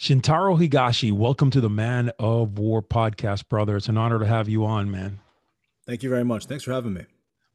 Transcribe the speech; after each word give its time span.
Shintaro 0.00 0.58
Higashi, 0.58 1.12
welcome 1.12 1.50
to 1.50 1.60
the 1.60 1.68
Man 1.68 2.10
of 2.18 2.58
War 2.58 2.80
podcast, 2.80 3.46
brother. 3.50 3.76
It's 3.76 3.90
an 3.90 3.98
honor 3.98 4.18
to 4.18 4.24
have 4.24 4.48
you 4.48 4.64
on, 4.64 4.90
man. 4.90 5.20
Thank 5.86 6.02
you 6.02 6.08
very 6.08 6.24
much. 6.24 6.46
Thanks 6.46 6.64
for 6.64 6.72
having 6.72 6.94
me. 6.94 7.04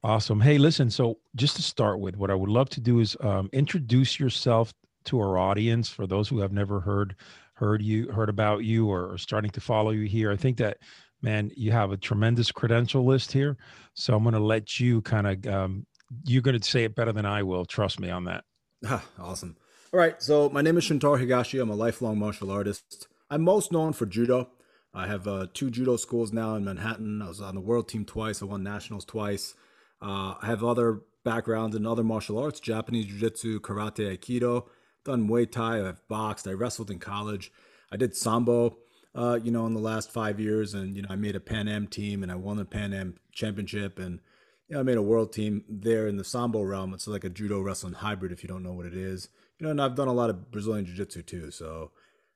Awesome. 0.04 0.40
Hey, 0.40 0.60
listen. 0.60 0.92
So, 0.92 1.18
just 1.36 1.56
to 1.56 1.64
start 1.64 2.00
with, 2.00 2.18
what 2.18 2.30
I 2.30 2.36
would 2.36 2.52
love 2.52 2.70
to 2.70 2.80
do 2.80 3.00
is 3.00 3.18
um, 3.22 3.50
introduce 3.52 4.20
yourself 4.20 4.76
to 5.06 5.20
our 5.20 5.40
audience 5.40 5.90
for 5.90 6.06
those 6.06 6.30
who 6.30 6.38
have 6.38 6.52
never 6.52 6.80
heard 6.80 7.16
heard 7.56 7.82
you 7.82 8.12
heard 8.12 8.30
about 8.30 8.64
you 8.64 8.88
or 8.92 9.14
are 9.14 9.18
starting 9.18 9.50
to 9.50 9.60
follow 9.60 9.90
you 9.90 10.08
here. 10.08 10.32
I 10.32 10.36
think 10.36 10.58
that 10.58 10.78
man, 11.24 11.50
you 11.56 11.72
have 11.72 11.92
a 11.92 11.98
tremendous 11.98 12.52
credential 12.52 13.04
list 13.04 13.32
here. 13.32 13.58
So 13.96 14.16
I'm 14.16 14.22
going 14.22 14.34
to 14.34 14.40
let 14.40 14.80
you 14.80 15.02
kind 15.02 15.26
of 15.26 15.52
um, 15.52 15.88
you're 16.26 16.44
going 16.44 16.60
to 16.60 16.70
say 16.70 16.84
it 16.84 16.94
better 16.94 17.12
than 17.12 17.26
I 17.26 17.42
will. 17.42 17.66
Trust 17.66 18.00
me 18.00 18.12
on 18.12 18.26
that. 18.26 18.44
awesome. 19.20 19.58
All 19.96 20.02
right. 20.02 20.22
So 20.22 20.50
my 20.50 20.62
name 20.62 20.78
is 20.78 20.84
Shintaro 20.84 21.18
Higashi. 21.18 21.62
I'm 21.62 21.70
a 21.70 21.74
lifelong 21.74 22.20
martial 22.20 22.52
artist. 22.52 23.08
I'm 23.30 23.44
most 23.44 23.72
known 23.72 23.94
for 23.94 24.06
judo. 24.06 24.50
I 24.94 25.08
have 25.08 25.26
uh, 25.26 25.48
two 25.54 25.72
judo 25.72 25.96
schools 25.96 26.34
now 26.34 26.56
in 26.56 26.66
Manhattan. 26.66 27.22
I 27.22 27.30
was 27.30 27.40
on 27.40 27.56
the 27.56 27.62
world 27.62 27.88
team 27.88 28.04
twice. 28.04 28.42
I 28.42 28.46
won 28.46 28.62
nationals 28.62 29.06
twice. 29.06 29.54
Uh, 30.02 30.34
I 30.42 30.48
have 30.48 30.66
other 30.66 31.00
backgrounds 31.24 31.78
in 31.78 31.86
other 31.86 32.04
martial 32.04 32.38
arts: 32.38 32.60
Japanese 32.60 33.06
jiu-jitsu, 33.06 33.62
karate, 33.62 34.18
aikido. 34.18 34.66
Done 35.06 35.30
Muay 35.30 35.50
Thai. 35.50 35.88
I've 35.88 36.06
boxed. 36.10 36.46
I 36.46 36.52
wrestled 36.52 36.92
in 36.92 37.00
college. 37.00 37.50
I 37.90 37.96
did 37.96 38.18
sambo. 38.18 38.76
Uh, 39.16 39.40
you 39.42 39.50
know, 39.50 39.66
in 39.66 39.74
the 39.74 39.80
last 39.80 40.12
five 40.12 40.42
years, 40.42 40.74
and 40.74 40.98
you 40.98 41.04
know, 41.04 41.10
I 41.10 41.16
made 41.16 41.38
a 41.38 41.40
Pan 41.40 41.70
Am 41.70 41.88
team, 41.88 42.22
and 42.22 42.30
I 42.30 42.36
won 42.36 42.58
the 42.58 42.66
Pan 42.66 42.94
Am 42.94 43.16
championship, 43.32 43.98
and 43.98 44.20
you 44.68 44.74
know, 44.74 44.82
I 44.82 44.84
made 44.84 44.98
a 44.98 45.02
world 45.02 45.32
team 45.32 45.64
there 45.70 46.06
in 46.06 46.18
the 46.18 46.26
sambo 46.26 46.64
realm. 46.64 46.94
It's 46.94 47.08
like 47.08 47.24
a 47.24 47.30
judo 47.30 47.62
wrestling 47.62 47.94
hybrid, 47.94 48.34
if 48.34 48.44
you 48.44 48.50
don't 48.50 48.62
know 48.62 48.74
what 48.74 48.88
it 48.88 48.94
is. 48.94 49.30
You 49.60 49.66
know, 49.66 49.72
and 49.72 49.82
I've 49.82 49.96
done 49.96 50.08
a 50.08 50.14
lot 50.14 50.30
of 50.30 50.52
Brazilian 50.52 50.86
jiu-jitsu 50.86 51.24
too. 51.24 51.52
So, 51.52 51.92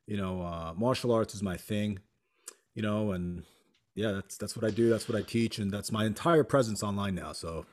you 0.07 0.17
know, 0.17 0.41
uh, 0.41 0.73
martial 0.75 1.11
arts 1.11 1.35
is 1.35 1.43
my 1.43 1.57
thing 1.57 1.99
you 2.79 2.81
know, 2.81 3.11
and 3.11 3.43
yeah, 3.93 4.13
that's 4.13 4.37
that's 4.37 4.55
what 4.55 4.63
I 4.63 4.73
do. 4.73 4.89
That's 4.89 5.09
what 5.09 5.17
I 5.17 5.21
teach, 5.21 5.59
and 5.59 5.69
that's 5.69 5.91
my 5.91 6.05
entire 6.05 6.45
presence 6.45 6.81
online 6.81 7.13
now. 7.13 7.33
So 7.33 7.65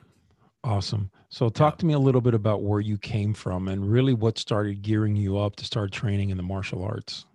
awesome. 0.65 1.11
So 1.29 1.47
talk 1.47 1.75
yeah. 1.75 1.77
to 1.77 1.85
me 1.85 1.93
a 1.93 1.99
little 1.99 2.19
bit 2.19 2.33
about 2.33 2.61
where 2.61 2.81
you 2.81 2.97
came 2.97 3.33
from 3.33 3.69
and 3.69 3.89
really 3.89 4.13
what 4.13 4.37
started 4.37 4.81
gearing 4.81 5.15
you 5.15 5.37
up 5.37 5.55
to 5.57 5.65
start 5.65 5.93
training 5.93 6.29
in 6.29 6.35
the 6.35 6.43
martial 6.43 6.83
arts. 6.83 7.25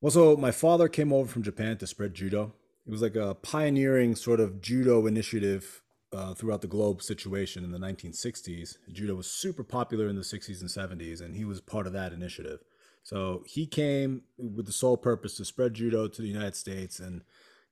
Well, 0.00 0.10
so 0.10 0.38
my 0.38 0.52
father 0.52 0.88
came 0.88 1.12
over 1.12 1.28
from 1.28 1.42
Japan 1.42 1.76
to 1.76 1.86
spread 1.86 2.14
judo. 2.14 2.54
It 2.86 2.90
was 2.90 3.02
like 3.02 3.16
a 3.16 3.34
pioneering 3.34 4.16
sort 4.16 4.40
of 4.40 4.62
judo 4.62 5.06
initiative 5.06 5.82
uh, 6.14 6.34
throughout 6.34 6.60
the 6.60 6.66
globe 6.66 7.02
situation 7.02 7.64
in 7.64 7.72
the 7.72 7.78
1960s. 7.78 8.76
Judo 8.92 9.14
was 9.14 9.30
super 9.30 9.64
popular 9.64 10.08
in 10.08 10.16
the 10.16 10.22
60s 10.22 10.60
and 10.60 10.70
70s, 10.70 11.20
and 11.20 11.36
he 11.36 11.44
was 11.44 11.60
part 11.60 11.86
of 11.86 11.92
that 11.92 12.12
initiative. 12.12 12.60
So 13.02 13.42
he 13.46 13.66
came 13.66 14.22
with 14.38 14.66
the 14.66 14.72
sole 14.72 14.96
purpose 14.96 15.36
to 15.36 15.44
spread 15.44 15.74
judo 15.74 16.08
to 16.08 16.22
the 16.22 16.28
United 16.28 16.56
States. 16.56 17.00
And, 17.00 17.22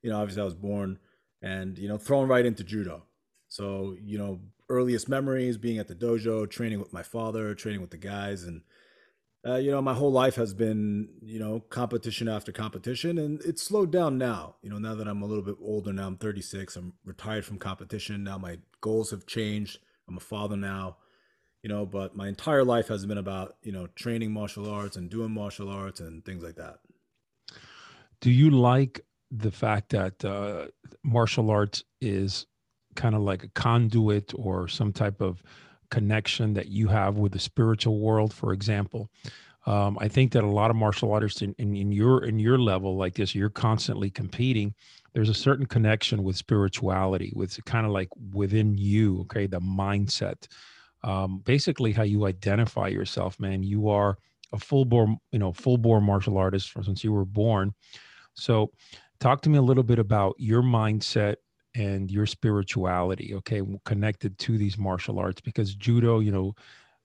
you 0.01 0.09
know, 0.09 0.19
obviously 0.19 0.41
I 0.41 0.45
was 0.45 0.53
born 0.53 0.99
and, 1.41 1.77
you 1.77 1.87
know, 1.87 1.97
thrown 1.97 2.27
right 2.27 2.45
into 2.45 2.63
judo. 2.63 3.03
So, 3.47 3.95
you 3.99 4.17
know, 4.17 4.41
earliest 4.69 5.09
memories 5.09 5.57
being 5.57 5.79
at 5.79 5.87
the 5.87 5.95
dojo, 5.95 6.47
training 6.49 6.79
with 6.79 6.93
my 6.93 7.03
father, 7.03 7.55
training 7.55 7.81
with 7.81 7.89
the 7.89 7.97
guys. 7.97 8.43
And, 8.43 8.61
uh, 9.45 9.55
you 9.55 9.71
know, 9.71 9.81
my 9.81 9.93
whole 9.93 10.11
life 10.11 10.35
has 10.35 10.53
been, 10.53 11.09
you 11.21 11.39
know, 11.39 11.59
competition 11.69 12.27
after 12.27 12.51
competition. 12.51 13.17
And 13.17 13.41
it's 13.41 13.63
slowed 13.63 13.91
down 13.91 14.17
now. 14.17 14.55
You 14.61 14.69
know, 14.69 14.77
now 14.77 14.95
that 14.95 15.07
I'm 15.07 15.21
a 15.21 15.25
little 15.25 15.43
bit 15.43 15.57
older 15.61 15.91
now, 15.91 16.07
I'm 16.07 16.17
36, 16.17 16.75
I'm 16.75 16.93
retired 17.05 17.45
from 17.45 17.57
competition. 17.57 18.23
Now 18.23 18.37
my 18.37 18.59
goals 18.81 19.11
have 19.11 19.25
changed. 19.25 19.79
I'm 20.07 20.17
a 20.17 20.21
father 20.21 20.55
now 20.57 20.97
you 21.63 21.69
know, 21.69 21.85
but 21.85 22.15
my 22.15 22.27
entire 22.27 22.63
life 22.63 22.89
has 22.89 23.05
been 23.05 23.17
about, 23.17 23.55
you 23.63 23.71
know, 23.71 23.87
training 23.95 24.31
martial 24.31 24.69
arts 24.69 24.97
and 24.97 25.09
doing 25.09 25.31
martial 25.31 25.69
arts 25.69 26.01
and 26.01 26.23
things 26.25 26.43
like 26.43 26.55
that. 26.55 26.79
Do 28.19 28.29
you 28.29 28.51
like 28.51 28.99
the 29.31 29.49
fact 29.49 29.89
that 29.89 30.23
uh, 30.23 30.67
martial 31.03 31.49
arts 31.49 31.83
is 32.01 32.45
kind 32.95 33.15
of 33.15 33.21
like 33.21 33.43
a 33.43 33.47
conduit 33.47 34.33
or 34.35 34.67
some 34.67 34.91
type 34.91 35.21
of 35.21 35.41
connection 35.93 36.53
that 36.53 36.67
you 36.67 36.87
have 36.87 37.17
with 37.17 37.31
the 37.31 37.39
spiritual 37.39 37.99
world, 37.99 38.33
for 38.33 38.53
example? 38.53 39.09
Um, 39.65 39.97
I 40.01 40.07
think 40.09 40.33
that 40.33 40.43
a 40.43 40.47
lot 40.47 40.69
of 40.69 40.75
martial 40.75 41.13
artists 41.13 41.41
in, 41.41 41.55
in, 41.57 41.75
in 41.75 41.91
your 41.91 42.25
in 42.25 42.37
your 42.37 42.57
level 42.57 42.97
like 42.97 43.15
this, 43.15 43.33
you're 43.33 43.49
constantly 43.49 44.09
competing. 44.09 44.73
There's 45.13 45.29
a 45.29 45.33
certain 45.47 45.67
connection 45.67 46.23
with 46.23 46.35
spirituality, 46.35 47.31
with 47.35 47.63
kind 47.65 47.85
of 47.85 47.91
like 47.91 48.09
within 48.33 48.75
you, 48.77 49.21
okay, 49.21 49.47
the 49.47 49.61
mindset 49.61 50.47
um, 51.03 51.41
basically 51.43 51.91
how 51.91 52.03
you 52.03 52.25
identify 52.25 52.87
yourself, 52.87 53.39
man. 53.39 53.63
You 53.63 53.89
are 53.89 54.17
a 54.53 54.59
full 54.59 54.85
bore, 54.85 55.15
you 55.31 55.39
know, 55.39 55.51
full 55.51 55.77
bore 55.77 56.01
martial 56.01 56.37
artist 56.37 56.71
since 56.83 57.03
you 57.03 57.11
were 57.11 57.25
born. 57.25 57.73
So, 58.33 58.71
talk 59.19 59.41
to 59.41 59.49
me 59.49 59.57
a 59.57 59.61
little 59.61 59.83
bit 59.83 59.99
about 59.99 60.35
your 60.37 60.61
mindset 60.61 61.35
and 61.75 62.11
your 62.11 62.25
spirituality, 62.25 63.33
okay, 63.35 63.61
connected 63.85 64.37
to 64.39 64.57
these 64.57 64.77
martial 64.77 65.19
arts 65.19 65.41
because 65.41 65.75
judo, 65.75 66.19
you 66.19 66.31
know, 66.31 66.55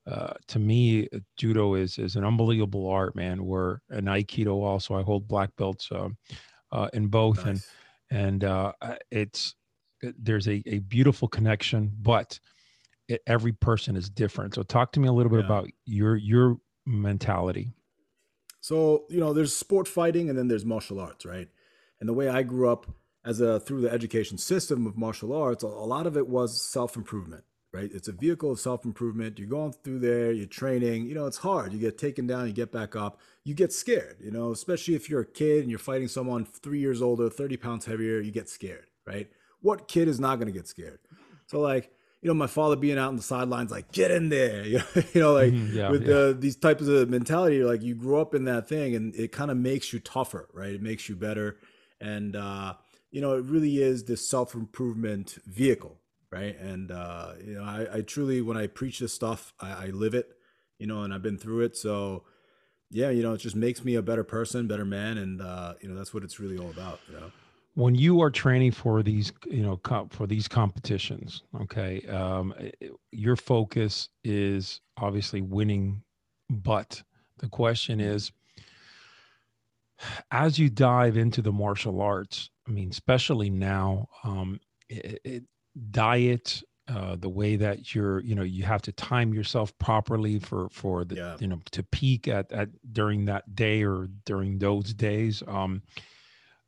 uh, 0.07 0.33
to 0.47 0.59
me, 0.59 1.07
uh, 1.13 1.19
judo 1.37 1.75
is 1.75 1.97
is 1.97 2.15
an 2.15 2.25
unbelievable 2.25 2.87
art, 2.87 3.15
man. 3.15 3.45
Where 3.45 3.81
an 3.89 4.05
aikido 4.05 4.63
also, 4.63 4.95
I 4.95 5.03
hold 5.03 5.27
black 5.27 5.49
belts 5.57 5.89
uh, 5.91 6.09
uh, 6.71 6.89
in 6.93 7.07
both, 7.07 7.45
nice. 7.45 7.67
and 8.11 8.41
and 8.41 8.43
uh, 8.43 8.73
it's 9.11 9.55
there's 10.01 10.47
a 10.47 10.63
a 10.65 10.79
beautiful 10.79 11.27
connection, 11.27 11.91
but 12.01 12.39
it, 13.07 13.21
every 13.27 13.51
person 13.51 13.95
is 13.95 14.09
different. 14.09 14.55
So 14.55 14.63
talk 14.63 14.91
to 14.93 14.99
me 14.99 15.07
a 15.07 15.13
little 15.13 15.31
bit 15.31 15.41
yeah. 15.41 15.45
about 15.45 15.69
your 15.85 16.15
your 16.15 16.57
mentality. 16.85 17.73
So, 18.61 19.05
you 19.09 19.19
know, 19.19 19.33
there's 19.33 19.55
sport 19.55 19.87
fighting 19.87 20.29
and 20.29 20.37
then 20.37 20.47
there's 20.47 20.65
martial 20.65 20.99
arts, 20.99 21.25
right? 21.25 21.47
And 21.99 22.09
the 22.09 22.13
way 22.13 22.27
I 22.27 22.43
grew 22.43 22.69
up 22.69 22.87
as 23.25 23.41
a 23.41 23.59
through 23.59 23.81
the 23.81 23.91
education 23.91 24.37
system 24.37 24.87
of 24.87 24.97
martial 24.97 25.33
arts, 25.33 25.63
a, 25.63 25.67
lot 25.67 26.07
of 26.07 26.17
it 26.17 26.27
was 26.27 26.61
self-improvement, 26.61 27.43
right? 27.73 27.89
It's 27.93 28.07
a 28.07 28.13
vehicle 28.13 28.51
of 28.51 28.59
self-improvement. 28.59 29.37
You're 29.37 29.49
going 29.49 29.73
through 29.83 29.99
there, 29.99 30.31
you're 30.31 30.47
training, 30.47 31.05
you 31.05 31.15
know, 31.15 31.25
it's 31.25 31.37
hard. 31.37 31.73
You 31.73 31.79
get 31.79 31.97
taken 31.97 32.27
down, 32.27 32.47
you 32.47 32.53
get 32.53 32.71
back 32.71 32.95
up, 32.95 33.19
you 33.43 33.53
get 33.53 33.73
scared, 33.73 34.17
you 34.21 34.31
know, 34.31 34.51
especially 34.51 34.95
if 34.95 35.09
you're 35.09 35.21
a 35.21 35.25
kid 35.25 35.61
and 35.61 35.69
you're 35.69 35.79
fighting 35.79 36.07
someone 36.07 36.45
three 36.45 36.79
years 36.79 37.01
older, 37.01 37.29
30 37.29 37.57
pounds 37.57 37.85
heavier, 37.85 38.19
you 38.19 38.31
get 38.31 38.49
scared, 38.49 38.87
right? 39.05 39.29
What 39.61 39.87
kid 39.87 40.07
is 40.07 40.19
not 40.19 40.39
gonna 40.39 40.51
get 40.51 40.67
scared? 40.67 40.99
So 41.47 41.59
like 41.59 41.91
you 42.21 42.27
know, 42.27 42.33
my 42.33 42.47
father 42.47 42.75
being 42.75 42.97
out 42.97 43.07
on 43.07 43.15
the 43.15 43.21
sidelines, 43.21 43.71
like 43.71 43.91
get 43.91 44.11
in 44.11 44.29
there, 44.29 44.65
you 44.65 44.81
know, 45.15 45.33
like 45.33 45.53
mm-hmm, 45.53 45.75
yeah, 45.75 45.89
with 45.89 46.05
yeah. 46.05 46.15
Uh, 46.15 46.33
these 46.33 46.57
types 46.57 46.85
of 46.85 47.09
mentality, 47.09 47.63
like 47.63 47.81
you 47.81 47.95
grow 47.95 48.19
up 48.19 48.35
in 48.35 48.43
that 48.45 48.67
thing, 48.67 48.95
and 48.95 49.15
it 49.15 49.31
kind 49.31 49.49
of 49.49 49.57
makes 49.57 49.93
you 49.93 49.99
tougher, 49.99 50.49
right? 50.53 50.71
It 50.73 50.81
makes 50.81 51.07
you 51.07 51.15
better, 51.15 51.57
and 52.01 52.35
uh, 52.35 52.73
you 53.11 53.21
know, 53.21 53.35
it 53.35 53.45
really 53.45 53.81
is 53.81 54.05
this 54.05 54.27
self 54.27 54.53
improvement 54.53 55.37
vehicle, 55.45 55.97
right? 56.31 56.57
And 56.59 56.91
uh, 56.91 57.33
you 57.43 57.55
know, 57.55 57.63
I, 57.63 57.97
I, 57.97 58.01
truly, 58.01 58.41
when 58.41 58.57
I 58.57 58.67
preach 58.67 58.99
this 58.99 59.13
stuff, 59.13 59.53
I, 59.59 59.71
I 59.71 59.85
live 59.87 60.13
it, 60.13 60.31
you 60.77 60.87
know, 60.87 61.03
and 61.03 61.13
I've 61.13 61.23
been 61.23 61.37
through 61.37 61.61
it, 61.61 61.75
so 61.75 62.23
yeah, 62.91 63.09
you 63.11 63.21
know, 63.21 63.33
it 63.33 63.37
just 63.37 63.55
makes 63.55 63.83
me 63.83 63.95
a 63.95 64.01
better 64.01 64.23
person, 64.23 64.67
better 64.67 64.85
man, 64.85 65.17
and 65.17 65.41
uh, 65.41 65.73
you 65.81 65.89
know, 65.89 65.95
that's 65.95 66.13
what 66.13 66.23
it's 66.23 66.39
really 66.39 66.57
all 66.57 66.69
about, 66.69 66.99
you 67.07 67.19
know 67.19 67.31
when 67.79 67.95
you 67.95 68.21
are 68.21 68.29
training 68.29 68.71
for 68.71 69.01
these 69.01 69.31
you 69.47 69.63
know 69.63 69.79
for 70.09 70.27
these 70.27 70.47
competitions 70.47 71.43
okay 71.61 72.01
um, 72.07 72.53
your 73.11 73.35
focus 73.37 74.09
is 74.23 74.81
obviously 74.97 75.41
winning 75.41 76.01
but 76.49 77.01
the 77.37 77.47
question 77.47 78.01
is 78.01 78.31
as 80.31 80.59
you 80.59 80.69
dive 80.69 81.15
into 81.15 81.41
the 81.41 81.51
martial 81.51 82.01
arts 82.01 82.49
i 82.69 82.71
mean 82.71 82.89
especially 82.89 83.49
now 83.49 84.07
um, 84.23 84.59
it, 84.87 85.19
it, 85.23 85.43
diet 85.91 86.61
uh, 86.87 87.15
the 87.15 87.29
way 87.29 87.55
that 87.55 87.93
you're 87.93 88.19
you 88.21 88.33
know 88.33 88.43
you 88.43 88.63
have 88.63 88.81
to 88.81 88.91
time 88.91 89.33
yourself 89.33 89.77
properly 89.77 90.39
for 90.39 90.69
for 90.69 91.03
the 91.03 91.15
yeah. 91.15 91.37
you 91.39 91.47
know 91.47 91.59
to 91.71 91.83
peak 91.83 92.27
at 92.27 92.51
at 92.51 92.69
during 92.93 93.25
that 93.25 93.55
day 93.55 93.83
or 93.83 94.07
during 94.25 94.57
those 94.57 94.93
days 94.93 95.43
um 95.47 95.81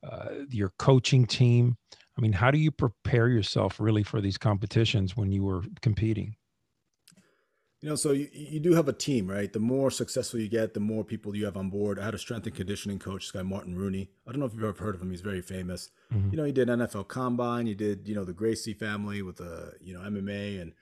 uh, 0.04 0.30
your 0.50 0.70
coaching 0.80 1.26
team? 1.26 1.78
I 2.18 2.22
mean, 2.22 2.34
how 2.34 2.52
do 2.52 2.58
you 2.58 2.72
prepare 2.72 3.30
yourself 3.30 3.80
really 3.80 4.04
for 4.04 4.22
these 4.22 4.38
competitions 4.38 5.16
when 5.16 5.32
you 5.32 5.44
were 5.44 5.64
competing? 5.82 6.36
You 7.82 7.90
know, 7.90 7.96
so 7.96 8.12
you, 8.12 8.30
you 8.32 8.60
do 8.60 8.74
have 8.74 8.88
a 8.88 8.94
team, 8.94 9.28
right? 9.28 9.52
The 9.52 9.60
more 9.60 9.90
successful 9.90 10.40
you 10.40 10.48
get, 10.48 10.76
the 10.76 10.80
more 10.80 11.04
people 11.04 11.36
you 11.36 11.46
have 11.46 11.58
on 11.58 11.72
board. 11.72 11.98
I 11.98 12.06
had 12.06 12.14
a 12.14 12.20
strength 12.20 12.46
and 12.46 12.56
conditioning 12.56 13.00
coach, 13.00 13.24
this 13.24 13.32
guy 13.32 13.42
Martin 13.42 13.76
Rooney. 13.76 14.12
I 14.28 14.32
don't 14.32 14.40
know 14.40 14.46
if 14.46 14.54
you've 14.54 14.64
ever 14.64 14.84
heard 14.84 14.94
of 14.94 15.02
him. 15.02 15.10
He's 15.10 15.22
very 15.22 15.42
famous. 15.42 15.90
Mm-hmm. 16.14 16.30
You 16.30 16.38
know, 16.38 16.44
he 16.44 16.52
did 16.52 16.68
NFL 16.68 17.08
Combine. 17.08 17.66
He 17.66 17.74
did, 17.74 18.08
you 18.08 18.14
know, 18.14 18.24
the 18.24 18.34
Gracie 18.34 18.76
family 18.76 19.24
with 19.24 19.38
the, 19.38 19.74
you 19.82 19.94
know, 19.96 20.02
MMA 20.02 20.62
and 20.62 20.74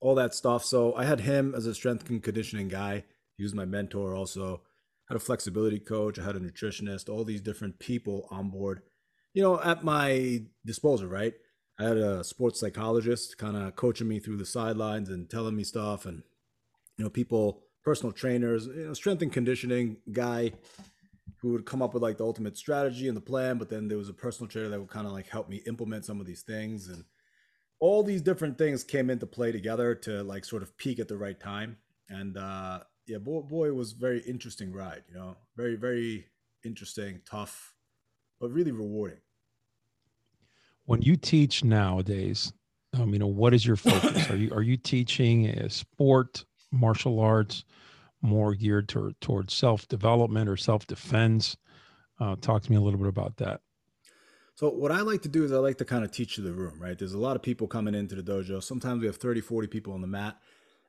all 0.00 0.14
that 0.14 0.32
stuff. 0.32 0.64
So 0.64 0.94
I 0.94 1.04
had 1.04 1.20
him 1.20 1.54
as 1.56 1.66
a 1.66 1.74
strength 1.74 2.08
and 2.08 2.22
conditioning 2.22 2.68
guy. 2.68 3.04
He 3.36 3.42
was 3.42 3.52
my 3.52 3.64
mentor 3.64 4.14
also 4.14 4.62
I 5.08 5.12
had 5.12 5.16
a 5.20 5.24
flexibility 5.24 5.80
coach, 5.80 6.18
I 6.18 6.24
had 6.24 6.36
a 6.36 6.40
nutritionist, 6.40 7.10
all 7.10 7.24
these 7.24 7.42
different 7.42 7.78
people 7.78 8.26
on 8.30 8.48
board, 8.48 8.80
you 9.34 9.42
know, 9.42 9.60
at 9.60 9.84
my 9.84 10.44
disposal, 10.64 11.08
right? 11.08 11.34
I 11.78 11.84
had 11.84 11.98
a 11.98 12.24
sports 12.24 12.60
psychologist 12.60 13.36
kind 13.36 13.56
of 13.56 13.76
coaching 13.76 14.08
me 14.08 14.18
through 14.18 14.38
the 14.38 14.46
sidelines 14.46 15.10
and 15.10 15.28
telling 15.28 15.56
me 15.56 15.64
stuff, 15.64 16.06
and 16.06 16.22
you 16.96 17.04
know, 17.04 17.10
people, 17.10 17.62
personal 17.82 18.12
trainers, 18.12 18.66
you 18.66 18.86
know, 18.86 18.94
strength 18.94 19.22
and 19.22 19.32
conditioning 19.32 19.96
guy, 20.12 20.52
who 21.38 21.52
would 21.52 21.66
come 21.66 21.82
up 21.82 21.92
with 21.92 22.02
like 22.02 22.16
the 22.16 22.24
ultimate 22.24 22.56
strategy 22.56 23.06
and 23.06 23.16
the 23.16 23.20
plan, 23.20 23.58
but 23.58 23.68
then 23.68 23.86
there 23.86 23.98
was 23.98 24.08
a 24.08 24.14
personal 24.14 24.48
trainer 24.48 24.70
that 24.70 24.80
would 24.80 24.88
kind 24.88 25.06
of 25.06 25.12
like 25.12 25.28
help 25.28 25.48
me 25.48 25.60
implement 25.66 26.04
some 26.04 26.18
of 26.18 26.26
these 26.26 26.40
things 26.42 26.88
and 26.88 27.04
all 27.80 28.02
these 28.02 28.22
different 28.22 28.56
things 28.56 28.82
came 28.82 29.10
into 29.10 29.26
play 29.26 29.52
together 29.52 29.94
to 29.94 30.22
like 30.22 30.44
sort 30.44 30.62
of 30.62 30.74
peak 30.78 30.98
at 30.98 31.06
the 31.06 31.18
right 31.18 31.38
time. 31.38 31.76
And 32.08 32.38
uh 32.38 32.80
yeah, 33.06 33.18
boy, 33.18 33.40
boy, 33.42 33.66
it 33.68 33.74
was 33.74 33.92
very 33.92 34.20
interesting 34.20 34.72
ride, 34.72 35.02
you 35.08 35.14
know, 35.14 35.36
very, 35.56 35.76
very 35.76 36.26
interesting, 36.64 37.20
tough, 37.28 37.74
but 38.40 38.50
really 38.50 38.72
rewarding. 38.72 39.18
When 40.86 41.02
you 41.02 41.16
teach 41.16 41.62
nowadays, 41.62 42.52
um, 42.94 43.12
you 43.12 43.18
know, 43.18 43.26
what 43.26 43.52
is 43.52 43.66
your 43.66 43.76
focus? 43.76 44.30
are 44.30 44.36
you 44.36 44.50
are 44.54 44.62
you 44.62 44.76
teaching 44.76 45.48
a 45.48 45.68
sport, 45.68 46.44
martial 46.74 47.20
arts, 47.20 47.64
more 48.22 48.54
geared 48.54 48.88
to, 48.90 49.14
towards 49.20 49.54
self 49.54 49.88
development 49.88 50.48
or 50.48 50.56
self 50.56 50.86
defense? 50.86 51.56
Uh, 52.20 52.36
talk 52.40 52.62
to 52.62 52.70
me 52.70 52.76
a 52.76 52.80
little 52.80 53.00
bit 53.00 53.08
about 53.08 53.36
that. 53.38 53.60
So 54.56 54.70
what 54.70 54.92
I 54.92 55.00
like 55.00 55.22
to 55.22 55.28
do 55.28 55.44
is 55.44 55.52
I 55.52 55.56
like 55.56 55.78
to 55.78 55.84
kind 55.84 56.04
of 56.04 56.12
teach 56.12 56.36
the 56.36 56.52
room, 56.52 56.80
right? 56.80 56.96
There's 56.96 57.14
a 57.14 57.18
lot 57.18 57.34
of 57.34 57.42
people 57.42 57.66
coming 57.66 57.94
into 57.94 58.14
the 58.14 58.22
dojo. 58.22 58.62
Sometimes 58.62 59.00
we 59.00 59.06
have 59.06 59.16
30, 59.16 59.40
40 59.40 59.66
people 59.66 59.92
on 59.92 60.00
the 60.00 60.06
mat, 60.06 60.38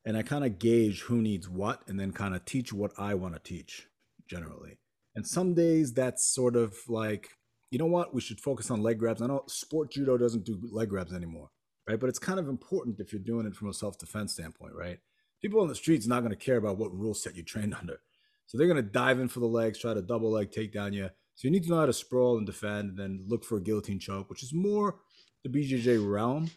and 0.06 0.16
I 0.16 0.22
kind 0.22 0.46
of 0.46 0.60
gauge 0.60 1.02
who 1.02 1.20
needs 1.20 1.50
what 1.50 1.82
and 1.88 2.00
then 2.00 2.12
kind 2.12 2.36
of 2.36 2.46
teach 2.46 2.72
what 2.72 2.92
I 2.98 3.16
want 3.16 3.34
to 3.34 3.40
teach 3.40 3.88
generally. 4.30 4.78
And 5.16 5.26
some 5.26 5.56
days 5.56 5.94
that's 5.94 6.32
sort 6.32 6.56
of 6.56 6.76
like, 6.88 7.30
you 7.72 7.80
know 7.80 7.88
what? 7.88 8.14
We 8.14 8.22
should 8.22 8.40
focus 8.40 8.70
on 8.70 8.84
leg 8.84 9.00
grabs. 9.00 9.22
I 9.22 9.28
know 9.28 9.44
sport 9.48 9.92
judo 9.92 10.18
doesn't 10.18 10.46
do 10.46 10.60
leg 10.72 10.90
grabs 10.90 11.14
anymore, 11.14 11.50
right? 11.90 12.00
But 12.00 12.10
it's 12.10 12.20
kind 12.20 12.40
of 12.40 12.48
important 12.48 13.00
if 13.00 13.12
you're 13.12 13.22
doing 13.22 13.48
it 13.48 13.56
from 13.56 13.70
a 13.70 13.74
self-defense 13.74 14.34
standpoint, 14.34 14.74
right? 14.76 15.00
People 15.42 15.62
on 15.62 15.68
the 15.68 15.76
streets 15.76 16.08
not 16.08 16.22
going 16.22 16.32
to 16.32 16.36
care 16.36 16.58
about 16.58 16.78
what 16.78 16.98
rule 16.98 17.14
set 17.14 17.36
you 17.36 17.44
trained 17.44 17.76
under. 17.80 18.00
So 18.48 18.58
they're 18.58 18.68
going 18.68 18.84
to 18.84 18.92
dive 18.92 19.20
in 19.20 19.28
for 19.28 19.40
the 19.40 19.48
legs, 19.48 19.80
try 19.80 19.94
to 19.94 20.02
double 20.02 20.32
leg 20.32 20.52
take 20.52 20.72
down 20.72 20.94
you. 20.94 21.10
So 21.36 21.48
you 21.48 21.52
need 21.52 21.64
to 21.64 21.70
know 21.70 21.80
how 21.80 21.86
to 21.86 21.94
sprawl 21.94 22.38
and 22.38 22.46
defend, 22.46 22.92
and 22.92 22.98
then 22.98 23.26
look 23.28 23.44
for 23.44 23.58
a 23.58 23.62
guillotine 23.62 24.00
choke, 24.00 24.30
which 24.30 24.44
is 24.44 24.54
more 24.54 24.96
the 25.44 25.50
BJJ 25.50 26.10
realm. 26.10 26.50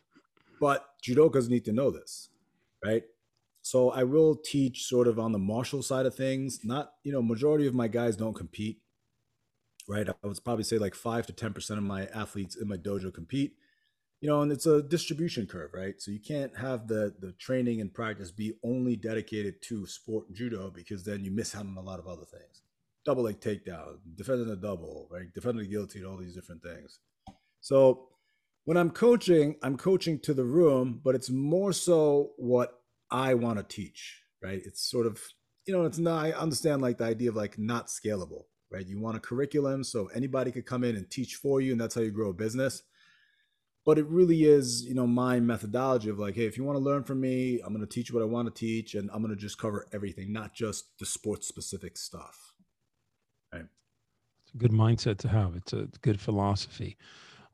But 0.60 0.86
judokas 1.02 1.48
need 1.48 1.64
to 1.64 1.72
know 1.72 1.90
this, 1.90 2.28
right? 2.84 3.02
So 3.62 3.90
I 3.90 4.04
will 4.04 4.36
teach 4.36 4.84
sort 4.84 5.08
of 5.08 5.18
on 5.18 5.32
the 5.32 5.38
martial 5.38 5.82
side 5.82 6.06
of 6.06 6.14
things. 6.14 6.60
Not, 6.64 6.92
you 7.04 7.12
know, 7.12 7.22
majority 7.22 7.66
of 7.66 7.74
my 7.74 7.88
guys 7.88 8.16
don't 8.16 8.34
compete, 8.34 8.80
right? 9.88 10.08
I 10.08 10.14
would 10.26 10.38
probably 10.44 10.64
say 10.64 10.78
like 10.78 10.94
five 10.94 11.26
to 11.26 11.32
ten 11.32 11.52
percent 11.52 11.78
of 11.78 11.84
my 11.84 12.06
athletes 12.06 12.56
in 12.56 12.68
my 12.68 12.76
dojo 12.76 13.12
compete 13.12 13.56
you 14.20 14.28
know, 14.28 14.42
and 14.42 14.50
it's 14.50 14.66
a 14.66 14.82
distribution 14.82 15.46
curve, 15.46 15.70
right? 15.72 16.00
So 16.00 16.10
you 16.10 16.20
can't 16.20 16.56
have 16.56 16.88
the 16.88 17.14
the 17.20 17.32
training 17.32 17.80
and 17.80 17.92
practice 17.92 18.30
be 18.30 18.54
only 18.64 18.96
dedicated 18.96 19.62
to 19.68 19.86
sport 19.86 20.32
judo 20.32 20.70
because 20.74 21.04
then 21.04 21.24
you 21.24 21.30
miss 21.30 21.54
out 21.54 21.66
on 21.66 21.76
a 21.76 21.82
lot 21.82 22.00
of 22.00 22.06
other 22.06 22.24
things. 22.24 22.62
Double 23.04 23.22
leg 23.22 23.40
takedown, 23.40 23.98
defending 24.16 24.48
the 24.48 24.56
double, 24.56 25.08
right? 25.10 25.32
Defending 25.34 25.64
the 25.64 25.70
guillotine, 25.70 26.04
all 26.04 26.16
these 26.16 26.34
different 26.34 26.62
things. 26.62 26.98
So 27.60 28.08
when 28.64 28.76
I'm 28.76 28.90
coaching, 28.90 29.56
I'm 29.62 29.76
coaching 29.76 30.18
to 30.20 30.34
the 30.34 30.44
room, 30.44 31.00
but 31.02 31.14
it's 31.14 31.30
more 31.30 31.72
so 31.72 32.32
what 32.36 32.80
I 33.10 33.34
want 33.34 33.58
to 33.58 33.62
teach, 33.62 34.20
right? 34.42 34.60
It's 34.64 34.90
sort 34.90 35.06
of, 35.06 35.22
you 35.64 35.72
know, 35.72 35.86
it's 35.86 35.98
not, 35.98 36.26
I 36.26 36.32
understand 36.32 36.82
like 36.82 36.98
the 36.98 37.04
idea 37.04 37.30
of 37.30 37.36
like 37.36 37.58
not 37.58 37.86
scalable, 37.86 38.42
right? 38.70 38.86
You 38.86 39.00
want 39.00 39.16
a 39.16 39.20
curriculum 39.20 39.84
so 39.84 40.10
anybody 40.14 40.50
could 40.50 40.66
come 40.66 40.84
in 40.84 40.96
and 40.96 41.08
teach 41.08 41.36
for 41.36 41.62
you, 41.62 41.72
and 41.72 41.80
that's 41.80 41.94
how 41.94 42.02
you 42.02 42.10
grow 42.10 42.30
a 42.30 42.34
business 42.34 42.82
but 43.88 43.96
it 43.96 44.06
really 44.08 44.44
is 44.44 44.84
you 44.84 44.92
know 44.92 45.06
my 45.06 45.40
methodology 45.40 46.10
of 46.10 46.18
like 46.18 46.34
hey 46.34 46.44
if 46.44 46.58
you 46.58 46.62
want 46.62 46.76
to 46.76 46.84
learn 46.84 47.02
from 47.02 47.18
me 47.22 47.58
i'm 47.64 47.72
going 47.72 47.80
to 47.80 47.90
teach 47.90 48.12
what 48.12 48.22
i 48.22 48.26
want 48.26 48.46
to 48.46 48.52
teach 48.52 48.94
and 48.94 49.08
i'm 49.14 49.22
going 49.22 49.34
to 49.34 49.40
just 49.40 49.56
cover 49.56 49.86
everything 49.94 50.30
not 50.30 50.52
just 50.52 50.98
the 50.98 51.06
sports 51.06 51.48
specific 51.48 51.96
stuff. 51.96 52.52
Right. 53.50 53.64
It's 54.42 54.54
a 54.54 54.58
good 54.58 54.72
mindset 54.72 55.16
to 55.20 55.28
have. 55.28 55.56
It's 55.56 55.72
a 55.72 55.88
good 56.02 56.20
philosophy. 56.20 56.98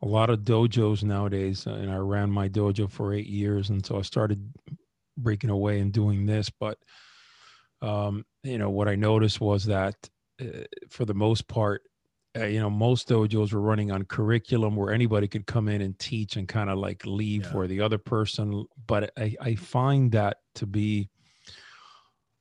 A 0.02 0.06
lot 0.06 0.28
of 0.28 0.40
dojos 0.40 1.04
nowadays 1.04 1.68
uh, 1.68 1.74
and 1.74 1.88
i 1.88 1.96
ran 1.98 2.32
my 2.32 2.48
dojo 2.48 2.90
for 2.90 3.14
eight 3.14 3.28
years 3.28 3.70
and 3.70 3.86
so 3.86 3.96
i 3.96 4.02
started 4.02 4.52
breaking 5.16 5.50
away 5.50 5.78
and 5.78 5.92
doing 5.92 6.26
this 6.26 6.50
but 6.50 6.78
um, 7.80 8.24
you 8.42 8.58
know 8.58 8.70
what 8.70 8.88
i 8.88 8.96
noticed 8.96 9.40
was 9.40 9.66
that 9.66 9.94
uh, 10.42 10.64
for 10.90 11.04
the 11.04 11.14
most 11.14 11.46
part 11.46 11.82
uh, 12.36 12.44
you 12.44 12.60
know 12.60 12.70
most 12.70 13.08
dojos 13.08 13.52
were 13.52 13.60
running 13.60 13.90
on 13.90 14.04
curriculum 14.04 14.76
where 14.76 14.92
anybody 14.92 15.28
could 15.28 15.46
come 15.46 15.68
in 15.68 15.80
and 15.80 15.98
teach 15.98 16.36
and 16.36 16.48
kind 16.48 16.70
of 16.70 16.78
like 16.78 17.04
leave 17.06 17.42
yeah. 17.44 17.52
for 17.52 17.66
the 17.66 17.80
other 17.80 17.98
person 17.98 18.64
but 18.86 19.12
I, 19.16 19.34
I 19.40 19.54
find 19.54 20.12
that 20.12 20.38
to 20.56 20.66
be 20.66 21.08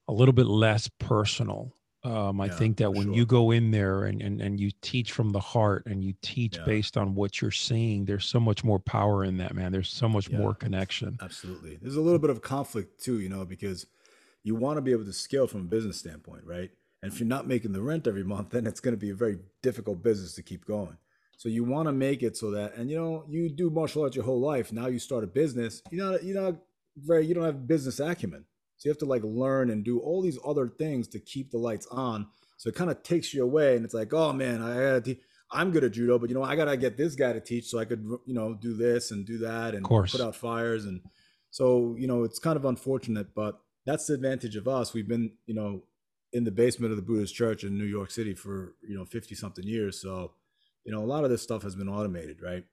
a 0.08 0.14
little 0.14 0.34
bit 0.34 0.48
less 0.48 0.90
personal 1.00 1.74
um, 2.06 2.42
I 2.42 2.48
yeah, 2.48 2.56
think 2.56 2.78
that 2.78 2.92
when 2.92 3.06
sure. 3.06 3.14
you 3.14 3.26
go 3.26 3.52
in 3.52 3.72
there 3.72 4.06
and, 4.06 4.22
and, 4.22 4.42
and 4.42 4.60
you 4.60 4.72
teach 4.82 5.14
from 5.14 5.32
the 5.32 5.40
heart 5.40 5.86
and 5.86 6.04
you 6.04 6.14
teach 6.22 6.58
yeah. 6.58 6.66
based 6.66 6.98
on 6.98 7.16
what 7.16 7.42
you're 7.42 7.50
seeing, 7.50 8.04
there's 8.04 8.26
so 8.26 8.42
much 8.42 8.62
more 8.62 8.78
power 8.78 9.24
in 9.24 9.38
that, 9.38 9.56
man. 9.56 9.72
There's 9.72 9.90
so 9.90 10.10
much 10.10 10.30
more 10.30 10.54
connection. 10.54 11.18
Absolutely. 11.22 11.80
There's 11.82 11.96
a 11.96 12.02
little 12.02 12.20
bit 12.20 12.30
of 12.30 12.42
conflict 12.42 13.02
too, 13.02 13.22
you 13.22 13.30
know, 13.30 13.46
because 13.46 13.86
you 14.44 14.54
want 14.54 14.78
to 14.78 14.82
be 14.82 14.92
able 14.92 15.06
to 15.06 15.14
scale 15.14 15.48
from 15.48 15.62
a 15.62 15.64
business 15.64 15.98
standpoint, 15.98 16.44
right? 16.46 16.72
And 17.04 17.12
if 17.12 17.20
you're 17.20 17.28
not 17.28 17.48
making 17.48 17.74
the 17.74 17.82
rent 17.82 18.08
every 18.08 18.24
month, 18.24 18.52
then 18.52 18.66
it's 18.66 18.80
going 18.80 18.94
to 18.94 19.00
be 19.00 19.10
a 19.10 19.16
very 19.16 19.38
difficult 19.62 20.02
business 20.02 20.36
to 20.36 20.42
keep 20.42 20.66
going. 20.66 20.96
So 21.36 21.50
you 21.50 21.66
want 21.66 21.90
to 21.90 21.92
make 21.92 22.24
it 22.24 22.38
so 22.38 22.52
that, 22.52 22.76
and 22.78 22.90
you 22.90 22.96
know, 22.96 23.26
you 23.28 23.50
do 23.50 23.70
martial 23.70 24.04
arts 24.04 24.16
your 24.16 24.24
whole 24.24 24.40
life. 24.40 24.72
Now 24.72 24.88
you 24.88 25.00
start 25.00 25.26
a 25.26 25.28
business. 25.28 25.82
You 25.92 25.98
know, 25.98 26.18
you 26.24 26.34
know, 26.34 26.58
very, 26.96 27.26
you 27.28 27.34
don't 27.34 27.44
have 27.44 27.68
business 27.68 28.00
acumen. 28.00 28.46
So 28.78 28.88
you 28.88 28.92
have 28.92 29.00
to 29.00 29.06
like 29.06 29.22
learn 29.26 29.70
and 29.70 29.84
do 29.84 30.00
all 30.00 30.22
these 30.22 30.40
other 30.46 30.70
things 30.70 31.10
to 31.10 31.20
keep 31.20 31.52
the 31.52 31.58
lights 31.58 31.88
on. 31.88 32.28
So 32.56 32.70
it 32.70 32.76
kind 32.76 32.90
of 32.90 33.04
takes 33.04 33.34
you 33.34 33.44
away, 33.44 33.76
and 33.76 33.84
it's 33.84 33.94
like, 33.94 34.14
oh 34.14 34.32
man, 34.32 34.62
I 34.62 35.00
gotta. 35.00 35.18
I'm 35.52 35.72
good 35.72 35.84
at 35.84 35.92
judo, 35.92 36.18
but 36.18 36.30
you 36.30 36.36
know, 36.36 36.44
I 36.44 36.56
gotta 36.56 36.78
get 36.78 36.96
this 36.96 37.16
guy 37.16 37.34
to 37.34 37.42
teach 37.42 37.66
so 37.66 37.80
I 37.80 37.86
could, 37.86 38.04
you 38.26 38.34
know, 38.34 38.54
do 38.54 38.76
this 38.76 39.12
and 39.12 39.26
do 39.26 39.40
that 39.40 39.76
and 39.76 39.86
put 40.18 40.22
out 40.22 40.36
fires. 40.36 40.86
And 40.86 41.02
so, 41.52 41.96
you 42.00 42.08
know, 42.08 42.24
it's 42.24 42.40
kind 42.40 42.56
of 42.56 42.64
unfortunate, 42.66 43.36
but 43.36 43.60
that's 43.86 44.08
the 44.08 44.14
advantage 44.14 44.56
of 44.56 44.68
us. 44.68 44.94
We've 44.94 45.08
been, 45.08 45.34
you 45.46 45.54
know, 45.54 45.84
in 46.34 46.44
the 46.44 46.52
basement 46.52 46.92
of 46.92 46.98
the 46.98 47.04
Buddhist 47.04 47.34
church 47.34 47.64
in 47.64 47.78
New 47.78 47.86
York 47.86 48.12
City 48.12 48.34
for, 48.34 48.74
you 48.82 48.98
know, 48.98 49.06
50 49.06 49.36
something 49.36 49.66
years. 49.66 50.02
So, 50.02 50.34
you 50.84 50.92
know, 50.92 51.04
a 51.04 51.06
lot 51.06 51.24
of 51.24 51.30
this 51.30 51.44
stuff 51.44 51.62
has 51.62 51.76
been 51.76 51.88
automated, 51.88 52.42
right? 52.42 52.66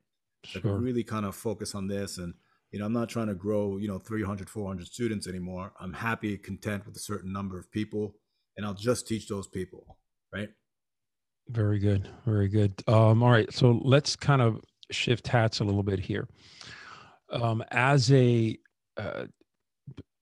Sure. 0.45 0.63
So 0.63 0.71
really 0.71 1.05
kind 1.05 1.27
of 1.27 1.37
focus 1.37 1.75
on 1.75 1.87
this. 1.87 2.17
And, 2.19 2.33
you 2.73 2.79
know, 2.79 2.87
I'm 2.87 2.93
not 2.95 3.11
trying 3.11 3.27
to 3.27 3.35
grow, 3.35 3.77
you 3.77 3.87
know, 3.87 3.99
300, 3.99 4.49
400 4.49 4.87
students 4.87 5.29
anymore. 5.29 5.73
I'm 5.79 5.93
happy, 5.93 6.39
content 6.39 6.87
with 6.87 6.97
a 6.97 7.01
certain 7.01 7.33
number 7.33 7.59
of 7.59 7.71
people, 7.71 8.15
and 8.57 8.65
I'll 8.65 8.75
just 8.75 9.07
teach 9.07 9.29
those 9.29 9.47
people, 9.47 9.99
right? 10.33 10.49
Very 11.49 11.79
good. 11.79 12.09
Very 12.25 12.49
good. 12.49 12.73
Um, 12.87 13.23
all 13.23 13.31
right. 13.31 13.53
So 13.53 13.81
let's 13.85 14.17
kind 14.17 14.41
of 14.41 14.61
shift 14.91 15.29
hats 15.29 15.61
a 15.61 15.65
little 15.65 15.83
bit 15.83 15.99
here. 16.01 16.29
Um, 17.31 17.63
as 17.71 18.11
a 18.13 18.59
uh, 18.97 19.27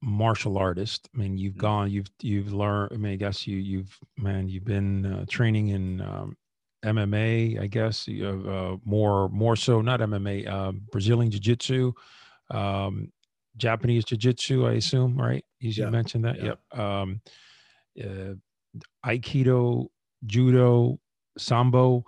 martial 0.02 0.58
artist. 0.58 1.08
I 1.14 1.18
mean, 1.18 1.36
you've 1.36 1.54
mm-hmm. 1.54 1.60
gone, 1.60 1.90
you've 1.90 2.10
you've 2.20 2.52
learned. 2.52 2.92
I 2.92 2.96
mean, 2.96 3.12
I 3.12 3.16
guess 3.16 3.46
you 3.46 3.56
you've 3.56 3.96
man, 4.16 4.48
you've 4.48 4.64
been 4.64 5.06
uh, 5.06 5.24
training 5.28 5.68
in 5.68 6.00
um, 6.00 6.36
MMA. 6.84 7.60
I 7.60 7.66
guess 7.66 8.06
you 8.06 8.24
have, 8.24 8.46
uh, 8.46 8.76
more 8.84 9.28
more 9.30 9.56
so 9.56 9.80
not 9.80 10.00
MMA, 10.00 10.48
uh, 10.48 10.72
Brazilian 10.92 11.30
Jiu 11.30 11.40
Jitsu, 11.40 11.92
um, 12.50 13.12
Japanese 13.56 14.04
Jiu 14.04 14.18
Jitsu. 14.18 14.66
I 14.66 14.72
assume, 14.72 15.16
right? 15.16 15.44
You, 15.60 15.70
yeah. 15.70 15.90
mentioned 15.90 16.24
that. 16.24 16.36
Yeah. 16.36 16.54
Yep. 16.72 16.80
Um, 16.80 17.20
uh, 18.00 18.34
Aikido, 19.04 19.88
Judo, 20.26 21.00
Sambo. 21.36 22.04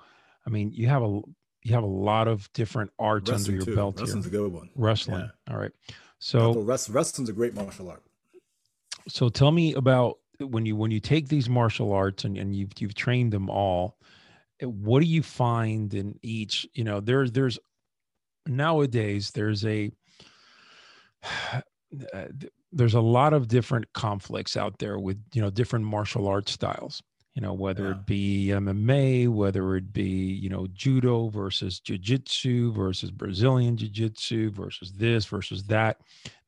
I 0.47 0.51
mean, 0.51 0.71
you 0.73 0.89
have 0.89 1.03
a 1.03 1.21
you 1.63 1.75
have 1.75 1.83
a 1.83 1.87
lot 1.87 2.29
of 2.29 2.51
different 2.53 2.91
arts 2.99 3.31
Wrestling 3.31 3.57
under 3.57 3.65
your 3.65 3.75
too. 3.75 3.77
belt. 3.77 4.01
Wrestling's 4.01 4.27
here. 4.27 4.41
a 4.41 4.43
good 4.43 4.53
one. 4.53 4.71
Wrestling. 4.77 5.21
Yeah. 5.21 5.53
All 5.53 5.61
right. 5.61 5.73
So 6.21 6.53
wrestling's 6.53 7.29
a 7.29 7.33
great 7.33 7.55
martial 7.55 7.89
art. 7.89 8.03
So 9.09 9.29
tell 9.29 9.51
me 9.51 9.75
about 9.75 10.19
when 10.39 10.67
you 10.67 10.77
when 10.77 10.91
you 10.91 11.01
take 11.01 11.29
these 11.29 11.49
martial 11.49 11.93
arts 11.93 12.25
and, 12.25 12.37
and 12.37 12.55
you've 12.55 12.73
you've 12.79 12.95
trained 12.95 13.33
them 13.33 13.49
all, 13.49 13.97
what 14.63 15.01
do 15.01 15.07
you 15.07 15.23
find 15.23 15.93
in 15.95 16.19
each? 16.23 16.67
You 16.75 16.85
know, 16.85 17.01
there's 17.01 17.33
there's 17.33 17.59
nowadays 18.47 19.31
there's 19.31 19.65
a 19.65 19.91
uh, 22.15 22.27
there's 22.73 22.95
a 22.95 23.01
lot 23.01 23.33
of 23.33 23.49
different 23.49 23.93
conflicts 23.95 24.57
out 24.57 24.79
there 24.79 24.99
with 24.99 25.19
you 25.33 25.41
know 25.41 25.51
different 25.51 25.87
martial 25.87 26.29
arts 26.29 26.53
styles 26.53 27.03
you 27.41 27.47
know 27.47 27.55
whether 27.55 27.85
yeah. 27.85 27.91
it 27.93 28.07
be 28.07 28.47
mma 28.49 29.27
whether 29.29 29.75
it 29.77 29.93
be 29.93 30.03
you 30.03 30.51
know 30.51 30.67
judo 30.75 31.29
versus 31.29 31.81
jiu-jitsu 31.81 32.71
versus 32.73 33.11
brazilian 33.11 33.77
jiu-jitsu 33.77 34.51
versus 34.51 34.93
this 34.93 35.25
versus 35.25 35.63
that 35.65 35.97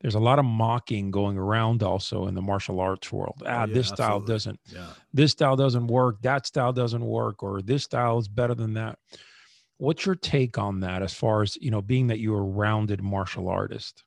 there's 0.01 0.13
a 0.13 0.19
lot 0.19 0.37
of 0.37 0.45
mocking 0.45 1.09
going 1.09 1.35
around 1.37 1.81
also 1.81 2.27
in 2.27 2.35
the 2.35 2.41
martial 2.41 2.79
arts 2.79 3.11
world 3.11 3.41
oh, 3.41 3.45
ah 3.47 3.63
oh, 3.63 3.67
yeah, 3.67 3.73
this 3.73 3.87
style 3.87 4.19
doesn't 4.19 4.59
yeah. 4.71 4.89
this 5.13 5.31
style 5.31 5.55
doesn't 5.55 5.87
work 5.87 6.21
that 6.21 6.45
style 6.45 6.71
doesn't 6.71 7.05
work 7.05 7.41
or 7.41 7.61
this 7.61 7.83
style 7.83 8.19
is 8.19 8.27
better 8.27 8.53
than 8.53 8.75
that 8.75 8.99
what's 9.77 10.05
your 10.05 10.15
take 10.15 10.59
on 10.59 10.79
that 10.81 11.01
as 11.01 11.13
far 11.13 11.41
as 11.41 11.55
you 11.55 11.71
know 11.71 11.81
being 11.81 12.07
that 12.07 12.19
you're 12.19 12.39
a 12.39 12.43
rounded 12.43 13.01
martial 13.01 13.49
artist 13.49 14.03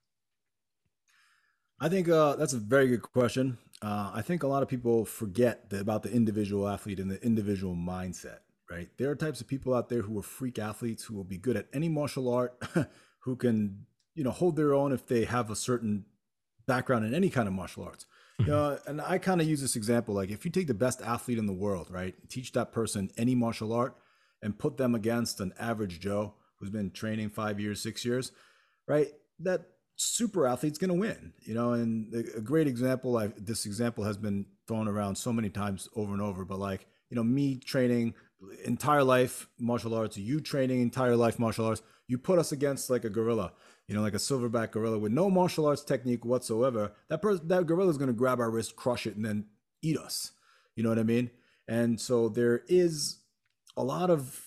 I 1.79 1.91
think 1.91 2.09
uh, 2.09 2.37
that's 2.37 2.55
a 2.55 2.59
very 2.59 2.89
good 2.89 3.03
question. 3.03 3.59
Uh, 3.83 4.11
I 4.15 4.23
think 4.23 4.43
a 4.43 4.47
lot 4.47 4.63
of 4.63 4.69
people 4.69 5.05
forget 5.05 5.71
the, 5.71 5.81
about 5.81 6.03
the 6.03 6.11
individual 6.11 6.69
athlete 6.69 6.99
and 6.99 7.11
the 7.11 7.23
individual 7.23 7.75
mindset, 7.75 8.39
right? 8.71 8.89
There 8.97 9.11
are 9.11 9.17
types 9.17 9.41
of 9.41 9.47
people 9.47 9.75
out 9.75 9.89
there 9.89 10.03
who 10.03 10.19
are 10.19 10.23
freak 10.23 10.59
athletes 10.59 11.05
who 11.05 11.15
will 11.15 11.25
be 11.25 11.37
good 11.37 11.57
at 11.57 11.67
any 11.73 11.89
martial 11.89 12.33
art, 12.33 12.57
who 13.21 13.37
can, 13.37 13.87
you 14.15 14.25
know, 14.25 14.31
hold 14.31 14.57
their 14.57 14.73
own 14.73 14.93
if 14.93 15.07
they 15.07 15.25
have 15.25 15.51
a 15.51 15.57
certain 15.57 16.07
background 16.67 17.05
in 17.05 17.15
any 17.15 17.29
kind 17.29 17.49
of 17.49 17.55
martial 17.55 17.85
arts. 17.85 18.07
Mm-hmm. 18.41 18.51
You 18.51 18.57
know, 18.57 18.79
and 18.87 19.01
I 19.01 19.19
kind 19.19 19.41
of 19.41 19.47
use 19.47 19.61
this 19.61 19.77
example 19.77 20.15
like 20.15 20.31
if 20.31 20.45
you 20.45 20.51
take 20.51 20.67
the 20.67 20.75
best 20.75 21.03
athlete 21.03 21.39
in 21.39 21.47
the 21.47 21.53
world, 21.53 21.89
right? 21.91 22.15
Teach 22.29 22.53
that 22.53 22.73
person 22.73 23.11
any 23.17 23.35
martial 23.35 23.73
art 23.73 23.97
and 24.43 24.59
put 24.59 24.77
them 24.79 24.95
against 24.95 25.41
an 25.41 25.53
average 25.59 26.01
Joe 26.01 26.35
who's 26.59 26.71
been 26.71 26.91
training 26.91 27.29
5 27.29 27.61
years, 27.61 27.83
6 27.83 28.05
years, 28.05 28.33
right? 28.89 29.09
That 29.41 29.67
super 29.97 30.47
athlete's 30.47 30.79
going 30.79 30.89
to 30.89 30.95
win, 30.95 31.33
you 31.43 31.55
know, 31.55 31.73
and 31.73 32.15
a 32.37 32.41
great 32.41 32.67
example 32.67 33.17
I 33.17 33.29
this 33.39 33.67
example 33.67 34.05
has 34.05 34.17
been 34.17 34.47
thrown 34.69 34.89
around 34.89 35.17
so 35.17 35.33
many 35.33 35.49
times 35.49 35.89
over 35.97 36.13
and 36.13 36.23
over, 36.23 36.45
but 36.45 36.59
like, 36.59 36.87
you 37.11 37.17
know, 37.17 37.25
me 37.25 37.57
training 37.57 38.15
entire 38.65 39.03
life 39.03 39.49
martial 39.59 39.95
arts, 39.95 40.17
you 40.17 40.41
training 40.41 40.83
entire 40.83 41.17
life 41.17 41.39
martial 41.39 41.67
arts, 41.67 41.83
you 42.09 42.19
put 42.19 42.39
us 42.39 42.53
against 42.53 42.91
like 42.91 43.05
a 43.05 43.11
gorilla, 43.11 43.53
you 43.89 43.95
know, 43.95 44.03
like 44.03 44.15
a 44.15 44.19
silverback 44.19 44.73
gorilla 44.73 44.99
with 44.99 45.13
no 45.13 45.31
martial 45.31 45.67
arts 45.67 45.83
technique 45.83 46.25
whatsoever. 46.25 46.93
That 47.09 47.23
person, 47.23 47.49
that 47.49 47.67
gorilla 47.67 47.91
is 47.91 47.99
going 47.99 48.09
to 48.09 48.15
grab 48.15 48.39
our 48.39 48.51
wrist, 48.51 48.77
crush 48.77 49.07
it, 49.07 49.17
and 49.17 49.25
then 49.25 49.47
eat 49.83 49.97
us. 49.97 50.33
You 50.75 50.83
know 50.83 50.91
what 50.91 50.99
I 50.99 51.05
mean? 51.05 51.31
And 51.69 51.99
so 52.01 52.29
there 52.29 52.63
is 52.69 53.21
a 53.77 53.83
lot 53.83 54.11
of 54.11 54.46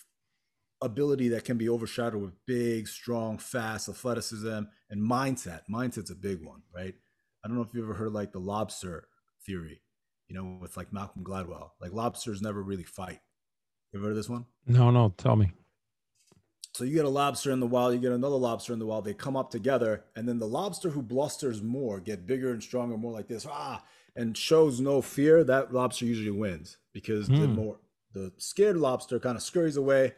ability 0.82 1.30
that 1.30 1.46
can 1.46 1.58
be 1.58 1.70
overshadowed 1.70 2.22
with 2.22 2.46
big, 2.46 2.88
strong, 2.88 3.38
fast 3.38 3.90
athleticism 3.90 4.62
and 4.90 5.02
mindset. 5.02 5.62
Mindset's 5.70 6.12
a 6.12 6.16
big 6.16 6.44
one, 6.44 6.62
right? 6.74 6.96
I 7.44 7.48
don't 7.48 7.58
know 7.58 7.64
if 7.64 7.74
you 7.74 7.84
ever 7.84 7.94
heard 7.94 8.14
like 8.14 8.32
the 8.32 8.40
lobster 8.40 9.08
theory, 9.46 9.82
you 10.28 10.36
know, 10.36 10.58
with 10.62 10.78
like 10.78 10.94
Malcolm 10.94 11.24
Gladwell. 11.24 11.72
Like 11.82 11.94
lobsters 11.94 12.42
never 12.42 12.62
really 12.62 12.84
fight 12.84 13.20
you 13.92 14.00
ever 14.00 14.08
heard 14.08 14.12
of 14.12 14.18
this 14.18 14.30
one? 14.30 14.46
No, 14.68 14.92
no. 14.92 15.14
Tell 15.18 15.36
me. 15.36 15.52
So 16.74 16.84
you 16.84 16.94
get 16.94 17.06
a 17.06 17.10
lobster 17.10 17.52
in 17.52 17.60
the 17.60 17.68
wild, 17.68 17.94
you 17.94 18.00
get 18.00 18.12
another 18.12 18.36
lobster 18.36 18.72
in 18.74 18.80
the 18.80 18.86
wild. 18.86 19.04
They 19.04 19.14
come 19.14 19.36
up 19.36 19.50
together, 19.50 20.06
and 20.16 20.30
then 20.30 20.40
the 20.40 20.48
lobster 20.48 20.90
who 20.90 21.02
blusters 21.02 21.62
more, 21.62 22.00
get 22.00 22.28
bigger 22.28 22.52
and 22.52 22.62
stronger, 22.62 22.96
more 22.96 23.12
like 23.12 23.28
this, 23.28 23.48
ah, 23.50 23.84
and 24.16 24.38
shows 24.38 24.80
no 24.80 25.02
fear. 25.02 25.44
That 25.44 25.74
lobster 25.74 26.06
usually 26.06 26.30
wins 26.30 26.78
because 26.94 27.28
the 27.28 27.48
hmm. 27.48 27.56
more 27.56 27.80
the 28.14 28.32
scared 28.38 28.78
lobster 28.78 29.20
kind 29.20 29.36
of 29.36 29.44
scurries 29.44 29.78
away. 29.78 30.14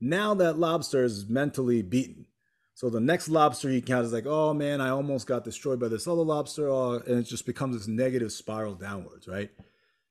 Now 0.00 0.34
that 0.34 0.58
lobster 0.58 1.04
is 1.04 1.28
mentally 1.28 1.82
beaten. 1.82 2.26
So 2.74 2.90
the 2.90 3.00
next 3.00 3.28
lobster 3.28 3.68
he 3.68 3.80
counts 3.80 4.08
is 4.08 4.12
like, 4.12 4.26
oh 4.26 4.52
man, 4.52 4.80
I 4.80 4.88
almost 4.88 5.26
got 5.26 5.44
destroyed 5.44 5.78
by 5.78 5.88
this 5.88 6.08
other 6.08 6.22
lobster, 6.22 6.68
oh, 6.68 6.94
and 7.06 7.18
it 7.18 7.22
just 7.22 7.46
becomes 7.46 7.76
this 7.76 7.86
negative 7.86 8.32
spiral 8.32 8.74
downwards, 8.74 9.28
right? 9.28 9.50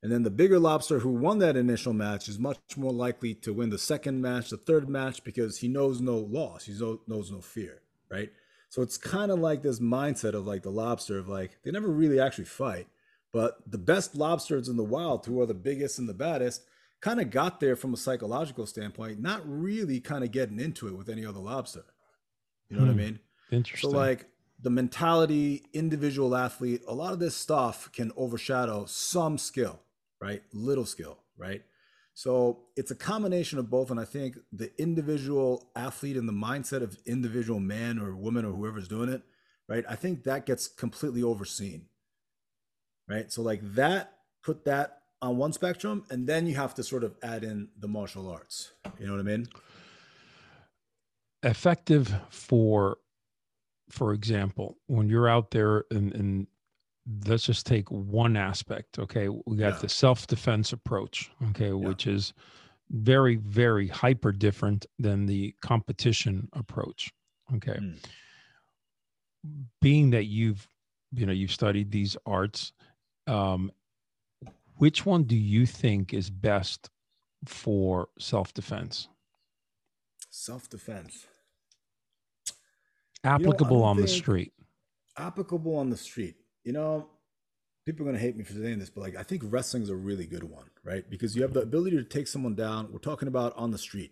And 0.02 0.12
then 0.12 0.24
the 0.24 0.30
bigger 0.30 0.60
lobster 0.60 1.00
who 1.00 1.12
won 1.12 1.40
that 1.40 1.56
initial 1.56 1.94
match 1.94 2.28
is 2.28 2.40
much 2.40 2.58
more 2.76 2.92
likely 2.92 3.34
to 3.36 3.54
win 3.54 3.70
the 3.70 3.78
second 3.78 4.22
match, 4.22 4.50
the 4.50 4.58
third 4.58 4.90
match, 4.90 5.24
because 5.24 5.60
he 5.60 5.68
knows 5.68 6.02
no 6.02 6.18
loss. 6.18 6.66
He 6.66 6.74
knows 7.08 7.32
no 7.32 7.42
fear, 7.42 7.82
right? 8.10 8.32
So 8.70 8.82
it's 8.82 8.98
kind 8.98 9.32
of 9.32 9.40
like 9.40 9.62
this 9.62 9.80
mindset 9.80 10.34
of 10.34 10.48
like 10.48 10.64
the 10.64 10.72
lobster 10.72 11.18
of 11.20 11.30
like, 11.30 11.58
they 11.64 11.72
never 11.72 11.88
really 11.88 12.20
actually 12.20 12.46
fight. 12.46 12.88
But 13.32 13.60
the 13.70 13.78
best 13.78 14.16
lobsters 14.16 14.68
in 14.68 14.78
the 14.78 14.84
wild, 14.84 15.26
who 15.26 15.42
are 15.42 15.46
the 15.46 15.54
biggest 15.54 16.00
and 16.00 16.08
the 16.08 16.14
baddest, 16.14 16.64
kind 17.04 17.20
of 17.20 17.30
got 17.30 17.60
there 17.60 17.76
from 17.76 17.94
a 17.94 17.98
psychological 17.98 18.66
standpoint, 18.66 19.20
not 19.20 19.42
really 19.46 20.00
kind 20.00 20.24
of 20.24 20.32
getting 20.32 20.60
into 20.60 20.88
it 20.88 20.96
with 20.98 21.10
any 21.10 21.26
other 21.26 21.40
lobster. 21.40 21.84
You 22.70 22.78
know 22.78 22.84
hmm. 22.84 22.88
what 22.88 22.92
I 22.92 22.96
hmm. 22.96 23.06
mean? 23.06 23.20
Interesting. 23.52 23.92
So 23.92 23.96
like 23.96 24.26
the 24.62 24.70
mentality, 24.70 25.64
individual 25.74 26.36
athlete, 26.36 26.82
a 26.88 26.94
lot 26.94 27.14
of 27.14 27.20
this 27.20 27.36
stuff 27.36 27.92
can 27.92 28.12
overshadow 28.16 28.86
some 28.86 29.38
skill 29.38 29.84
right? 30.24 30.42
Little 30.54 30.86
skill, 30.86 31.20
right? 31.38 31.62
So 32.14 32.62
it's 32.78 32.92
a 32.92 32.96
combination 32.96 33.60
of 33.60 33.70
both. 33.70 33.92
And 33.92 34.00
I 34.00 34.06
think 34.06 34.38
the 34.54 34.72
individual 34.82 35.70
athlete 35.76 36.16
and 36.16 36.30
the 36.30 36.34
mindset 36.34 36.82
of 36.82 36.98
individual 37.06 37.60
man 37.60 38.00
or 38.00 38.16
woman 38.16 38.46
or 38.46 38.54
whoever's 38.54 38.88
doing 38.88 39.10
it, 39.10 39.22
right? 39.68 39.84
I 39.90 39.96
think 39.96 40.24
that 40.24 40.46
gets 40.46 40.68
completely 40.68 41.24
overseen, 41.24 41.88
right? 43.10 43.32
So, 43.32 43.42
like 43.42 43.60
that, 43.76 44.14
put 44.44 44.64
that 44.66 45.02
on 45.24 45.38
one 45.38 45.54
spectrum, 45.54 46.04
and 46.10 46.28
then 46.28 46.46
you 46.46 46.54
have 46.56 46.76
to 46.76 46.84
sort 46.84 47.04
of 47.04 47.16
add 47.24 47.46
in 47.46 47.70
the 47.80 47.88
martial 47.88 48.30
arts. 48.30 48.74
You 49.00 49.08
know 49.08 49.14
what 49.14 49.22
I 49.22 49.24
mean? 49.24 49.48
Effective 51.42 52.14
for, 52.30 52.98
for 53.90 54.14
example, 54.14 54.78
when 54.88 55.08
you're 55.08 55.30
out 55.30 55.52
there 55.52 55.86
and, 55.90 56.14
and 56.14 56.48
let's 57.26 57.44
just 57.44 57.66
take 57.66 57.92
one 57.92 58.38
aspect 58.38 58.98
okay 58.98 59.28
we 59.28 59.58
got 59.58 59.74
yeah. 59.74 59.80
the 59.80 59.90
self-defense 59.90 60.72
approach 60.72 61.30
okay 61.50 61.68
yeah. 61.68 61.74
which 61.74 62.08
is 62.08 62.34
very 62.92 63.36
very 63.36 63.90
hyper 63.90 64.32
different 64.32 64.86
than 65.00 65.26
the 65.26 65.54
competition 65.62 66.48
approach 66.54 67.12
okay 67.54 67.78
mm. 67.78 67.98
being 69.82 70.12
that 70.12 70.28
you've 70.28 70.66
you 71.12 71.26
know 71.26 71.34
you've 71.34 71.52
studied 71.52 71.92
these 71.92 72.16
arts 72.26 72.72
um 73.28 73.70
which 74.78 75.06
one 75.06 75.24
do 75.24 75.36
you 75.36 75.66
think 75.66 76.14
is 76.14 76.30
best 76.30 76.90
for 77.46 78.10
self-defense 78.20 79.10
self-defense 80.30 81.28
applicable 83.24 83.78
you 83.78 83.84
know, 83.84 83.88
on 83.88 83.98
the 83.98 84.08
street 84.08 84.54
applicable 85.18 85.76
on 85.76 85.90
the 85.90 85.98
street 85.98 86.36
you 86.64 86.72
know, 86.72 87.08
people 87.86 88.04
are 88.04 88.10
going 88.10 88.16
to 88.16 88.22
hate 88.22 88.38
me 88.38 88.44
for 88.44 88.54
saying 88.54 88.80
this, 88.80 88.90
but 88.90 89.02
like 89.02 89.16
I 89.16 89.24
think 89.24 89.44
wrestling 89.46 89.84
is 89.84 89.90
a 89.90 89.96
really 89.96 90.26
good 90.26 90.44
one, 90.44 90.70
right? 90.84 91.08
Because 91.10 91.36
you 91.36 91.42
have 91.42 91.54
the 91.54 91.62
ability 91.62 91.98
to 91.98 92.04
take 92.04 92.28
someone 92.28 92.56
down. 92.56 92.90
We're 92.92 93.00
talking 93.00 93.28
about 93.28 93.56
on 93.58 93.72
the 93.72 93.78
street, 93.78 94.12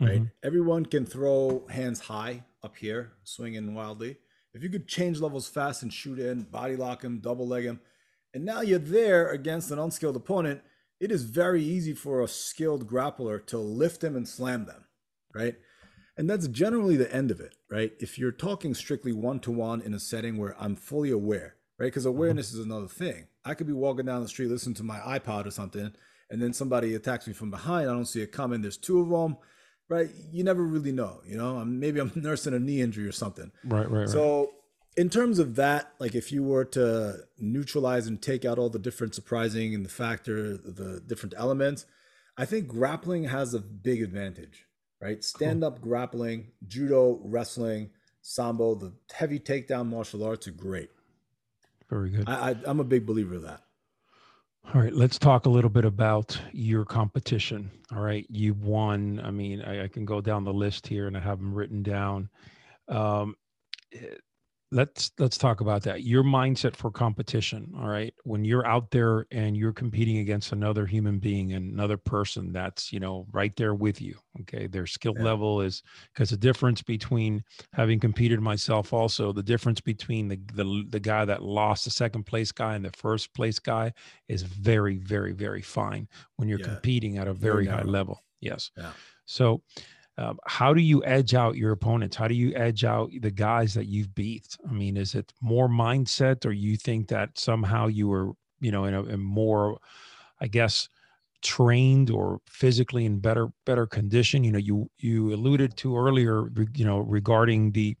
right? 0.00 0.20
Mm-hmm. 0.20 0.24
Everyone 0.42 0.86
can 0.86 1.04
throw 1.04 1.66
hands 1.68 2.00
high 2.00 2.44
up 2.62 2.76
here, 2.76 3.12
swinging 3.24 3.74
wildly. 3.74 4.18
If 4.54 4.62
you 4.62 4.70
could 4.70 4.88
change 4.88 5.20
levels 5.20 5.48
fast 5.48 5.82
and 5.82 5.92
shoot 5.92 6.18
in, 6.18 6.42
body 6.42 6.76
lock 6.76 7.02
him, 7.02 7.18
double 7.20 7.46
leg 7.46 7.64
him, 7.64 7.80
and 8.34 8.44
now 8.44 8.60
you're 8.60 8.78
there 8.78 9.28
against 9.28 9.70
an 9.70 9.78
unskilled 9.78 10.16
opponent, 10.16 10.62
it 11.00 11.10
is 11.12 11.22
very 11.22 11.62
easy 11.62 11.94
for 11.94 12.22
a 12.22 12.28
skilled 12.28 12.88
grappler 12.88 13.44
to 13.46 13.58
lift 13.58 14.00
them 14.00 14.16
and 14.16 14.28
slam 14.28 14.66
them, 14.66 14.84
right? 15.34 15.56
And 16.16 16.28
that's 16.28 16.48
generally 16.48 16.96
the 16.96 17.12
end 17.14 17.30
of 17.30 17.40
it, 17.40 17.54
right? 17.70 17.92
If 18.00 18.18
you're 18.18 18.32
talking 18.32 18.74
strictly 18.74 19.12
one 19.12 19.38
to 19.40 19.52
one 19.52 19.80
in 19.80 19.94
a 19.94 20.00
setting 20.00 20.36
where 20.36 20.56
I'm 20.60 20.74
fully 20.74 21.10
aware, 21.10 21.54
right? 21.78 21.86
Because 21.86 22.04
mm-hmm. 22.04 22.16
awareness 22.16 22.52
is 22.52 22.64
another 22.64 22.88
thing. 22.88 23.28
I 23.44 23.54
could 23.54 23.68
be 23.68 23.72
walking 23.72 24.06
down 24.06 24.22
the 24.22 24.28
street 24.28 24.48
listening 24.48 24.74
to 24.76 24.82
my 24.82 24.98
iPod 24.98 25.46
or 25.46 25.52
something, 25.52 25.92
and 26.28 26.42
then 26.42 26.52
somebody 26.52 26.94
attacks 26.94 27.26
me 27.26 27.32
from 27.32 27.50
behind. 27.50 27.88
I 27.88 27.92
don't 27.92 28.04
see 28.04 28.20
it 28.20 28.32
coming. 28.32 28.60
There's 28.60 28.76
two 28.76 29.00
of 29.00 29.08
them, 29.08 29.38
right? 29.88 30.10
You 30.32 30.42
never 30.42 30.62
really 30.62 30.92
know, 30.92 31.20
you 31.24 31.36
know. 31.36 31.64
Maybe 31.64 32.00
I'm 32.00 32.12
nursing 32.16 32.52
a 32.52 32.58
knee 32.58 32.82
injury 32.82 33.06
or 33.06 33.12
something. 33.12 33.52
Right, 33.64 33.88
right, 33.88 34.00
right. 34.00 34.08
So, 34.08 34.50
in 34.98 35.08
terms 35.08 35.38
of 35.38 35.56
that, 35.56 35.92
like 35.98 36.14
if 36.14 36.30
you 36.30 36.42
were 36.42 36.64
to 36.66 37.20
neutralize 37.38 38.06
and 38.06 38.20
take 38.20 38.44
out 38.44 38.58
all 38.58 38.68
the 38.68 38.78
different 38.78 39.14
surprising 39.14 39.74
and 39.74 39.84
the 39.84 39.90
factor, 39.90 40.56
the 40.56 41.00
different 41.06 41.34
elements, 41.38 41.86
I 42.36 42.44
think 42.44 42.68
grappling 42.68 43.24
has 43.24 43.54
a 43.54 43.60
big 43.60 44.02
advantage, 44.02 44.66
right? 45.00 45.24
Stand 45.24 45.64
up 45.64 45.80
cool. 45.80 45.88
grappling, 45.88 46.48
judo, 46.66 47.20
wrestling, 47.24 47.90
sambo, 48.20 48.74
the 48.74 48.92
heavy 49.12 49.38
takedown 49.38 49.88
martial 49.88 50.22
arts 50.22 50.46
are 50.46 50.52
great 50.52 50.90
very 51.88 52.10
good. 52.10 52.28
I, 52.28 52.50
I, 52.50 52.56
I'm 52.66 52.80
a 52.80 52.84
big 52.84 53.06
believer 53.06 53.36
of 53.36 53.42
that. 53.42 53.62
All 54.74 54.80
right, 54.80 54.92
let's 54.92 55.18
talk 55.18 55.46
a 55.46 55.48
little 55.48 55.70
bit 55.70 55.86
about 55.86 56.38
your 56.52 56.84
competition. 56.84 57.70
All 57.90 58.02
right, 58.02 58.26
you 58.28 58.52
won. 58.54 59.20
I 59.24 59.30
mean, 59.30 59.62
I, 59.62 59.84
I 59.84 59.88
can 59.88 60.04
go 60.04 60.20
down 60.20 60.44
the 60.44 60.52
list 60.52 60.86
here, 60.86 61.06
and 61.06 61.16
I 61.16 61.20
have 61.20 61.38
them 61.38 61.54
written 61.54 61.82
down. 61.82 62.28
Um, 62.88 63.34
let's 64.70 65.12
let's 65.18 65.38
talk 65.38 65.62
about 65.62 65.82
that 65.82 66.02
your 66.02 66.22
mindset 66.22 66.76
for 66.76 66.90
competition 66.90 67.72
all 67.78 67.88
right 67.88 68.12
when 68.24 68.44
you're 68.44 68.66
out 68.66 68.90
there 68.90 69.26
and 69.30 69.56
you're 69.56 69.72
competing 69.72 70.18
against 70.18 70.52
another 70.52 70.84
human 70.84 71.18
being 71.18 71.54
another 71.54 71.96
person 71.96 72.52
that's 72.52 72.92
you 72.92 73.00
know 73.00 73.26
right 73.32 73.56
there 73.56 73.74
with 73.74 74.02
you 74.02 74.14
okay 74.40 74.66
their 74.66 74.86
skill 74.86 75.14
yeah. 75.16 75.24
level 75.24 75.62
is 75.62 75.82
because 76.12 76.28
the 76.28 76.36
difference 76.36 76.82
between 76.82 77.42
having 77.72 77.98
competed 77.98 78.40
myself 78.40 78.92
also 78.92 79.32
the 79.32 79.42
difference 79.42 79.80
between 79.80 80.28
the, 80.28 80.38
the 80.52 80.84
the 80.90 81.00
guy 81.00 81.24
that 81.24 81.42
lost 81.42 81.84
the 81.84 81.90
second 81.90 82.24
place 82.24 82.52
guy 82.52 82.74
and 82.74 82.84
the 82.84 82.92
first 82.92 83.32
place 83.32 83.58
guy 83.58 83.90
is 84.28 84.42
very 84.42 84.98
very 84.98 85.32
very 85.32 85.62
fine 85.62 86.06
when 86.36 86.46
you're 86.46 86.60
yeah. 86.60 86.66
competing 86.66 87.16
at 87.16 87.26
a 87.26 87.32
very 87.32 87.66
high 87.66 87.82
level 87.82 88.22
yes 88.40 88.70
yeah. 88.76 88.90
so 89.24 89.62
um, 90.18 90.36
how 90.46 90.74
do 90.74 90.82
you 90.82 91.02
edge 91.04 91.34
out 91.34 91.56
your 91.56 91.70
opponents? 91.70 92.16
How 92.16 92.26
do 92.26 92.34
you 92.34 92.52
edge 92.56 92.84
out 92.84 93.10
the 93.20 93.30
guys 93.30 93.72
that 93.74 93.86
you've 93.86 94.12
beat? 94.16 94.58
I 94.68 94.72
mean, 94.72 94.96
is 94.96 95.14
it 95.14 95.32
more 95.40 95.68
mindset, 95.68 96.44
or 96.44 96.50
you 96.50 96.76
think 96.76 97.06
that 97.08 97.38
somehow 97.38 97.86
you 97.86 98.08
were, 98.08 98.32
you 98.60 98.72
know, 98.72 98.84
in 98.84 98.94
a 98.94 99.04
in 99.04 99.20
more, 99.20 99.78
I 100.40 100.48
guess, 100.48 100.88
trained 101.40 102.10
or 102.10 102.40
physically 102.48 103.06
in 103.06 103.20
better 103.20 103.48
better 103.64 103.86
condition? 103.86 104.42
You 104.42 104.52
know, 104.52 104.58
you 104.58 104.90
you 104.98 105.32
alluded 105.32 105.76
to 105.78 105.96
earlier, 105.96 106.50
you 106.74 106.84
know, 106.84 106.98
regarding 106.98 107.70
the 107.70 107.96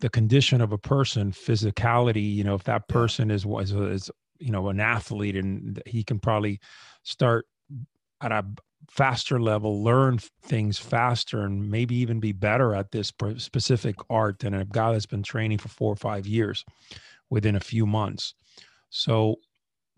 the 0.00 0.10
condition 0.10 0.60
of 0.60 0.72
a 0.72 0.78
person, 0.78 1.32
physicality. 1.32 2.34
You 2.34 2.44
know, 2.44 2.54
if 2.54 2.64
that 2.64 2.86
person 2.88 3.30
is 3.30 3.46
was 3.46 3.72
is 3.72 4.10
you 4.40 4.52
know 4.52 4.68
an 4.68 4.78
athlete 4.78 5.36
and 5.36 5.82
he 5.86 6.04
can 6.04 6.18
probably 6.18 6.60
start 7.02 7.46
at 8.20 8.30
a 8.30 8.44
faster 8.90 9.40
level, 9.40 9.82
learn 9.82 10.18
things 10.42 10.78
faster, 10.78 11.42
and 11.42 11.70
maybe 11.70 11.94
even 11.96 12.20
be 12.20 12.32
better 12.32 12.74
at 12.74 12.90
this 12.92 13.12
specific 13.36 13.96
art 14.10 14.38
than 14.40 14.54
a 14.54 14.64
guy 14.64 14.92
that's 14.92 15.06
been 15.06 15.22
training 15.22 15.58
for 15.58 15.68
four 15.68 15.92
or 15.92 15.96
five 15.96 16.26
years 16.26 16.64
within 17.30 17.56
a 17.56 17.60
few 17.60 17.86
months. 17.86 18.34
So, 18.90 19.36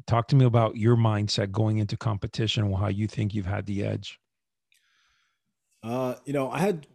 talk 0.06 0.28
to 0.28 0.36
me 0.36 0.44
about 0.44 0.76
your 0.76 0.96
mindset 0.96 1.50
going 1.50 1.78
into 1.78 1.96
competition 1.96 2.64
and 2.64 2.74
how 2.76 2.88
you 2.88 3.06
think 3.06 3.34
you've 3.34 3.46
had 3.46 3.66
the 3.66 3.84
edge. 3.84 4.18
Uh, 5.82 6.14
you 6.24 6.32
know, 6.32 6.50
I 6.50 6.58
had 6.58 6.86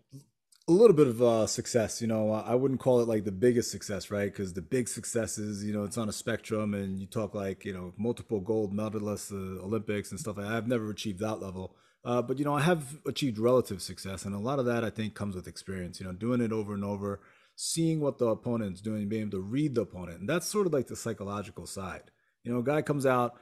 a 0.71 0.73
little 0.73 0.95
bit 0.95 1.07
of 1.07 1.21
uh, 1.21 1.47
success. 1.47 2.01
You 2.01 2.07
know, 2.07 2.31
I 2.31 2.55
wouldn't 2.55 2.79
call 2.79 3.01
it 3.01 3.07
like 3.07 3.25
the 3.25 3.31
biggest 3.31 3.71
success, 3.71 4.09
right? 4.09 4.31
Because 4.31 4.53
the 4.53 4.61
big 4.61 4.87
successes, 4.87 5.63
you 5.63 5.73
know, 5.73 5.83
it's 5.83 5.97
on 5.97 6.07
a 6.07 6.13
spectrum, 6.13 6.73
and 6.73 6.99
you 6.99 7.05
talk 7.05 7.35
like 7.35 7.65
you 7.65 7.73
know 7.73 7.93
multiple 7.97 8.39
gold 8.39 8.73
medalists, 8.73 9.31
uh, 9.31 9.61
Olympics 9.63 10.11
and 10.11 10.19
stuff. 10.19 10.37
Like 10.37 10.47
I've 10.47 10.67
never 10.67 10.89
achieved 10.89 11.19
that 11.19 11.41
level, 11.41 11.75
uh, 12.05 12.21
but 12.21 12.39
you 12.39 12.45
know, 12.45 12.55
I 12.55 12.61
have 12.61 12.97
achieved 13.05 13.37
relative 13.37 13.81
success, 13.81 14.23
and 14.23 14.33
a 14.33 14.39
lot 14.39 14.59
of 14.59 14.65
that 14.65 14.85
I 14.85 14.89
think 14.89 15.13
comes 15.13 15.35
with 15.35 15.47
experience. 15.47 15.99
You 15.99 16.05
know, 16.05 16.13
doing 16.13 16.41
it 16.41 16.53
over 16.53 16.73
and 16.73 16.85
over, 16.85 17.19
seeing 17.55 17.99
what 17.99 18.17
the 18.17 18.27
opponent's 18.27 18.81
doing, 18.81 19.09
being 19.09 19.23
able 19.23 19.31
to 19.31 19.41
read 19.41 19.75
the 19.75 19.81
opponent, 19.81 20.21
and 20.21 20.29
that's 20.29 20.47
sort 20.47 20.67
of 20.67 20.73
like 20.73 20.87
the 20.87 20.95
psychological 20.95 21.67
side. 21.67 22.11
You 22.43 22.53
know, 22.53 22.59
a 22.59 22.63
guy 22.63 22.81
comes 22.81 23.05
out 23.05 23.33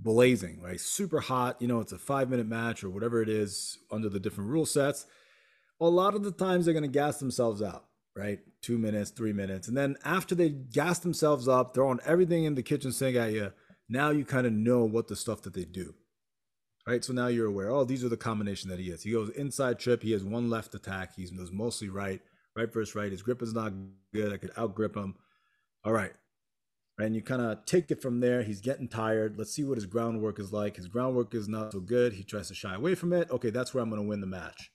blazing, 0.00 0.62
right? 0.62 0.80
Super 0.80 1.20
hot. 1.20 1.60
You 1.60 1.68
know, 1.68 1.80
it's 1.80 1.92
a 1.92 1.98
five 1.98 2.30
minute 2.30 2.46
match 2.46 2.82
or 2.82 2.88
whatever 2.88 3.20
it 3.20 3.28
is 3.28 3.78
under 3.90 4.08
the 4.08 4.20
different 4.20 4.50
rule 4.50 4.66
sets 4.66 5.06
a 5.80 5.88
lot 5.88 6.14
of 6.14 6.24
the 6.24 6.32
times 6.32 6.64
they're 6.64 6.74
going 6.74 6.82
to 6.82 6.88
gas 6.88 7.18
themselves 7.18 7.62
out, 7.62 7.84
right? 8.16 8.40
Two 8.62 8.78
minutes, 8.78 9.10
three 9.10 9.32
minutes. 9.32 9.68
And 9.68 9.76
then 9.76 9.96
after 10.04 10.34
they 10.34 10.50
gas 10.50 10.98
themselves 10.98 11.48
up, 11.48 11.74
throwing 11.74 12.00
everything 12.04 12.44
in 12.44 12.54
the 12.54 12.62
kitchen 12.62 12.92
sink 12.92 13.16
at 13.16 13.32
you, 13.32 13.52
now 13.88 14.10
you 14.10 14.24
kind 14.24 14.46
of 14.46 14.52
know 14.52 14.84
what 14.84 15.08
the 15.08 15.16
stuff 15.16 15.42
that 15.42 15.54
they 15.54 15.64
do. 15.64 15.94
Right. 16.86 17.04
So 17.04 17.12
now 17.12 17.26
you're 17.26 17.48
aware, 17.48 17.70
oh, 17.70 17.84
these 17.84 18.02
are 18.02 18.08
the 18.08 18.16
combination 18.16 18.70
that 18.70 18.78
he 18.78 18.88
is. 18.88 19.02
He 19.02 19.12
goes 19.12 19.28
inside 19.30 19.78
trip. 19.78 20.02
He 20.02 20.12
has 20.12 20.24
one 20.24 20.48
left 20.48 20.74
attack. 20.74 21.14
He 21.14 21.26
does 21.26 21.52
mostly 21.52 21.90
right, 21.90 22.22
right 22.56 22.72
versus 22.72 22.94
right. 22.94 23.12
His 23.12 23.20
grip 23.20 23.42
is 23.42 23.52
not 23.52 23.74
good. 24.14 24.32
I 24.32 24.38
could 24.38 24.52
out 24.56 24.74
grip 24.74 24.96
him. 24.96 25.14
All 25.84 25.92
right. 25.92 26.12
And 26.98 27.14
you 27.14 27.20
kind 27.20 27.42
of 27.42 27.66
take 27.66 27.90
it 27.90 28.00
from 28.00 28.20
there. 28.20 28.42
He's 28.42 28.62
getting 28.62 28.88
tired. 28.88 29.36
Let's 29.36 29.52
see 29.52 29.64
what 29.64 29.76
his 29.76 29.84
groundwork 29.84 30.38
is 30.40 30.50
like. 30.50 30.76
His 30.76 30.88
groundwork 30.88 31.34
is 31.34 31.46
not 31.46 31.72
so 31.72 31.80
good. 31.80 32.14
He 32.14 32.24
tries 32.24 32.48
to 32.48 32.54
shy 32.54 32.74
away 32.74 32.94
from 32.94 33.12
it. 33.12 33.30
Okay, 33.30 33.50
that's 33.50 33.74
where 33.74 33.82
I'm 33.82 33.90
going 33.90 34.02
to 34.02 34.08
win 34.08 34.22
the 34.22 34.26
match. 34.26 34.70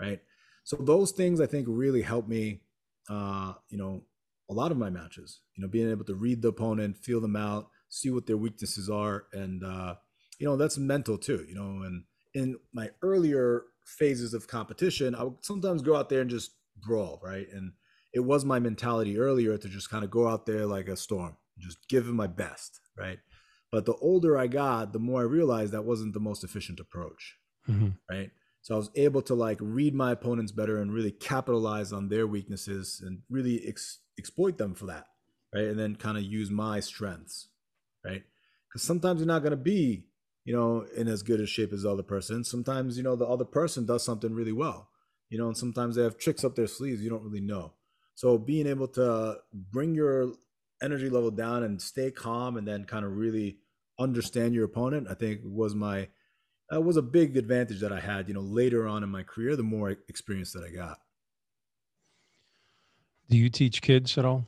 Right. 0.00 0.20
So 0.68 0.76
those 0.76 1.12
things 1.12 1.40
I 1.40 1.46
think 1.46 1.66
really 1.66 2.02
help 2.02 2.28
me, 2.28 2.60
uh, 3.08 3.54
you 3.70 3.78
know, 3.78 4.02
a 4.50 4.52
lot 4.52 4.70
of 4.70 4.76
my 4.76 4.90
matches. 4.90 5.40
You 5.56 5.62
know, 5.62 5.68
being 5.68 5.90
able 5.90 6.04
to 6.04 6.14
read 6.14 6.42
the 6.42 6.48
opponent, 6.48 6.98
feel 6.98 7.22
them 7.22 7.36
out, 7.36 7.70
see 7.88 8.10
what 8.10 8.26
their 8.26 8.36
weaknesses 8.36 8.90
are, 8.90 9.24
and 9.32 9.64
uh, 9.64 9.94
you 10.38 10.46
know 10.46 10.58
that's 10.58 10.76
mental 10.76 11.16
too. 11.16 11.46
You 11.48 11.54
know, 11.54 11.86
and 11.86 12.04
in 12.34 12.56
my 12.74 12.90
earlier 13.00 13.62
phases 13.86 14.34
of 14.34 14.46
competition, 14.46 15.14
I 15.14 15.22
would 15.22 15.42
sometimes 15.42 15.80
go 15.80 15.96
out 15.96 16.10
there 16.10 16.20
and 16.20 16.28
just 16.28 16.50
brawl, 16.76 17.18
right? 17.24 17.46
And 17.50 17.72
it 18.12 18.20
was 18.20 18.44
my 18.44 18.58
mentality 18.58 19.18
earlier 19.18 19.56
to 19.56 19.68
just 19.70 19.88
kind 19.88 20.04
of 20.04 20.10
go 20.10 20.28
out 20.28 20.44
there 20.44 20.66
like 20.66 20.88
a 20.88 20.98
storm, 20.98 21.38
just 21.58 21.78
give 21.88 22.06
it 22.08 22.12
my 22.12 22.26
best, 22.26 22.78
right? 22.94 23.20
But 23.72 23.86
the 23.86 23.94
older 24.02 24.36
I 24.36 24.48
got, 24.48 24.92
the 24.92 24.98
more 24.98 25.22
I 25.22 25.24
realized 25.24 25.72
that 25.72 25.86
wasn't 25.86 26.12
the 26.12 26.20
most 26.20 26.44
efficient 26.44 26.78
approach, 26.78 27.38
mm-hmm. 27.66 27.88
right? 28.10 28.32
So 28.68 28.74
I 28.74 28.76
was 28.76 28.90
able 28.96 29.22
to 29.22 29.34
like 29.34 29.56
read 29.62 29.94
my 29.94 30.12
opponents 30.12 30.52
better 30.52 30.76
and 30.76 30.92
really 30.92 31.10
capitalize 31.10 31.90
on 31.90 32.10
their 32.10 32.26
weaknesses 32.26 33.02
and 33.02 33.20
really 33.30 33.66
ex- 33.66 34.00
exploit 34.18 34.58
them 34.58 34.74
for 34.74 34.84
that, 34.84 35.06
right? 35.54 35.64
And 35.64 35.78
then 35.78 35.96
kind 35.96 36.18
of 36.18 36.24
use 36.24 36.50
my 36.50 36.80
strengths, 36.80 37.48
right? 38.04 38.24
Because 38.68 38.82
sometimes 38.82 39.20
you're 39.20 39.26
not 39.26 39.38
going 39.38 39.52
to 39.52 39.56
be, 39.56 40.04
you 40.44 40.54
know, 40.54 40.84
in 40.94 41.08
as 41.08 41.22
good 41.22 41.40
a 41.40 41.46
shape 41.46 41.72
as 41.72 41.84
the 41.84 41.90
other 41.90 42.02
person. 42.02 42.44
Sometimes, 42.44 42.98
you 42.98 43.02
know, 43.02 43.16
the 43.16 43.26
other 43.26 43.46
person 43.46 43.86
does 43.86 44.04
something 44.04 44.34
really 44.34 44.52
well, 44.52 44.90
you 45.30 45.38
know, 45.38 45.46
and 45.46 45.56
sometimes 45.56 45.96
they 45.96 46.02
have 46.02 46.18
tricks 46.18 46.44
up 46.44 46.54
their 46.54 46.66
sleeves 46.66 47.00
you 47.00 47.08
don't 47.08 47.24
really 47.24 47.40
know. 47.40 47.72
So 48.16 48.36
being 48.36 48.66
able 48.66 48.88
to 48.88 49.38
bring 49.54 49.94
your 49.94 50.34
energy 50.82 51.08
level 51.08 51.30
down 51.30 51.62
and 51.62 51.80
stay 51.80 52.10
calm 52.10 52.58
and 52.58 52.68
then 52.68 52.84
kind 52.84 53.06
of 53.06 53.16
really 53.16 53.60
understand 53.98 54.54
your 54.54 54.66
opponent, 54.66 55.08
I 55.10 55.14
think 55.14 55.40
was 55.42 55.74
my 55.74 56.08
that 56.70 56.82
was 56.82 56.96
a 56.96 57.02
big 57.02 57.36
advantage 57.36 57.80
that 57.80 57.92
I 57.92 58.00
had, 58.00 58.28
you 58.28 58.34
know, 58.34 58.40
later 58.40 58.86
on 58.86 59.02
in 59.02 59.08
my 59.08 59.22
career, 59.22 59.56
the 59.56 59.62
more 59.62 59.90
experience 59.90 60.52
that 60.52 60.64
I 60.64 60.74
got. 60.74 60.98
Do 63.30 63.36
you 63.36 63.48
teach 63.48 63.82
kids 63.82 64.16
at 64.18 64.24
all? 64.24 64.46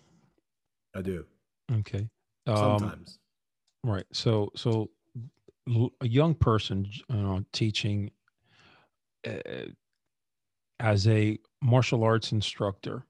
I 0.94 1.02
do. 1.02 1.24
Okay. 1.72 2.08
Um, 2.46 2.56
Sometimes. 2.56 3.18
Right. 3.84 4.06
So, 4.12 4.50
so 4.56 4.90
a 6.00 6.06
young 6.06 6.34
person, 6.34 6.86
you 7.08 7.16
know, 7.16 7.44
teaching 7.52 8.10
uh, 9.26 9.66
as 10.80 11.06
a 11.06 11.38
martial 11.62 12.02
arts 12.02 12.32
instructor, 12.32 13.04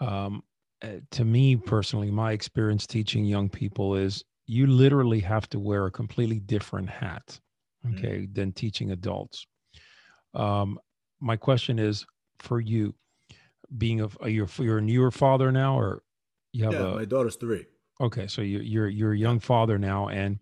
um, 0.00 0.42
uh, 0.82 0.96
to 1.10 1.24
me 1.24 1.56
personally, 1.56 2.10
my 2.10 2.32
experience 2.32 2.86
teaching 2.86 3.24
young 3.24 3.48
people 3.48 3.94
is 3.94 4.24
you 4.46 4.66
literally 4.66 5.20
have 5.20 5.48
to 5.50 5.58
wear 5.58 5.86
a 5.86 5.90
completely 5.90 6.40
different 6.40 6.88
hat. 6.88 7.38
Okay, 7.88 8.18
mm 8.18 8.34
than 8.34 8.52
teaching 8.52 8.90
adults. 8.90 9.46
Um, 10.34 10.78
my 11.20 11.36
question 11.36 11.78
is 11.78 12.06
for 12.38 12.60
you, 12.60 12.94
being 13.76 14.00
a 14.00 14.28
you're 14.28 14.48
you're 14.58 14.78
a 14.78 14.82
newer 14.82 15.10
father 15.10 15.52
now, 15.52 15.78
or 15.78 16.02
you 16.52 16.64
have 16.64 16.74
yeah, 16.74 16.80
a 16.80 16.94
my 16.96 17.04
daughter's 17.04 17.36
three. 17.36 17.66
Okay, 18.00 18.26
so 18.26 18.42
you're 18.42 18.62
you're 18.62 18.88
you're 18.88 19.12
a 19.12 19.18
young 19.18 19.40
father 19.40 19.78
now, 19.78 20.08
and 20.08 20.38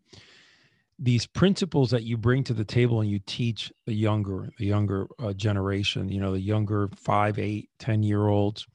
these 0.99 1.27
principles 1.27 1.91
that 1.91 2.03
you 2.03 2.17
bring 2.17 2.43
to 2.45 2.55
the 2.55 2.65
table 2.65 3.01
and 3.01 3.11
you 3.11 3.21
teach 3.27 3.73
the 3.87 3.95
younger 3.95 4.49
the 4.59 4.67
younger 4.67 5.07
uh, 5.19 5.33
generation, 5.33 6.09
you 6.09 6.21
know, 6.21 6.33
the 6.33 6.41
younger 6.41 6.89
five, 6.97 7.39
eight, 7.39 7.71
ten 7.79 8.03
year 8.03 8.27
olds. 8.27 8.67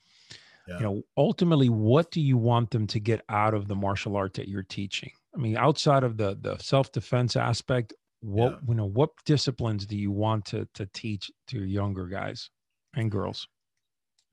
Yeah. 0.67 0.78
You 0.78 0.84
know, 0.84 1.02
ultimately, 1.17 1.67
what 1.67 2.12
do 2.12 2.21
you 2.21 2.38
want 2.38 2.71
them 2.71 2.88
to 2.88 2.99
get 2.99 3.21
out 3.28 3.54
of 3.54 3.67
the 3.67 3.76
martial 3.76 4.15
art 4.15 4.36
that 4.36 4.47
you're 4.47 4.63
teaching? 4.63 5.12
I 5.36 5.38
mean, 5.39 5.58
outside 5.58 6.04
of 6.04 6.15
the 6.15 6.38
the 6.39 6.58
self 6.60 6.91
defense 6.91 7.36
aspect, 7.36 7.93
what 8.23 8.51
yeah. 8.51 8.57
you 8.69 8.73
know 8.73 8.86
what 8.86 9.09
disciplines 9.25 9.86
do 9.86 9.97
you 9.97 10.12
want 10.12 10.45
to 10.45 10.67
to 10.73 10.86
teach 10.93 11.29
to 11.47 11.63
younger 11.63 12.07
guys 12.07 12.49
and 12.95 13.12
girls 13.12 13.47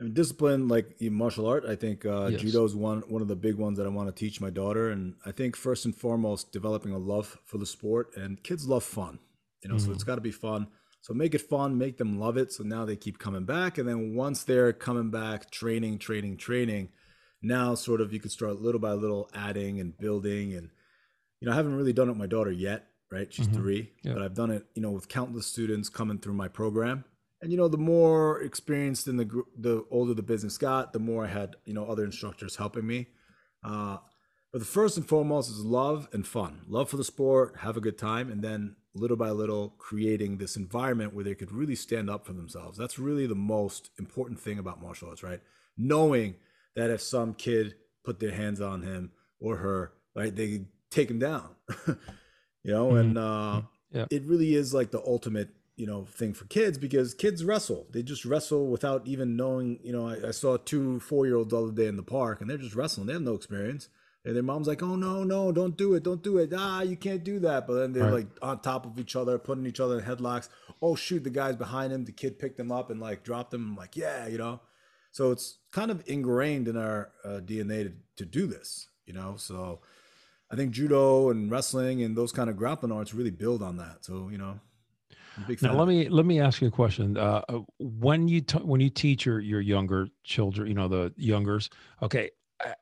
I 0.00 0.04
mean, 0.04 0.14
discipline 0.14 0.68
like 0.68 0.96
martial 1.00 1.46
art 1.46 1.64
i 1.66 1.74
think 1.74 2.06
uh, 2.06 2.26
yes. 2.26 2.40
judo 2.40 2.64
is 2.64 2.74
one 2.74 3.00
one 3.08 3.20
of 3.20 3.26
the 3.26 3.36
big 3.36 3.56
ones 3.56 3.78
that 3.78 3.86
i 3.86 3.90
want 3.90 4.08
to 4.08 4.14
teach 4.14 4.40
my 4.40 4.48
daughter 4.48 4.90
and 4.90 5.14
i 5.26 5.32
think 5.32 5.56
first 5.56 5.84
and 5.84 5.94
foremost 5.94 6.52
developing 6.52 6.92
a 6.92 6.98
love 6.98 7.38
for 7.44 7.58
the 7.58 7.66
sport 7.66 8.16
and 8.16 8.42
kids 8.44 8.68
love 8.68 8.84
fun 8.84 9.18
you 9.62 9.68
know 9.68 9.74
mm-hmm. 9.74 9.86
so 9.86 9.90
it's 9.90 10.02
mm-hmm. 10.02 10.10
got 10.10 10.14
to 10.14 10.20
be 10.20 10.30
fun 10.30 10.68
so 11.00 11.12
make 11.12 11.34
it 11.34 11.40
fun 11.40 11.76
make 11.76 11.98
them 11.98 12.20
love 12.20 12.36
it 12.36 12.52
so 12.52 12.62
now 12.62 12.84
they 12.84 12.96
keep 12.96 13.18
coming 13.18 13.44
back 13.44 13.76
and 13.76 13.88
then 13.88 14.14
once 14.14 14.44
they're 14.44 14.72
coming 14.72 15.10
back 15.10 15.50
training 15.50 15.98
training 15.98 16.36
training 16.36 16.88
now 17.42 17.74
sort 17.74 18.00
of 18.00 18.12
you 18.12 18.20
can 18.20 18.30
start 18.30 18.62
little 18.62 18.80
by 18.80 18.92
little 18.92 19.28
adding 19.34 19.80
and 19.80 19.98
building 19.98 20.54
and 20.54 20.70
you 21.40 21.46
know 21.46 21.52
i 21.52 21.56
haven't 21.56 21.74
really 21.74 21.92
done 21.92 22.06
it 22.06 22.12
with 22.12 22.18
my 22.18 22.26
daughter 22.26 22.52
yet 22.52 22.86
right? 23.10 23.32
She's 23.32 23.46
mm-hmm. 23.46 23.60
three, 23.60 23.92
yep. 24.02 24.14
but 24.14 24.22
I've 24.22 24.34
done 24.34 24.50
it, 24.50 24.66
you 24.74 24.82
know, 24.82 24.90
with 24.90 25.08
countless 25.08 25.46
students 25.46 25.88
coming 25.88 26.18
through 26.18 26.34
my 26.34 26.48
program. 26.48 27.04
And 27.42 27.50
you 27.50 27.56
know, 27.56 27.68
the 27.68 27.78
more 27.78 28.40
experienced 28.42 29.08
in 29.08 29.16
the 29.16 29.24
group, 29.24 29.46
the 29.56 29.84
older 29.90 30.12
the 30.14 30.22
business 30.22 30.58
got, 30.58 30.92
the 30.92 30.98
more 30.98 31.24
I 31.24 31.28
had, 31.28 31.56
you 31.64 31.72
know, 31.72 31.86
other 31.86 32.04
instructors 32.04 32.56
helping 32.56 32.86
me. 32.86 33.08
Uh, 33.64 33.98
but 34.52 34.58
the 34.58 34.66
first 34.66 34.96
and 34.96 35.06
foremost 35.06 35.50
is 35.50 35.64
love 35.64 36.08
and 36.12 36.26
fun, 36.26 36.62
love 36.68 36.90
for 36.90 36.96
the 36.96 37.04
sport, 37.04 37.56
have 37.60 37.76
a 37.76 37.80
good 37.80 37.96
time, 37.96 38.30
and 38.30 38.42
then 38.42 38.76
little 38.94 39.16
by 39.16 39.30
little 39.30 39.74
creating 39.78 40.36
this 40.36 40.56
environment 40.56 41.14
where 41.14 41.24
they 41.24 41.34
could 41.34 41.52
really 41.52 41.76
stand 41.76 42.10
up 42.10 42.26
for 42.26 42.32
themselves. 42.32 42.76
That's 42.76 42.98
really 42.98 43.26
the 43.26 43.36
most 43.36 43.90
important 43.98 44.40
thing 44.40 44.58
about 44.58 44.82
martial 44.82 45.08
arts, 45.08 45.22
right? 45.22 45.40
Knowing 45.76 46.34
that 46.74 46.90
if 46.90 47.00
some 47.00 47.34
kid 47.34 47.74
put 48.04 48.18
their 48.18 48.32
hands 48.32 48.60
on 48.60 48.82
him 48.82 49.12
or 49.38 49.56
her, 49.56 49.92
right, 50.14 50.34
they 50.34 50.66
take 50.90 51.10
him 51.10 51.20
down. 51.20 51.50
you 52.62 52.72
know, 52.72 52.88
mm-hmm. 52.88 52.98
and 52.98 53.18
uh, 53.18 53.62
yeah. 53.92 54.06
it 54.10 54.24
really 54.24 54.54
is 54.54 54.74
like 54.74 54.90
the 54.90 55.02
ultimate 55.06 55.50
you 55.80 55.86
know 55.86 56.04
thing 56.04 56.34
for 56.34 56.44
kids 56.44 56.76
because 56.76 57.14
kids 57.14 57.42
wrestle. 57.42 57.86
They 57.90 58.02
just 58.02 58.26
wrestle 58.26 58.66
without 58.66 59.06
even 59.06 59.34
knowing 59.34 59.78
you 59.82 59.92
know 59.92 60.08
i, 60.08 60.28
I 60.28 60.30
saw 60.30 60.58
two 60.58 61.00
four 61.00 61.26
year 61.26 61.36
olds 61.36 61.50
the 61.50 61.62
other 61.62 61.72
day 61.72 61.86
in 61.86 61.96
the 61.96 62.02
park 62.02 62.40
and 62.40 62.50
they're 62.50 62.58
just 62.58 62.74
wrestling. 62.74 63.06
They 63.06 63.14
have 63.14 63.22
no 63.22 63.34
experience. 63.34 63.88
And 64.22 64.36
their 64.36 64.42
mom's 64.42 64.68
like 64.68 64.82
oh 64.82 64.96
no 64.96 65.24
no 65.24 65.50
don't 65.50 65.78
do 65.78 65.94
it 65.94 66.02
don't 66.02 66.22
do 66.22 66.36
it. 66.36 66.52
Ah 66.54 66.82
you 66.82 66.96
can't 66.96 67.24
do 67.24 67.38
that. 67.40 67.66
But 67.66 67.74
then 67.74 67.92
they're 67.94 68.04
right. 68.04 68.12
like 68.12 68.26
on 68.42 68.60
top 68.60 68.84
of 68.84 68.98
each 68.98 69.16
other 69.16 69.38
putting 69.38 69.64
each 69.64 69.80
other 69.80 69.98
in 69.98 70.04
headlocks. 70.04 70.50
Oh 70.82 70.96
shoot 70.96 71.24
the 71.24 71.30
guy's 71.30 71.56
behind 71.56 71.94
him. 71.94 72.04
The 72.04 72.12
kid 72.12 72.38
picked 72.38 72.60
him 72.60 72.70
up 72.70 72.90
and 72.90 73.00
like 73.00 73.24
dropped 73.24 73.54
him. 73.54 73.70
I'm 73.70 73.76
like 73.76 73.96
yeah 73.96 74.26
you 74.26 74.36
know? 74.36 74.60
So 75.12 75.30
it's 75.30 75.60
kind 75.72 75.90
of 75.90 76.04
ingrained 76.06 76.68
in 76.68 76.76
our 76.76 77.10
uh, 77.24 77.40
dna 77.40 77.84
to, 77.84 77.92
to 78.16 78.26
do 78.26 78.46
this 78.46 78.88
you 79.06 79.14
know? 79.14 79.36
So 79.38 79.80
I 80.50 80.56
think 80.56 80.72
judo 80.72 81.30
and 81.30 81.50
wrestling 81.50 82.02
and 82.02 82.16
those 82.16 82.32
kind 82.32 82.50
of 82.50 82.56
grappling 82.56 82.92
arts 82.92 83.14
really 83.14 83.30
build 83.30 83.62
on 83.62 83.76
that. 83.76 84.04
So 84.04 84.28
you 84.30 84.38
know, 84.38 84.58
now 85.62 85.74
let 85.74 85.88
me 85.88 86.08
let 86.08 86.26
me 86.26 86.40
ask 86.40 86.60
you 86.60 86.68
a 86.68 86.72
question. 86.72 87.16
Uh, 87.16 87.42
uh, 87.48 87.60
when 87.78 88.28
you 88.28 88.40
t- 88.40 88.58
when 88.58 88.80
you 88.80 88.90
teach 88.90 89.24
your 89.24 89.40
your 89.40 89.60
younger 89.60 90.08
children, 90.24 90.68
you 90.68 90.74
know 90.74 90.88
the 90.88 91.12
youngers, 91.16 91.70
okay, 92.02 92.30
uh, 92.64 92.72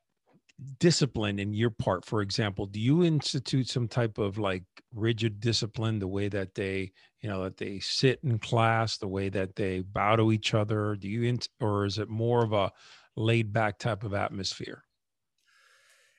discipline 0.80 1.38
in 1.38 1.52
your 1.54 1.70
part 1.70 2.04
for 2.04 2.20
example 2.20 2.66
do 2.66 2.80
you 2.80 3.04
institute 3.04 3.68
some 3.68 3.86
type 3.86 4.18
of 4.18 4.38
like 4.38 4.64
rigid 4.92 5.38
discipline 5.38 6.00
the 6.00 6.08
way 6.08 6.28
that 6.28 6.52
they 6.56 6.90
you 7.20 7.28
know 7.28 7.44
that 7.44 7.56
they 7.56 7.78
sit 7.78 8.18
in 8.24 8.40
class 8.40 8.96
the 8.98 9.06
way 9.06 9.28
that 9.28 9.54
they 9.54 9.82
bow 9.82 10.16
to 10.16 10.32
each 10.32 10.54
other 10.54 10.96
do 10.96 11.08
you 11.08 11.22
in, 11.22 11.38
or 11.60 11.84
is 11.84 11.98
it 11.98 12.08
more 12.08 12.42
of 12.42 12.52
a 12.52 12.72
laid 13.14 13.52
back 13.52 13.78
type 13.78 14.02
of 14.02 14.14
atmosphere 14.14 14.82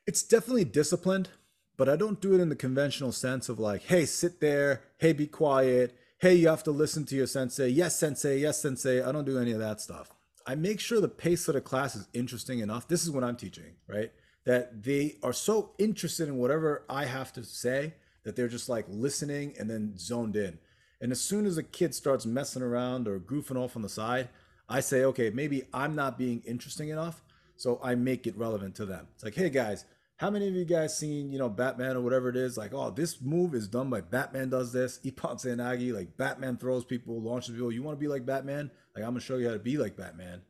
it's 0.10 0.24
definitely 0.24 0.66
disciplined 0.66 1.30
but 1.78 1.88
i 1.88 1.96
don't 1.96 2.20
do 2.20 2.34
it 2.34 2.42
in 2.42 2.50
the 2.50 2.56
conventional 2.56 3.12
sense 3.12 3.48
of 3.48 3.60
like 3.60 3.84
hey 3.84 4.06
sit 4.06 4.42
there 4.42 4.82
hey 4.98 5.14
be 5.14 5.28
quiet 5.28 5.96
hey 6.20 6.34
you 6.34 6.48
have 6.48 6.64
to 6.64 6.72
listen 6.72 7.06
to 7.06 7.16
your 7.16 7.28
sensei 7.28 7.68
yes 7.68 8.00
sensei 8.00 8.40
yes 8.40 8.60
sensei 8.60 9.04
i 9.04 9.12
don't 9.12 9.26
do 9.26 9.38
any 9.38 9.52
of 9.52 9.60
that 9.60 9.80
stuff 9.80 10.10
i 10.48 10.56
make 10.56 10.80
sure 10.80 11.00
the 11.00 11.08
pace 11.08 11.48
of 11.48 11.54
the 11.54 11.62
class 11.62 11.96
is 11.96 12.08
interesting 12.12 12.58
enough 12.58 12.88
this 12.88 13.04
is 13.04 13.12
what 13.12 13.24
i'm 13.24 13.36
teaching 13.36 13.76
right 13.88 14.12
that 14.46 14.84
they 14.84 15.16
are 15.22 15.34
so 15.34 15.74
interested 15.78 16.28
in 16.28 16.38
whatever 16.38 16.84
i 16.90 17.06
have 17.06 17.32
to 17.32 17.44
say 17.44 17.94
that 18.26 18.36
they're 18.36 18.48
just 18.48 18.68
like 18.68 18.86
listening 18.90 19.54
and 19.60 19.70
then 19.70 19.94
zoned 19.96 20.36
in 20.36 20.58
and 21.02 21.12
as 21.12 21.22
soon 21.22 21.46
as 21.46 21.58
a 21.58 21.64
kid 21.64 21.96
starts 21.96 22.26
messing 22.26 22.62
around 22.62 23.08
or 23.08 23.20
goofing 23.20 23.56
off 23.56 23.76
on 23.76 23.82
the 23.82 23.90
side, 23.90 24.30
I 24.68 24.82
say, 24.82 25.04
okay, 25.06 25.30
maybe 25.30 25.64
I'm 25.74 25.96
not 25.96 26.18
being 26.18 26.42
interesting 26.46 26.90
enough. 26.90 27.24
So 27.56 27.80
I 27.84 27.96
make 27.96 28.28
it 28.28 28.38
relevant 28.38 28.76
to 28.76 28.86
them. 28.86 29.08
It's 29.16 29.24
like, 29.24 29.36
hey 29.36 29.50
guys, 29.50 29.86
how 30.20 30.30
many 30.30 30.50
of 30.50 30.54
you 30.54 30.66
guys 30.66 30.98
seen, 30.98 31.32
you 31.32 31.40
know, 31.40 31.48
Batman 31.48 31.96
or 31.96 32.02
whatever 32.02 32.28
it 32.28 32.36
is? 32.36 32.58
Like, 32.58 32.74
oh, 32.74 32.92
this 32.92 33.22
move 33.22 33.56
is 33.56 33.70
done 33.70 33.90
by 33.90 34.02
Batman 34.02 34.50
does 34.50 34.74
this. 34.74 35.00
Ippon 35.06 35.40
Seoinage, 35.40 35.94
like 35.94 36.18
Batman 36.18 36.58
throws 36.58 36.84
people, 36.84 37.22
launches 37.22 37.56
people. 37.56 37.72
You 37.72 37.84
want 37.84 37.98
to 37.98 38.00
be 38.00 38.10
like 38.10 38.26
Batman? 38.26 38.70
Like, 38.94 39.06
I'm 39.06 39.12
gonna 39.12 39.22
show 39.22 39.38
you 39.38 39.48
how 39.48 39.54
to 39.54 39.60
be 39.60 39.78
like 39.78 39.96
Batman. 39.96 40.42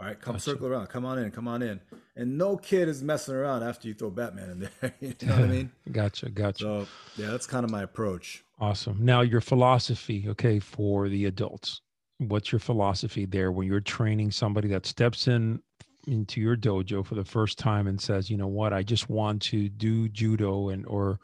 All 0.00 0.08
right, 0.08 0.20
come 0.20 0.34
gotcha. 0.34 0.44
circle 0.44 0.66
around. 0.66 0.88
Come 0.88 1.04
on 1.04 1.18
in. 1.18 1.30
Come 1.30 1.46
on 1.46 1.62
in. 1.62 1.80
And 2.16 2.36
no 2.36 2.56
kid 2.56 2.88
is 2.88 3.04
messing 3.04 3.36
around 3.36 3.62
after 3.62 3.86
you 3.86 3.94
throw 3.94 4.10
Batman 4.10 4.50
in 4.50 4.58
there. 4.58 4.94
you 5.00 5.14
know 5.22 5.34
what 5.34 5.44
I 5.44 5.46
mean? 5.46 5.70
gotcha. 5.92 6.28
Gotcha. 6.30 6.58
So 6.58 6.86
yeah, 7.16 7.30
that's 7.30 7.46
kind 7.46 7.64
of 7.64 7.70
my 7.70 7.84
approach. 7.84 8.42
Awesome. 8.58 8.98
Now 9.00 9.20
your 9.20 9.40
philosophy, 9.40 10.26
okay, 10.30 10.58
for 10.58 11.08
the 11.08 11.26
adults. 11.26 11.80
What's 12.18 12.50
your 12.50 12.58
philosophy 12.58 13.26
there 13.26 13.52
when 13.52 13.68
you're 13.68 13.80
training 13.80 14.32
somebody 14.32 14.66
that 14.68 14.86
steps 14.86 15.28
in 15.28 15.60
into 16.06 16.40
your 16.40 16.56
dojo 16.56 17.04
for 17.04 17.14
the 17.14 17.24
first 17.24 17.58
time 17.58 17.86
and 17.86 18.00
says, 18.00 18.30
you 18.30 18.36
know 18.36 18.46
what, 18.46 18.72
I 18.72 18.82
just 18.82 19.08
want 19.08 19.42
to 19.42 19.68
do 19.68 20.08
judo 20.08 20.68
and 20.68 20.86
or 20.86 21.18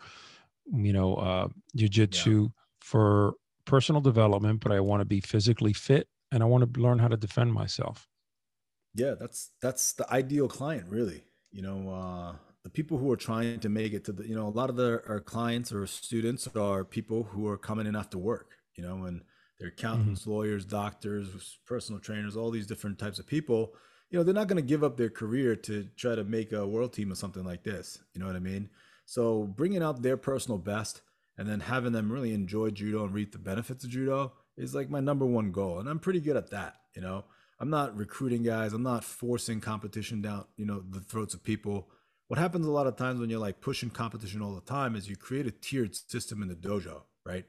you 0.72 0.92
know 0.92 1.16
uh 1.16 1.48
jiu-jitsu 1.74 2.42
yeah. 2.42 2.48
for 2.80 3.34
personal 3.64 4.00
development, 4.00 4.60
but 4.60 4.72
I 4.72 4.80
want 4.80 5.00
to 5.00 5.04
be 5.04 5.20
physically 5.20 5.72
fit 5.72 6.08
and 6.32 6.42
I 6.42 6.46
want 6.46 6.72
to 6.72 6.80
learn 6.80 6.98
how 6.98 7.08
to 7.08 7.16
defend 7.16 7.52
myself. 7.52 8.08
Yeah, 8.94 9.14
that's 9.18 9.50
that's 9.62 9.92
the 9.92 10.10
ideal 10.12 10.48
client, 10.48 10.86
really. 10.88 11.22
You 11.52 11.62
know, 11.62 11.90
uh 11.90 12.36
the 12.62 12.70
people 12.70 12.98
who 12.98 13.10
are 13.10 13.16
trying 13.16 13.60
to 13.60 13.68
make 13.68 13.92
it 13.92 14.04
to 14.04 14.12
the 14.12 14.26
you 14.26 14.34
know 14.34 14.46
a 14.46 14.50
lot 14.50 14.70
of 14.70 14.76
the, 14.76 15.02
our 15.08 15.20
clients 15.20 15.72
or 15.72 15.86
students 15.86 16.48
are 16.56 16.84
people 16.84 17.24
who 17.24 17.48
are 17.48 17.56
coming 17.56 17.86
in 17.86 17.96
after 17.96 18.18
work 18.18 18.56
you 18.76 18.82
know 18.82 19.04
and 19.04 19.22
they're 19.58 19.68
accountants 19.68 20.22
mm-hmm. 20.22 20.30
lawyers 20.30 20.64
doctors 20.64 21.58
personal 21.66 22.00
trainers 22.00 22.36
all 22.36 22.50
these 22.50 22.66
different 22.66 22.98
types 22.98 23.18
of 23.18 23.26
people 23.26 23.72
you 24.10 24.18
know 24.18 24.22
they're 24.22 24.34
not 24.34 24.48
going 24.48 24.62
to 24.62 24.68
give 24.68 24.84
up 24.84 24.96
their 24.96 25.10
career 25.10 25.56
to 25.56 25.88
try 25.96 26.14
to 26.14 26.24
make 26.24 26.52
a 26.52 26.66
world 26.66 26.92
team 26.92 27.12
or 27.12 27.14
something 27.14 27.44
like 27.44 27.62
this 27.62 27.98
you 28.12 28.20
know 28.20 28.26
what 28.26 28.36
i 28.36 28.40
mean? 28.40 28.68
So 29.06 29.44
bringing 29.44 29.82
out 29.82 30.02
their 30.02 30.16
personal 30.16 30.58
best 30.58 31.00
and 31.36 31.48
then 31.48 31.60
having 31.60 31.92
them 31.92 32.12
really 32.12 32.34
enjoy 32.34 32.70
judo 32.70 33.04
and 33.04 33.14
reap 33.14 33.32
the 33.32 33.38
benefits 33.38 33.84
of 33.84 33.90
judo 33.90 34.32
is 34.56 34.74
like 34.74 34.90
my 34.90 35.00
number 35.00 35.26
one 35.26 35.52
goal 35.52 35.78
and 35.78 35.88
i'm 35.88 35.98
pretty 35.98 36.20
good 36.20 36.36
at 36.36 36.50
that 36.50 36.76
you 36.94 37.02
know? 37.02 37.24
I'm 37.58 37.70
not 37.70 37.96
recruiting 37.96 38.42
guys 38.42 38.72
i'm 38.72 38.82
not 38.82 39.04
forcing 39.04 39.60
competition 39.60 40.22
down 40.22 40.44
you 40.56 40.66
know 40.66 40.82
the 40.88 41.00
throats 41.00 41.34
of 41.34 41.42
people. 41.44 41.88
What 42.28 42.38
happens 42.38 42.64
a 42.64 42.70
lot 42.70 42.86
of 42.86 42.94
times 42.96 43.18
when 43.18 43.28
you're 43.28 43.40
like 43.40 43.60
pushing 43.60 43.90
competition 43.90 44.40
all 44.40 44.54
the 44.54 44.60
time 44.60 44.94
is 44.94 45.08
you 45.08 45.16
create 45.16 45.48
a 45.48 45.50
tiered 45.50 45.96
system 45.96 46.42
in 46.42 46.48
the 46.48 46.54
dojo, 46.54 47.02
right? 47.26 47.44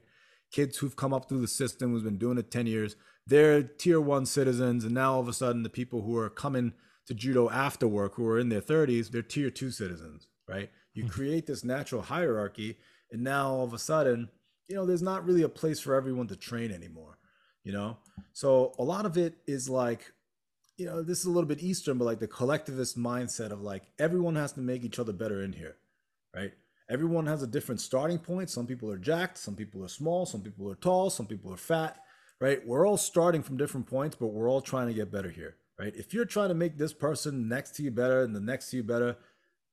Kids 0.52 0.78
who've 0.78 0.96
come 0.96 1.12
up 1.12 1.28
through 1.28 1.40
the 1.40 1.48
system, 1.48 1.90
who's 1.90 2.02
been 2.02 2.18
doing 2.18 2.38
it 2.38 2.50
10 2.50 2.66
years, 2.66 2.96
they're 3.26 3.62
tier 3.62 4.00
one 4.00 4.26
citizens. 4.26 4.84
And 4.84 4.94
now 4.94 5.14
all 5.14 5.20
of 5.20 5.28
a 5.28 5.32
sudden, 5.32 5.62
the 5.62 5.70
people 5.70 6.02
who 6.02 6.16
are 6.16 6.30
coming 6.30 6.74
to 7.06 7.14
judo 7.14 7.50
after 7.50 7.88
work, 7.88 8.14
who 8.14 8.26
are 8.28 8.38
in 8.38 8.48
their 8.48 8.60
30s, 8.60 9.10
they're 9.10 9.22
tier 9.22 9.50
two 9.50 9.70
citizens, 9.70 10.28
right? 10.48 10.70
You 10.94 11.04
mm-hmm. 11.04 11.12
create 11.12 11.46
this 11.46 11.64
natural 11.64 12.02
hierarchy. 12.02 12.78
And 13.10 13.24
now 13.24 13.50
all 13.50 13.64
of 13.64 13.72
a 13.72 13.78
sudden, 13.78 14.28
you 14.68 14.76
know, 14.76 14.86
there's 14.86 15.02
not 15.02 15.24
really 15.24 15.42
a 15.42 15.48
place 15.48 15.80
for 15.80 15.94
everyone 15.94 16.28
to 16.28 16.36
train 16.36 16.70
anymore, 16.70 17.18
you 17.64 17.72
know? 17.72 17.98
So 18.32 18.74
a 18.78 18.84
lot 18.84 19.06
of 19.06 19.16
it 19.16 19.34
is 19.46 19.68
like 19.68 20.12
you 20.76 20.86
know, 20.86 21.02
this 21.02 21.20
is 21.20 21.26
a 21.26 21.30
little 21.30 21.48
bit 21.48 21.62
Eastern, 21.62 21.98
but 21.98 22.04
like 22.04 22.18
the 22.18 22.26
collectivist 22.26 22.98
mindset 22.98 23.50
of 23.50 23.62
like 23.62 23.84
everyone 23.98 24.36
has 24.36 24.52
to 24.52 24.60
make 24.60 24.84
each 24.84 24.98
other 24.98 25.12
better 25.12 25.42
in 25.42 25.52
here, 25.52 25.76
right? 26.34 26.52
Everyone 26.92 27.24
has 27.24 27.42
a 27.42 27.46
different 27.46 27.80
starting 27.80 28.18
point. 28.18 28.50
Some 28.50 28.66
people 28.66 28.90
are 28.90 28.98
jacked, 28.98 29.38
some 29.38 29.56
people 29.56 29.82
are 29.82 29.88
small, 29.88 30.26
some 30.26 30.42
people 30.42 30.70
are 30.70 30.74
tall, 30.74 31.08
some 31.08 31.24
people 31.24 31.50
are 31.50 31.56
fat, 31.56 31.96
right? 32.38 32.60
We're 32.66 32.86
all 32.86 32.98
starting 32.98 33.42
from 33.42 33.56
different 33.56 33.86
points, 33.86 34.14
but 34.14 34.26
we're 34.26 34.50
all 34.50 34.60
trying 34.60 34.88
to 34.88 34.92
get 34.92 35.10
better 35.10 35.30
here, 35.30 35.56
right? 35.78 35.94
If 35.96 36.12
you're 36.12 36.26
trying 36.26 36.50
to 36.50 36.54
make 36.54 36.76
this 36.76 36.92
person 36.92 37.48
next 37.48 37.76
to 37.76 37.82
you 37.82 37.90
better 37.90 38.22
and 38.22 38.36
the 38.36 38.40
next 38.40 38.68
to 38.70 38.76
you 38.76 38.82
better, 38.82 39.16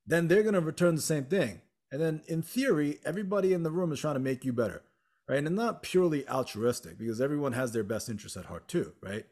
then 0.06 0.28
they're 0.28 0.42
going 0.42 0.54
to 0.54 0.60
return 0.60 0.94
the 0.94 1.02
same 1.02 1.24
thing. 1.24 1.60
And 1.92 2.00
then 2.00 2.22
in 2.26 2.40
theory, 2.40 3.00
everybody 3.04 3.52
in 3.52 3.64
the 3.64 3.70
room 3.70 3.92
is 3.92 4.00
trying 4.00 4.14
to 4.14 4.20
make 4.20 4.42
you 4.46 4.54
better, 4.54 4.80
right? 5.28 5.44
And 5.44 5.54
not 5.54 5.82
purely 5.82 6.26
altruistic 6.26 6.98
because 6.98 7.20
everyone 7.20 7.52
has 7.52 7.72
their 7.72 7.84
best 7.84 8.08
interest 8.08 8.38
at 8.38 8.46
heart 8.46 8.66
too, 8.66 8.94
right? 9.02 9.26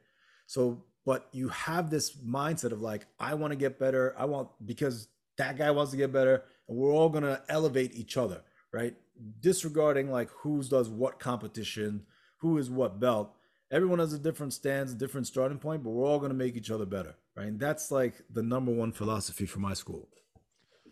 So 0.46 0.84
but 1.08 1.26
you 1.32 1.48
have 1.48 1.88
this 1.88 2.16
mindset 2.16 2.70
of 2.70 2.82
like 2.82 3.06
i 3.18 3.32
want 3.32 3.50
to 3.50 3.56
get 3.56 3.78
better 3.78 4.14
i 4.18 4.26
want 4.26 4.46
because 4.66 5.08
that 5.38 5.56
guy 5.56 5.70
wants 5.70 5.90
to 5.90 5.96
get 5.96 6.12
better 6.12 6.42
and 6.68 6.76
we're 6.76 6.92
all 6.92 7.08
going 7.08 7.24
to 7.24 7.40
elevate 7.48 7.94
each 7.94 8.16
other 8.16 8.42
right? 8.72 8.94
Disregarding 9.40 10.10
like 10.10 10.30
who's 10.30 10.68
does 10.68 10.88
what 10.88 11.18
competition 11.18 12.02
who 12.38 12.58
is 12.58 12.70
what 12.70 13.00
belt 13.00 13.34
everyone 13.70 13.98
has 13.98 14.12
a 14.12 14.18
different 14.18 14.52
stance 14.52 14.94
different 14.94 15.26
starting 15.26 15.58
point 15.58 15.82
but 15.82 15.90
we're 15.90 16.06
all 16.06 16.18
going 16.18 16.30
to 16.30 16.36
make 16.36 16.56
each 16.56 16.70
other 16.70 16.86
better 16.86 17.16
right? 17.36 17.46
And 17.46 17.60
that's 17.60 17.90
like 17.90 18.14
the 18.32 18.42
number 18.42 18.72
one 18.72 18.92
philosophy 18.92 19.46
for 19.46 19.60
my 19.60 19.74
school. 19.74 20.08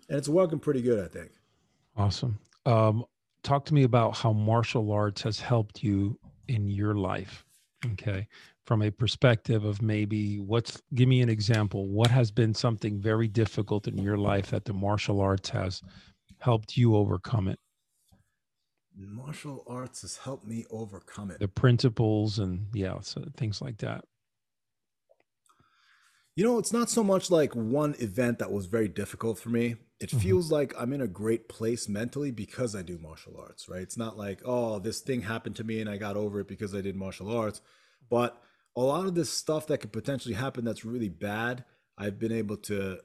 And 0.09 0.19
it's 0.19 0.29
working 0.29 0.59
pretty 0.59 0.83
good 0.83 1.05
i 1.05 1.09
think. 1.09 1.33
Awesome. 1.97 2.39
Um, 2.67 3.05
talk 3.43 3.65
to 3.67 3.75
me 3.75 3.85
about 3.85 4.17
how 4.17 4.33
martial 4.33 4.93
arts 4.93 5.23
has 5.23 5.41
helped 5.41 5.83
you 5.83 6.19
in 6.49 6.69
your 6.69 6.95
life 6.95 7.45
okay. 7.93 8.29
From 8.65 8.83
a 8.83 8.91
perspective 8.91 9.65
of 9.65 9.83
maybe 9.83 10.39
what's 10.39 10.81
give 10.95 11.09
me 11.09 11.21
an 11.21 11.29
example. 11.29 11.89
What 11.89 12.11
has 12.11 12.31
been 12.31 12.55
something 12.55 13.01
very 13.01 13.29
difficult 13.29 13.87
in 13.87 13.99
your 13.99 14.17
life 14.17 14.51
that 14.51 14.65
the 14.65 14.73
martial 14.73 15.21
arts 15.21 15.51
has 15.51 15.83
helped 16.39 16.77
you 16.77 16.97
overcome 16.97 17.49
it? 17.49 17.59
Martial 18.99 19.63
arts 19.67 20.03
has 20.03 20.17
helped 20.17 20.47
me 20.47 20.65
overcome 20.71 21.31
it. 21.31 21.39
The 21.39 21.49
principles 21.49 22.39
and 22.39 22.67
yeah 22.73 22.99
so 23.03 23.25
things 23.37 23.61
like 23.61 23.79
that 23.79 24.05
you 26.37 26.45
know 26.45 26.59
it's 26.59 26.73
not 26.73 26.89
so 26.89 27.03
much 27.03 27.31
like 27.31 27.55
one 27.55 27.97
event 27.99 28.39
that 28.39 28.53
was 28.53 28.67
very 28.67 28.89
difficult 28.89 29.39
for 29.39 29.49
me 29.49 29.77
it 29.99 30.11
mm-hmm. 30.11 30.19
feels 30.19 30.53
like 30.53 30.73
i'm 30.79 30.93
in 30.93 31.01
a 31.01 31.09
great 31.09 31.49
place 31.49 31.89
mentally 31.89 32.31
because 32.31 32.77
i 32.77 32.83
do 32.83 32.99
martial 32.99 33.37
arts 33.39 33.69
right 33.69 33.83
it's 33.83 33.97
not 33.97 34.17
like 34.17 34.41
oh 34.45 34.79
this 34.79 35.01
thing 35.01 35.23
happened 35.23 35.57
to 35.57 35.65
me 35.65 35.81
and 35.81 35.91
i 35.91 35.97
got 35.97 36.17
over 36.17 36.41
it 36.41 36.49
because 36.49 36.75
i 36.75 36.81
did 36.81 36.95
martial 36.95 37.35
arts 37.37 37.61
but 38.09 38.41
a 38.77 38.81
lot 38.81 39.07
of 39.07 39.15
this 39.15 39.31
stuff 39.33 39.67
that 39.67 39.79
could 39.79 39.93
potentially 39.93 40.35
happen 40.35 40.65
that's 40.65 40.85
really 40.85 41.09
bad, 41.09 41.65
I've 41.99 42.19
been 42.19 42.33
able 42.33 42.59
to 42.59 42.99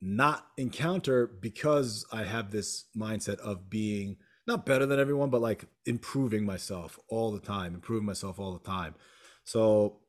not 0.00 0.46
encounter 0.58 1.26
because 1.26 2.04
I 2.12 2.24
have 2.24 2.50
this 2.50 2.86
mindset 2.96 3.38
of 3.38 3.70
being 3.70 4.16
not 4.46 4.66
better 4.66 4.84
than 4.84 4.98
everyone, 4.98 5.30
but 5.30 5.40
like 5.40 5.64
improving 5.86 6.44
myself 6.44 6.98
all 7.08 7.30
the 7.30 7.40
time, 7.40 7.74
improving 7.74 8.04
myself 8.04 8.38
all 8.38 8.52
the 8.52 8.68
time. 8.68 8.96
So, 9.44 10.00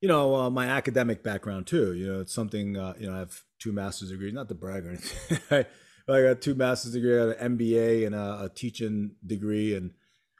you 0.00 0.08
know, 0.08 0.34
uh, 0.34 0.50
my 0.50 0.66
academic 0.66 1.22
background 1.22 1.66
too, 1.66 1.94
you 1.94 2.06
know, 2.06 2.20
it's 2.20 2.34
something, 2.34 2.76
uh, 2.76 2.94
you 2.98 3.08
know, 3.08 3.16
I 3.16 3.18
have 3.18 3.42
two 3.58 3.72
master's 3.72 4.10
degrees, 4.10 4.32
not 4.32 4.48
to 4.48 4.54
brag 4.54 4.86
or 4.86 4.90
anything. 4.90 5.38
I, 6.08 6.22
got 6.22 6.40
two 6.40 6.54
master's 6.54 6.92
degree, 6.92 7.14
I 7.14 7.26
got 7.26 7.40
an 7.40 7.58
MBA 7.58 8.06
and 8.06 8.14
a, 8.14 8.44
a 8.44 8.50
teaching 8.54 9.16
degree. 9.26 9.74
And, 9.74 9.92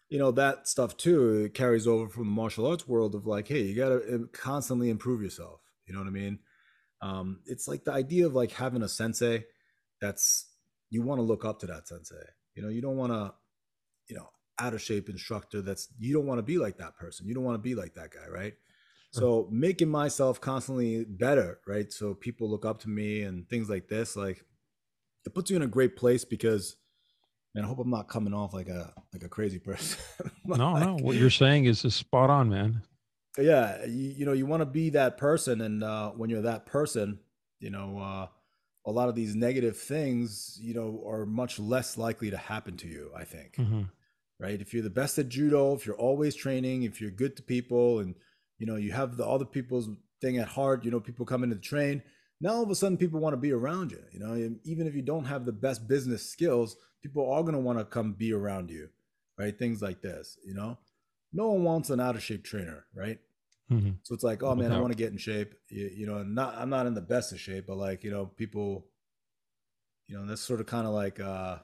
you 0.09 0.18
know 0.18 0.31
that 0.33 0.66
stuff 0.66 0.97
too 0.97 1.44
it 1.44 1.55
carries 1.55 1.87
over 1.87 2.09
from 2.09 2.25
the 2.25 2.31
martial 2.31 2.66
arts 2.66 2.88
world 2.88 3.14
of 3.14 3.27
like 3.27 3.49
hey 3.49 3.62
you 3.62 3.77
got 3.77 3.90
to 3.90 4.29
constantly 4.33 4.90
improve 4.90 5.23
yourself 5.23 5.61
you 5.87 5.92
know 5.92 6.01
what 6.01 6.09
i 6.09 6.11
mean 6.11 6.38
um, 7.01 7.38
it's 7.47 7.68
like 7.68 7.85
the 7.85 7.92
idea 7.92 8.27
of 8.27 8.35
like 8.35 8.51
having 8.51 8.83
a 8.83 8.88
sensei 8.88 9.44
that's 10.01 10.47
you 10.90 11.01
want 11.01 11.18
to 11.18 11.23
look 11.23 11.44
up 11.44 11.61
to 11.61 11.66
that 11.66 11.87
sensei 11.87 12.16
you 12.55 12.62
know 12.62 12.68
you 12.68 12.81
don't 12.81 12.97
want 12.97 13.12
to 13.12 13.33
you 14.09 14.16
know 14.16 14.29
out 14.59 14.75
of 14.75 14.83
shape 14.83 15.09
instructor 15.09 15.62
that's 15.62 15.88
you 16.01 16.12
don't 16.12 16.27
want 16.27 16.38
to 16.38 16.42
be 16.42 16.59
like 16.59 16.79
that 16.79 16.97
person 16.97 17.29
you 17.29 17.35
don't 17.35 17.44
want 17.44 17.55
to 17.55 17.62
be 17.62 17.75
like 17.75 17.94
that 17.94 18.11
guy 18.11 18.29
right. 18.29 18.55
So 19.11 19.49
making 19.51 19.88
myself 19.88 20.40
constantly 20.40 21.05
better 21.05 21.61
right 21.66 21.92
so 21.92 22.14
people 22.14 22.49
look 22.51 22.64
up 22.64 22.79
to 22.79 22.88
me 22.88 23.23
and 23.23 23.49
things 23.49 23.71
like 23.71 23.88
this 23.88 24.16
like 24.16 24.44
it 25.25 25.35
puts 25.35 25.51
you 25.51 25.57
in 25.57 25.62
a 25.62 25.66
great 25.66 25.97
place 25.97 26.25
because 26.25 26.77
Man, 27.55 27.64
I 27.64 27.68
hope 27.68 27.79
I'm 27.79 27.90
not 27.90 28.09
coming 28.09 28.35
off 28.35 28.53
like 28.53 28.68
a 28.68 28.92
like 29.12 29.25
a 29.25 29.29
crazy 29.29 29.59
person. 29.59 29.99
no, 30.44 30.73
like, 30.73 30.85
no. 30.85 30.97
What 30.97 31.16
you're 31.16 31.31
saying 31.31 31.64
is, 31.64 31.85
is 31.85 31.94
spot 31.94 32.31
on, 32.31 32.49
man. 32.51 32.83
Yeah, 33.38 33.85
you, 33.85 34.14
you 34.18 34.27
know, 34.27 34.33
you 34.33 34.47
want 34.47 34.61
to 34.61 34.66
be 34.66 34.90
that 34.90 35.16
person, 35.16 35.61
and 35.62 35.83
uh, 35.83 36.11
when 36.11 36.29
you're 36.29 36.42
that 36.42 36.66
person, 36.66 37.18
you 37.61 37.71
know, 37.71 37.99
uh, 37.99 38.27
a 38.87 38.92
lot 38.92 39.09
of 39.09 39.14
these 39.14 39.35
negative 39.35 39.77
things, 39.77 40.59
you 40.61 40.75
know, 40.75 41.03
are 41.07 41.25
much 41.25 41.59
less 41.59 41.97
likely 41.97 42.31
to 42.31 42.37
happen 42.37 42.77
to 42.77 42.87
you, 42.87 43.11
I 43.16 43.25
think. 43.25 43.55
Mm-hmm. 43.57 43.83
Right? 44.38 44.61
If 44.61 44.73
you're 44.73 44.85
the 44.85 44.90
best 44.90 45.18
at 45.18 45.29
judo, 45.29 45.75
if 45.75 45.85
you're 45.85 45.97
always 45.97 46.37
training, 46.37 46.85
if 46.85 47.01
you're 47.01 47.11
good 47.11 47.37
to 47.38 47.42
people 47.42 47.99
and 47.99 48.14
you 48.59 48.66
know, 48.66 48.77
you 48.77 48.92
have 48.92 49.16
the 49.16 49.27
other 49.27 49.44
people's 49.44 49.88
thing 50.21 50.38
at 50.38 50.49
heart, 50.49 50.85
you 50.85 50.90
know, 50.90 51.01
people 51.01 51.25
come 51.25 51.42
into 51.42 51.57
the 51.57 51.61
train, 51.61 52.03
now 52.40 52.51
all 52.51 52.62
of 52.62 52.71
a 52.71 52.75
sudden 52.75 52.97
people 52.97 53.21
want 53.21 53.33
to 53.33 53.38
be 53.38 53.53
around 53.53 53.90
you, 53.90 54.03
you 54.12 54.21
know, 54.21 54.35
even 54.64 54.87
if 54.87 54.94
you 54.94 55.03
don't 55.03 55.25
have 55.25 55.44
the 55.44 55.53
best 55.53 55.88
business 55.88 56.29
skills, 56.29 56.77
people 57.03 57.31
are 57.33 57.42
going 57.42 57.55
to 57.55 57.61
want 57.61 57.79
to 57.79 57.85
come 57.85 58.12
be 58.12 58.33
around 58.33 58.71
you, 58.71 58.88
right? 59.38 59.59
Things 59.59 59.83
like 59.83 60.03
this, 60.03 60.38
you 60.44 60.55
know. 60.55 60.79
No 61.33 61.51
one 61.51 61.64
wants 61.64 61.90
an 61.90 62.01
out 62.01 62.16
of 62.16 62.23
shape 62.23 62.44
trainer, 62.44 62.87
right? 62.94 63.18
Mm-hmm. 63.71 63.90
So 64.03 64.14
it's 64.14 64.25
like, 64.25 64.42
oh 64.42 64.55
man, 64.55 64.73
I 64.73 64.81
want 64.81 64.92
to 64.92 64.99
get 64.99 65.12
in 65.12 65.18
shape. 65.18 65.55
You, 65.68 65.90
you, 65.94 66.07
know, 66.07 66.23
not 66.23 66.55
I'm 66.57 66.71
not 66.71 66.87
in 66.87 66.94
the 66.94 67.03
best 67.03 67.33
of 67.33 67.40
shape, 67.40 67.66
but 67.66 67.77
like 67.77 68.03
you 68.03 68.11
know, 68.11 68.25
people, 68.25 68.87
you 70.07 70.16
know, 70.16 70.25
that's 70.25 70.40
sort 70.40 70.61
of 70.61 70.66
kind 70.66 70.87
of 70.87 70.94
like. 70.94 71.21
uh 71.21 71.59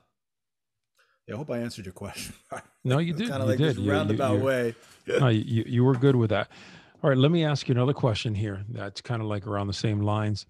yeah, 1.26 1.36
I 1.36 1.38
hope 1.38 1.50
I 1.50 1.58
answered 1.60 1.86
your 1.86 1.94
question. 1.94 2.34
No, 2.86 2.98
you 2.98 3.14
did. 3.14 3.30
kind 3.30 3.42
of 3.42 3.48
like 3.48 3.56
did. 3.56 3.76
this 3.76 3.78
roundabout 3.78 4.34
you, 4.34 4.44
way. 4.44 4.74
no, 5.06 5.28
you, 5.28 5.64
you 5.66 5.84
were 5.84 5.94
good 5.94 6.16
with 6.16 6.28
that. 6.28 6.50
All 7.04 7.10
right, 7.10 7.18
let 7.18 7.30
me 7.30 7.44
ask 7.44 7.68
you 7.68 7.74
another 7.74 7.92
question 7.92 8.34
here. 8.34 8.64
That's 8.66 9.02
kind 9.02 9.20
of 9.20 9.28
like 9.28 9.46
around 9.46 9.66
the 9.66 9.74
same 9.74 10.00
lines. 10.00 10.46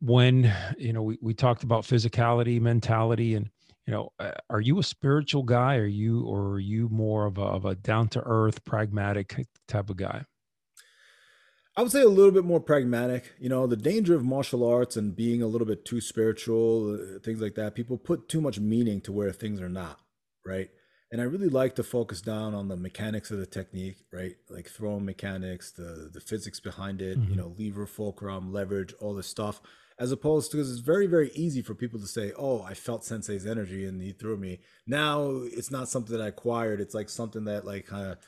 When 0.00 0.48
you 0.78 0.92
know 0.92 1.02
we, 1.02 1.18
we 1.20 1.34
talked 1.34 1.64
about 1.64 1.82
physicality, 1.82 2.60
mentality, 2.60 3.34
and 3.34 3.50
you 3.84 3.92
know, 3.92 4.12
uh, 4.20 4.30
are 4.48 4.60
you 4.60 4.78
a 4.78 4.84
spiritual 4.84 5.42
guy? 5.42 5.74
Are 5.74 5.86
you, 5.86 6.24
or 6.24 6.52
are 6.52 6.60
you 6.60 6.88
more 6.88 7.26
of 7.26 7.38
a, 7.38 7.42
of 7.42 7.64
a 7.64 7.74
down 7.74 8.06
to 8.10 8.22
earth, 8.24 8.64
pragmatic 8.64 9.44
type 9.66 9.90
of 9.90 9.96
guy? 9.96 10.24
I 11.76 11.82
would 11.82 11.90
say 11.90 12.02
a 12.02 12.08
little 12.08 12.30
bit 12.30 12.44
more 12.44 12.60
pragmatic. 12.60 13.32
You 13.40 13.48
know, 13.48 13.66
the 13.66 13.74
danger 13.74 14.14
of 14.14 14.22
martial 14.22 14.64
arts 14.64 14.96
and 14.96 15.16
being 15.16 15.42
a 15.42 15.48
little 15.48 15.66
bit 15.66 15.84
too 15.84 16.00
spiritual, 16.00 16.94
uh, 16.94 17.18
things 17.18 17.40
like 17.40 17.56
that. 17.56 17.74
People 17.74 17.98
put 17.98 18.28
too 18.28 18.40
much 18.40 18.60
meaning 18.60 19.00
to 19.00 19.10
where 19.10 19.32
things 19.32 19.60
are 19.60 19.68
not, 19.68 19.98
right? 20.46 20.70
And 21.14 21.22
I 21.22 21.26
really 21.26 21.48
like 21.48 21.76
to 21.76 21.84
focus 21.84 22.20
down 22.20 22.56
on 22.56 22.66
the 22.66 22.74
mechanics 22.74 23.30
of 23.30 23.38
the 23.38 23.46
technique, 23.46 23.98
right? 24.12 24.34
Like 24.50 24.68
throwing 24.68 25.04
mechanics, 25.04 25.70
the 25.70 26.10
the 26.12 26.18
physics 26.20 26.58
behind 26.58 27.00
it, 27.00 27.16
mm-hmm. 27.16 27.30
you 27.30 27.36
know, 27.36 27.54
lever, 27.56 27.86
fulcrum, 27.86 28.52
leverage, 28.52 28.92
all 29.00 29.14
this 29.14 29.28
stuff 29.28 29.62
as 29.96 30.10
opposed 30.10 30.50
to 30.50 30.56
because 30.56 30.72
it's 30.72 30.80
very 30.80 31.06
very 31.06 31.30
easy 31.34 31.62
for 31.62 31.72
people 31.72 32.00
to 32.00 32.06
say 32.08 32.32
oh 32.36 32.60
i 32.62 32.74
felt 32.74 33.04
sensei's 33.04 33.46
energy 33.46 33.86
and 33.86 34.02
he 34.02 34.10
threw 34.10 34.36
me. 34.36 34.58
Now 34.88 35.42
it's 35.44 35.70
not 35.70 35.88
something 35.88 36.16
that 36.16 36.24
i 36.24 36.26
acquired. 36.26 36.80
It's 36.80 36.96
like 36.96 37.08
something 37.08 37.44
that 37.44 37.64
like 37.64 37.86
kind 37.86 38.10
of 38.10 38.18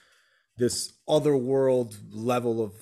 this 0.57 0.93
other 1.09 1.37
world 1.37 1.97
level 2.13 2.63
of 2.63 2.73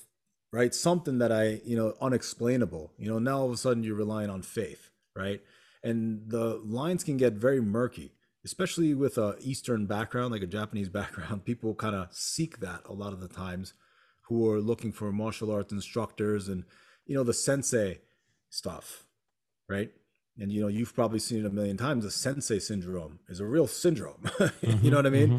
right 0.53 0.75
something 0.75 1.17
that 1.21 1.33
i 1.33 1.62
you 1.64 1.79
know 1.79 1.95
unexplainable. 2.03 2.93
You 2.99 3.09
know 3.09 3.19
now 3.19 3.38
all 3.38 3.47
of 3.47 3.53
a 3.53 3.57
sudden 3.57 3.83
you're 3.83 3.97
relying 3.97 4.29
on 4.29 4.43
faith 4.43 4.90
right? 5.17 5.40
And 5.83 6.29
the 6.29 6.61
lines 6.62 7.05
can 7.05 7.17
get 7.17 7.33
very 7.33 7.62
murky 7.62 8.13
especially 8.44 8.94
with 8.94 9.16
a 9.18 9.37
eastern 9.40 9.87
background 9.87 10.33
like 10.33 10.42
a 10.42 10.46
japanese 10.46 10.88
background 11.00 11.44
people 11.44 11.74
kind 11.74 11.94
of 11.94 12.09
seek 12.12 12.61
that 12.61 12.80
a 12.87 12.92
lot 12.92 13.12
of 13.12 13.20
the 13.20 13.28
times 13.28 13.74
who 14.28 14.50
are 14.50 14.61
looking 14.61 14.92
for 14.92 15.12
martial 15.12 15.50
arts 15.50 15.72
instructors 15.72 16.48
and 16.48 16.64
you 17.07 17.14
know 17.14 17.24
the 17.24 17.35
sensei 17.35 18.00
stuff, 18.54 19.04
right? 19.68 19.90
And 20.38 20.50
you 20.50 20.62
know, 20.62 20.68
you've 20.68 20.94
probably 20.94 21.18
seen 21.18 21.40
it 21.40 21.46
a 21.46 21.50
million 21.50 21.76
times. 21.76 22.04
The 22.04 22.11
sensei 22.11 22.59
syndrome 22.59 23.20
is 23.28 23.40
a 23.40 23.46
real 23.46 23.66
syndrome. 23.66 24.22
mm-hmm, 24.24 24.78
you 24.85 24.90
know 24.90 24.96
what 24.96 25.07
I 25.07 25.11
mean? 25.11 25.28
Mm-hmm. 25.28 25.38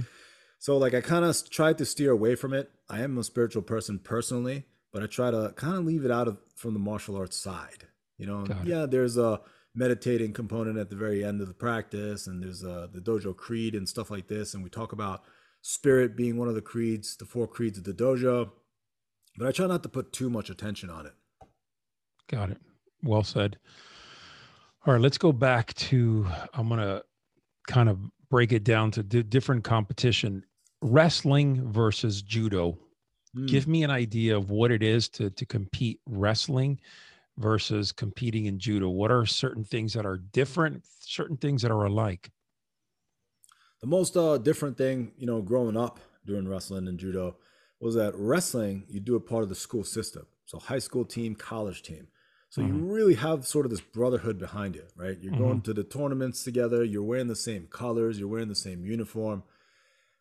So 0.59 0.77
like 0.77 0.93
I 0.93 1.01
kind 1.01 1.25
of 1.25 1.49
tried 1.49 1.77
to 1.79 1.85
steer 1.85 2.11
away 2.11 2.35
from 2.35 2.53
it. 2.53 2.71
I 2.89 3.01
am 3.01 3.17
a 3.17 3.23
spiritual 3.23 3.61
person 3.61 3.99
personally, 3.99 4.65
but 4.93 5.03
I 5.03 5.07
try 5.07 5.31
to 5.31 5.53
kind 5.55 5.77
of 5.77 5.85
leave 5.85 6.05
it 6.05 6.11
out 6.11 6.27
of 6.27 6.37
from 6.55 6.73
the 6.73 6.79
martial 6.79 7.17
arts 7.17 7.37
side. 7.37 7.87
You 8.17 8.27
know, 8.27 8.45
yeah, 8.63 8.85
there's 8.85 9.17
a 9.17 9.41
meditating 9.75 10.33
component 10.33 10.77
at 10.77 10.89
the 10.89 10.95
very 10.95 11.23
end 11.23 11.41
of 11.41 11.47
the 11.47 11.53
practice, 11.53 12.27
and 12.27 12.41
there's 12.41 12.63
a, 12.63 12.89
the 12.91 13.01
dojo 13.01 13.35
creed 13.35 13.75
and 13.75 13.87
stuff 13.87 14.09
like 14.09 14.27
this, 14.27 14.53
and 14.53 14.63
we 14.63 14.69
talk 14.69 14.93
about 14.93 15.23
spirit 15.61 16.15
being 16.15 16.37
one 16.37 16.47
of 16.47 16.55
the 16.55 16.61
creeds, 16.61 17.15
the 17.17 17.25
four 17.25 17.47
creeds 17.47 17.77
of 17.77 17.83
the 17.83 17.93
dojo. 17.93 18.49
But 19.37 19.47
I 19.47 19.51
try 19.51 19.67
not 19.67 19.83
to 19.83 19.89
put 19.89 20.13
too 20.13 20.29
much 20.29 20.49
attention 20.49 20.89
on 20.89 21.05
it. 21.05 21.13
Got 22.29 22.51
it. 22.51 22.57
Well 23.03 23.23
said. 23.23 23.57
All 24.85 24.93
right, 24.93 25.01
let's 25.01 25.17
go 25.17 25.31
back 25.31 25.73
to. 25.73 26.27
I'm 26.53 26.69
going 26.69 26.79
to 26.79 27.03
kind 27.67 27.89
of 27.89 27.99
break 28.29 28.51
it 28.53 28.63
down 28.63 28.91
to 28.91 29.03
d- 29.03 29.23
different 29.23 29.63
competition 29.63 30.43
wrestling 30.81 31.69
versus 31.71 32.21
judo. 32.21 32.77
Mm. 33.35 33.47
Give 33.47 33.67
me 33.67 33.83
an 33.83 33.91
idea 33.91 34.37
of 34.37 34.51
what 34.51 34.71
it 34.71 34.83
is 34.83 35.09
to, 35.09 35.29
to 35.31 35.45
compete 35.45 35.99
wrestling 36.05 36.79
versus 37.37 37.91
competing 37.91 38.45
in 38.45 38.59
judo. 38.59 38.89
What 38.89 39.11
are 39.11 39.25
certain 39.25 39.63
things 39.63 39.93
that 39.93 40.05
are 40.05 40.17
different, 40.17 40.83
certain 40.99 41.37
things 41.37 41.61
that 41.61 41.71
are 41.71 41.85
alike? 41.85 42.31
The 43.81 43.87
most 43.87 44.15
uh, 44.15 44.37
different 44.37 44.77
thing, 44.77 45.11
you 45.17 45.27
know, 45.27 45.41
growing 45.41 45.77
up 45.77 45.99
doing 46.25 46.47
wrestling 46.47 46.87
and 46.87 46.99
judo 46.99 47.37
was 47.79 47.95
that 47.95 48.13
wrestling, 48.15 48.85
you 48.87 48.99
do 48.99 49.15
a 49.15 49.19
part 49.19 49.43
of 49.43 49.49
the 49.49 49.55
school 49.55 49.83
system. 49.83 50.25
So 50.45 50.59
high 50.59 50.79
school 50.79 51.05
team, 51.05 51.35
college 51.35 51.83
team. 51.83 52.07
So 52.49 52.61
mm-hmm. 52.61 52.75
you 52.75 52.85
really 52.85 53.15
have 53.15 53.45
sort 53.45 53.65
of 53.65 53.69
this 53.71 53.81
brotherhood 53.81 54.39
behind 54.39 54.75
you, 54.75 54.83
right? 54.95 55.17
You're 55.19 55.33
mm-hmm. 55.33 55.43
going 55.43 55.61
to 55.61 55.73
the 55.73 55.83
tournaments 55.83 56.43
together, 56.43 56.83
you're 56.83 57.03
wearing 57.03 57.27
the 57.27 57.35
same 57.35 57.67
colors, 57.67 58.17
you're 58.17 58.29
wearing 58.29 58.47
the 58.47 58.55
same 58.55 58.85
uniform. 58.85 59.43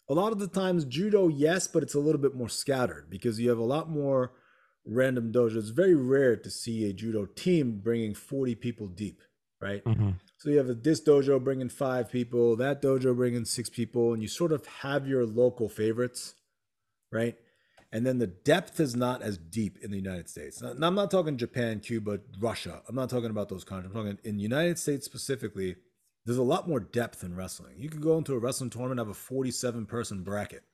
A 0.09 0.15
lot 0.15 0.33
of 0.33 0.39
the 0.39 0.49
times, 0.49 0.85
judo, 0.85 1.29
yes, 1.29 1.67
but 1.67 1.83
it's 1.83 1.95
a 1.95 2.01
little 2.01 2.21
bit 2.21 2.35
more 2.35 2.49
scattered 2.49 3.09
because 3.09 3.41
you 3.41 3.49
have 3.49 3.59
a 3.59 3.65
lot 3.65 3.89
more 3.89 4.33
random 4.87 5.33
dojo. 5.33 5.57
It's 5.57 5.71
very 5.71 5.95
rare 5.95 6.37
to 6.37 6.51
see 6.51 6.89
a 6.89 6.93
judo 6.93 7.27
team 7.27 7.81
bringing 7.83 8.15
40 8.15 8.55
people 8.57 8.87
deep, 8.87 9.23
right? 9.61 9.85
Mm-hmm. 9.85 10.11
So 10.39 10.51
you 10.51 10.59
have 10.59 10.69
a, 10.69 10.75
this 10.75 11.03
dojo 11.03 11.43
bringing 11.43 11.69
five 11.69 12.11
people, 12.11 12.57
that 12.57 12.83
dojo 12.83 13.17
bringing 13.17 13.45
six 13.45 13.71
people, 13.71 14.13
and 14.13 14.23
you 14.23 14.29
sort 14.29 14.53
of 14.53 14.67
have 14.67 15.09
your 15.09 15.25
local 15.25 15.69
favorites, 15.69 16.35
right? 17.11 17.37
and 17.95 18.05
then 18.05 18.19
the 18.19 18.27
depth 18.27 18.81
is 18.81 18.97
not 18.97 19.23
as 19.23 19.39
deep 19.39 19.79
in 19.81 19.93
the 19.93 19.97
United 19.97 20.29
States. 20.29 20.61
Now, 20.61 20.89
I'm 20.89 20.97
not 20.97 21.13
talking 21.13 21.37
Japan, 21.37 21.79
Cuba, 21.79 22.19
Russia. 22.41 22.83
I'm 22.89 22.97
not 22.97 23.09
talking 23.09 23.31
about 23.31 23.49
those 23.49 23.63
countries. 23.63 23.93
I'm 23.95 23.97
talking 23.97 24.19
in 24.25 24.37
the 24.37 24.43
United 24.43 24.81
States 24.81 25.07
specifically. 25.07 25.77
There's 26.27 26.37
a 26.37 26.43
lot 26.43 26.69
more 26.69 26.81
depth 26.81 27.23
in 27.23 27.37
wrestling. 27.37 27.77
You 27.79 27.89
can 27.89 28.01
go 28.01 28.19
into 28.19 28.35
a 28.35 28.39
wrestling 28.39 28.71
tournament, 28.71 28.99
have 28.99 29.11
a 29.11 29.15
47 29.15 29.87
person 29.87 30.25
bracket, 30.25 30.65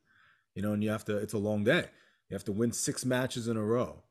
you 0.55 0.62
know, 0.62 0.73
and 0.73 0.83
you 0.83 0.88
have 0.88 1.05
to. 1.05 1.18
It's 1.18 1.35
a 1.35 1.38
long 1.38 1.62
day. 1.62 1.88
You 2.31 2.37
have 2.37 2.45
to 2.45 2.53
win 2.53 2.73
six 2.73 3.05
matches 3.05 3.49
in 3.49 3.57
a 3.57 3.64
row, 3.64 4.05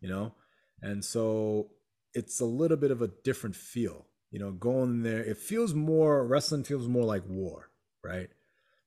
you 0.00 0.08
know, 0.08 0.34
and 0.82 1.04
so 1.04 1.70
it's 2.12 2.40
a 2.40 2.44
little 2.44 2.76
bit 2.76 2.90
of 2.90 3.02
a 3.02 3.08
different 3.08 3.56
feel. 3.56 4.06
You 4.30 4.38
know, 4.40 4.50
going 4.50 5.02
there, 5.02 5.22
it 5.22 5.38
feels 5.38 5.74
more 5.74 6.26
wrestling 6.26 6.64
feels 6.64 6.88
more 6.88 7.04
like 7.04 7.22
war, 7.26 7.70
right? 8.02 8.28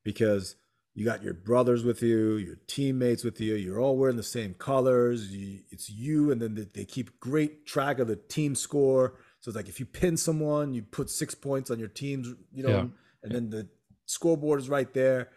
Because 0.04 0.56
you 0.94 1.06
got 1.06 1.24
your 1.24 1.34
brothers 1.34 1.84
with 1.84 2.02
you, 2.02 2.38
your 2.38 2.56
teammates 2.68 3.24
with 3.24 3.40
you. 3.40 3.56
You're 3.56 3.80
all 3.80 3.98
wearing 3.98 4.18
the 4.18 4.24
same 4.24 4.56
colors. 4.56 5.32
You, 5.32 5.60
it's 5.70 5.90
you, 5.90 6.32
and 6.32 6.42
then 6.42 6.68
they 6.74 6.86
keep 6.86 7.20
great 7.20 7.66
track 7.66 8.00
of 8.00 8.08
the 8.08 8.16
team 8.16 8.56
score. 8.56 9.14
So 9.40 9.50
it's 9.50 9.56
like 9.56 9.70
if 9.70 9.80
you 9.80 9.86
pin 9.86 10.18
someone, 10.18 10.74
you 10.74 10.82
put 10.82 11.10
six 11.10 11.36
points 11.36 11.72
on 11.72 11.80
your 11.80 11.88
team's, 11.88 12.34
you 12.52 12.64
know, 12.64 12.70
yeah. 12.70 12.86
and 13.24 13.32
then 13.32 13.50
the 13.52 13.70
scoreboard 14.06 14.60
is 14.60 14.70
right 14.70 14.92
there, 14.94 15.30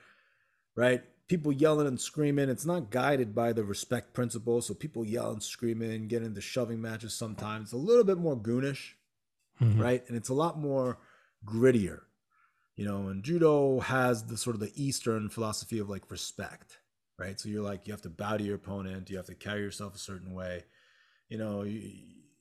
right? 0.77 1.05
People 1.31 1.53
yelling 1.53 1.87
and 1.87 2.01
screaming. 2.01 2.49
It's 2.49 2.67
not 2.67 2.91
guided 2.91 3.35
by 3.35 3.53
the 3.53 3.65
respect 3.65 4.13
principle. 4.13 4.61
So 4.61 4.75
people 4.75 5.05
yell 5.05 5.31
and 5.31 5.43
screaming, 5.43 6.09
get 6.09 6.23
into 6.23 6.41
shoving 6.41 6.81
matches 6.81 7.15
sometimes. 7.15 7.67
It's 7.67 7.73
a 7.73 7.77
little 7.77 8.05
bit 8.05 8.19
more 8.19 8.37
goonish, 8.37 8.95
mm-hmm. 9.61 9.81
right? 9.81 10.03
And 10.09 10.17
it's 10.17 10.29
a 10.29 10.35
lot 10.35 10.59
more 10.59 10.99
grittier 11.45 12.01
you 12.81 12.87
know 12.87 13.09
and 13.09 13.23
judo 13.23 13.81
has 13.81 14.25
the 14.25 14.37
sort 14.37 14.57
of 14.57 14.61
the 14.61 14.73
eastern 14.75 15.29
philosophy 15.29 15.79
of 15.79 15.91
like 15.91 16.11
respect 16.11 16.79
right 17.19 17.39
so 17.39 17.49
you're 17.49 17.63
like 17.63 17.87
you 17.87 17.93
have 17.93 18.01
to 18.01 18.09
bow 18.09 18.39
to 18.39 18.45
your 18.45 18.57
opponent 18.57 19.11
you 19.11 19.19
have 19.19 19.27
to 19.27 19.35
carry 19.35 19.61
yourself 19.61 19.95
a 19.95 19.99
certain 19.99 20.33
way 20.33 20.65
you 21.29 21.37
know 21.37 21.63
you, 21.63 21.93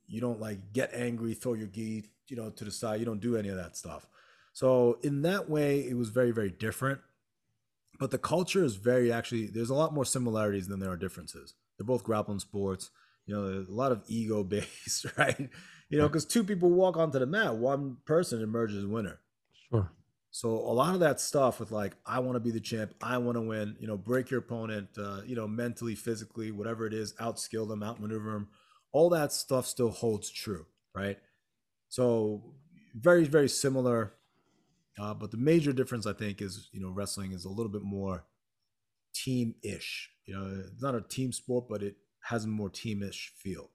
you 0.07 0.21
don't 0.21 0.39
like 0.39 0.71
get 0.71 0.93
angry 0.93 1.33
throw 1.33 1.53
your 1.53 1.67
gi 1.67 2.05
you 2.29 2.37
know 2.37 2.49
to 2.49 2.63
the 2.63 2.71
side 2.71 2.99
you 2.99 3.05
don't 3.05 3.19
do 3.19 3.35
any 3.35 3.49
of 3.49 3.57
that 3.57 3.75
stuff 3.75 4.07
so 4.53 4.97
in 5.03 5.21
that 5.23 5.49
way 5.49 5.79
it 5.79 5.97
was 5.97 6.07
very 6.07 6.31
very 6.31 6.51
different 6.51 7.01
but 7.99 8.11
the 8.11 8.17
culture 8.17 8.63
is 8.63 8.75
very 8.75 9.11
actually 9.11 9.47
there's 9.47 9.69
a 9.69 9.75
lot 9.75 9.93
more 9.93 10.05
similarities 10.05 10.67
than 10.67 10.79
there 10.79 10.91
are 10.91 10.97
differences. 10.97 11.53
They're 11.77 11.85
both 11.85 12.03
grappling 12.03 12.39
sports 12.39 12.91
you 13.25 13.35
know 13.35 13.65
a 13.69 13.71
lot 13.71 13.91
of 13.91 14.03
ego 14.07 14.43
based 14.55 15.05
right? 15.17 15.49
You 15.89 15.97
know 15.97 16.07
because 16.07 16.25
two 16.25 16.43
people 16.43 16.71
walk 16.71 16.97
onto 16.97 17.19
the 17.19 17.25
mat 17.25 17.55
one 17.55 17.97
person 18.05 18.41
emerges 18.41 18.85
winner. 18.85 19.19
Sure. 19.69 19.91
So 20.31 20.49
a 20.49 20.73
lot 20.73 20.93
of 20.93 20.99
that 20.99 21.19
stuff 21.19 21.59
with 21.59 21.71
like, 21.71 21.95
I 22.05 22.19
want 22.19 22.35
to 22.35 22.39
be 22.39 22.51
the 22.51 22.59
champ, 22.59 22.93
I 23.01 23.17
want 23.17 23.35
to 23.35 23.41
win, 23.41 23.75
you 23.79 23.87
know, 23.87 23.97
break 23.97 24.29
your 24.29 24.41
opponent, 24.41 24.89
uh, 24.97 25.21
you 25.25 25.35
know, 25.35 25.47
mentally, 25.47 25.95
physically, 25.95 26.51
whatever 26.51 26.85
it 26.85 26.93
is, 26.93 27.13
outskill 27.13 27.67
them, 27.67 27.81
outmaneuver 27.81 28.33
them, 28.33 28.49
all 28.91 29.09
that 29.09 29.31
stuff 29.33 29.65
still 29.65 29.89
holds 29.89 30.29
true, 30.29 30.67
right? 30.93 31.17
So 31.87 32.53
very, 32.93 33.23
very 33.23 33.49
similar. 33.49 34.13
Uh, 34.99 35.13
but 35.13 35.31
the 35.31 35.37
major 35.37 35.71
difference, 35.71 36.05
I 36.05 36.13
think, 36.13 36.41
is 36.41 36.69
you 36.71 36.81
know, 36.81 36.89
wrestling 36.89 37.31
is 37.31 37.45
a 37.45 37.49
little 37.49 37.71
bit 37.71 37.83
more 37.83 38.25
team-ish. 39.13 40.09
You 40.25 40.35
know, 40.35 40.63
it's 40.67 40.81
not 40.81 40.95
a 40.95 41.01
team 41.01 41.31
sport, 41.31 41.65
but 41.69 41.81
it 41.81 41.95
has 42.21 42.45
a 42.45 42.47
more 42.47 42.69
team-ish 42.69 43.33
feel. 43.37 43.71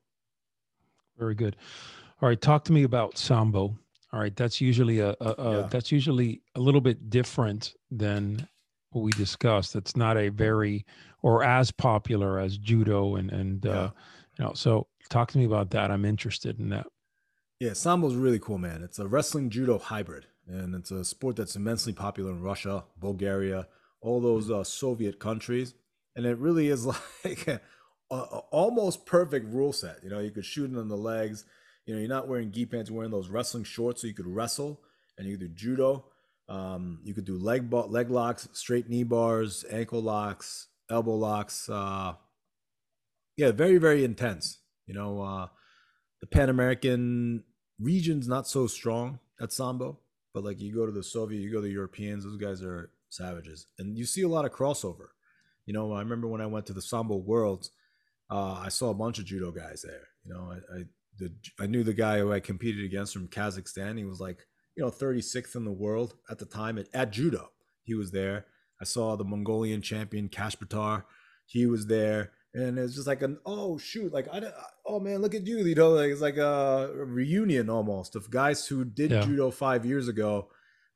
Very 1.19 1.35
good. 1.35 1.57
All 2.21 2.29
right, 2.29 2.41
talk 2.41 2.65
to 2.65 2.73
me 2.73 2.83
about 2.83 3.19
sambo. 3.19 3.77
All 4.13 4.21
right, 4.21 4.35
that's 4.37 4.61
usually 4.61 5.01
a, 5.01 5.11
a, 5.21 5.35
a 5.39 5.61
yeah. 5.61 5.69
that's 5.69 5.91
usually 5.91 6.43
a 6.55 6.61
little 6.61 6.81
bit 6.81 7.11
different 7.11 7.75
than 7.91 8.47
what 8.91 9.03
we 9.03 9.11
discussed. 9.13 9.75
It's 9.75 9.97
not 9.97 10.17
a 10.17 10.29
very 10.29 10.85
or 11.23 11.43
as 11.43 11.71
popular 11.71 12.39
as 12.39 12.59
judo 12.59 13.17
and 13.17 13.31
and 13.33 13.67
uh, 13.67 13.69
yeah. 13.69 13.77
uh, 13.77 13.91
you 14.39 14.45
know. 14.45 14.53
So 14.55 14.87
talk 15.09 15.33
to 15.33 15.39
me 15.39 15.45
about 15.45 15.71
that. 15.71 15.91
I'm 15.91 16.05
interested 16.05 16.61
in 16.61 16.69
that. 16.69 16.87
Yeah, 17.59 17.73
sambo 17.73 18.09
is 18.09 18.15
really 18.15 18.39
cool, 18.39 18.59
man. 18.59 18.83
It's 18.83 18.99
a 18.99 19.09
wrestling 19.09 19.51
judo 19.51 19.79
hybrid, 19.79 20.27
and 20.47 20.75
it's 20.75 20.91
a 20.91 21.05
sport 21.05 21.37
that's 21.37 21.57
immensely 21.57 21.93
popular 21.93 22.31
in 22.31 22.43
Russia, 22.43 22.85
Bulgaria, 22.99 23.67
all 24.01 24.21
those 24.21 24.51
uh, 24.51 24.65
Soviet 24.65 25.19
countries, 25.19 25.75
and 26.15 26.27
it 26.27 26.39
really 26.39 26.69
is 26.69 26.87
like 27.25 27.47
a, 27.47 27.61
a, 28.11 28.17
almost 28.51 29.07
perfect 29.07 29.53
rule 29.53 29.73
set. 29.73 29.97
You 30.03 30.11
know, 30.11 30.21
you 30.21 30.31
could 30.31 30.45
shoot 30.45 30.73
it 30.73 30.79
on 30.79 30.89
the 30.89 30.97
legs. 30.97 31.45
You 31.87 31.95
know, 31.95 32.01
you're 32.01 32.09
not 32.09 32.29
wearing 32.29 32.53
gi 32.53 32.67
pants, 32.67 32.91
you're 32.91 32.97
wearing 32.97 33.13
those 33.13 33.29
wrestling 33.29 33.65
shorts, 33.65 34.03
so 34.03 34.07
you 34.07 34.15
could 34.15 34.27
wrestle, 34.27 34.81
and 35.19 35.27
you 35.27 35.37
could 35.37 35.55
do 35.55 35.55
judo. 35.55 36.07
Um, 36.49 37.01
you 37.03 37.15
could 37.15 37.25
do 37.25 37.39
leg 37.39 37.73
leg 37.73 38.11
locks, 38.11 38.49
straight 38.53 38.89
knee 38.89 39.03
bars, 39.03 39.65
ankle 39.71 40.03
locks, 40.03 40.69
elbow 40.91 41.15
locks. 41.15 41.69
Uh, 41.69 42.15
yeah, 43.37 43.51
very 43.51 43.79
very 43.79 44.05
intense. 44.05 44.59
You 44.87 44.95
know, 44.95 45.23
uh, 45.23 45.47
the 46.21 46.27
Pan 46.27 46.51
American 46.51 47.45
region's 47.81 48.29
not 48.29 48.47
so 48.47 48.67
strong 48.67 49.21
at 49.41 49.53
sambo, 49.53 49.99
but 50.35 50.45
like 50.45 50.61
you 50.61 50.75
go 50.75 50.85
to 50.85 50.93
the 50.93 51.03
Soviet, 51.03 51.41
you 51.41 51.51
go 51.51 51.59
to 51.59 51.67
the 51.67 51.73
Europeans, 51.73 52.25
those 52.25 52.37
guys 52.37 52.61
are 52.63 52.91
savages, 53.09 53.69
and 53.79 53.97
you 53.97 54.05
see 54.05 54.23
a 54.23 54.29
lot 54.29 54.45
of 54.45 54.53
crossover. 54.53 55.09
You 55.65 55.73
know, 55.73 55.93
I 55.93 56.01
remember 56.01 56.27
when 56.27 56.43
I 56.43 56.47
went 56.47 56.67
to 56.67 56.75
the 56.75 56.83
sambo 56.83 57.17
worlds, 57.17 57.71
uh, 58.31 58.61
I 58.61 58.69
saw 58.69 58.91
a 58.91 58.95
bunch 58.95 59.19
of 59.19 59.25
judo 59.25 59.53
guys 59.53 59.83
there. 59.83 60.09
You 60.27 60.35
know, 60.35 60.53
I, 60.53 60.79
I 60.79 60.85
the 61.19 61.33
I 61.61 61.67
knew 61.67 61.85
the 61.85 61.95
guy 61.95 62.19
who 62.19 62.33
I 62.33 62.41
competed 62.41 62.85
against 62.85 63.13
from 63.13 63.29
Kazakhstan. 63.29 63.97
He 63.97 64.05
was 64.05 64.21
like 64.21 64.47
you 64.77 64.83
know 64.83 64.91
36th 64.91 65.55
in 65.55 65.65
the 65.65 65.73
world 65.73 66.15
at 66.29 66.39
the 66.39 66.47
time 66.47 66.79
at, 66.79 66.89
at 66.93 67.13
judo. 67.13 67.51
He 67.85 67.95
was 67.95 68.11
there. 68.11 68.47
I 68.81 68.85
saw 68.85 69.17
the 69.17 69.25
Mongolian 69.25 69.83
champion 69.83 70.29
Kashbatar. 70.29 71.05
He 71.47 71.67
was 71.67 71.87
there, 71.87 72.33
and 72.55 72.79
it's 72.79 72.95
just 72.95 73.07
like 73.07 73.23
an 73.23 73.39
oh 73.45 73.79
shoot, 73.79 74.13
like 74.13 74.29
I 74.33 74.43
oh 74.87 75.01
man, 75.01 75.19
look 75.21 75.35
at 75.35 75.47
you, 75.47 75.59
you 75.59 75.75
know, 75.75 75.91
like 75.91 76.11
it's 76.11 76.21
like 76.21 76.37
a 76.37 76.91
reunion 76.95 77.69
almost 77.69 78.17
of 78.17 78.31
guys 78.31 78.67
who 78.67 78.85
did 78.85 79.11
yeah. 79.11 79.23
judo 79.23 79.51
five 79.51 79.85
years 79.85 80.09
ago, 80.09 80.49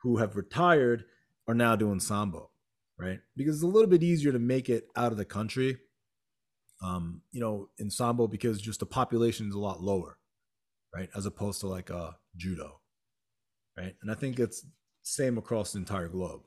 who 0.02 0.18
have 0.18 0.36
retired, 0.36 1.04
are 1.46 1.54
now 1.54 1.76
doing 1.76 2.00
sambo, 2.00 2.50
right? 2.98 3.20
Because 3.36 3.56
it's 3.56 3.64
a 3.64 3.66
little 3.66 3.90
bit 3.90 4.02
easier 4.02 4.32
to 4.32 4.38
make 4.38 4.68
it 4.68 4.88
out 4.96 5.12
of 5.12 5.18
the 5.18 5.24
country, 5.24 5.78
um, 6.82 7.22
you 7.32 7.40
know, 7.40 7.68
in 7.78 7.90
sambo 7.90 8.26
because 8.26 8.60
just 8.60 8.80
the 8.80 8.86
population 8.86 9.48
is 9.48 9.54
a 9.54 9.58
lot 9.58 9.82
lower, 9.82 10.18
right, 10.94 11.10
as 11.16 11.26
opposed 11.26 11.60
to 11.60 11.66
like 11.66 11.90
a 11.90 11.96
uh, 11.96 12.10
judo 12.36 12.80
right? 13.78 13.94
And 14.02 14.10
I 14.10 14.14
think 14.14 14.38
it's 14.38 14.66
same 15.02 15.38
across 15.38 15.72
the 15.72 15.78
entire 15.78 16.08
globe, 16.08 16.42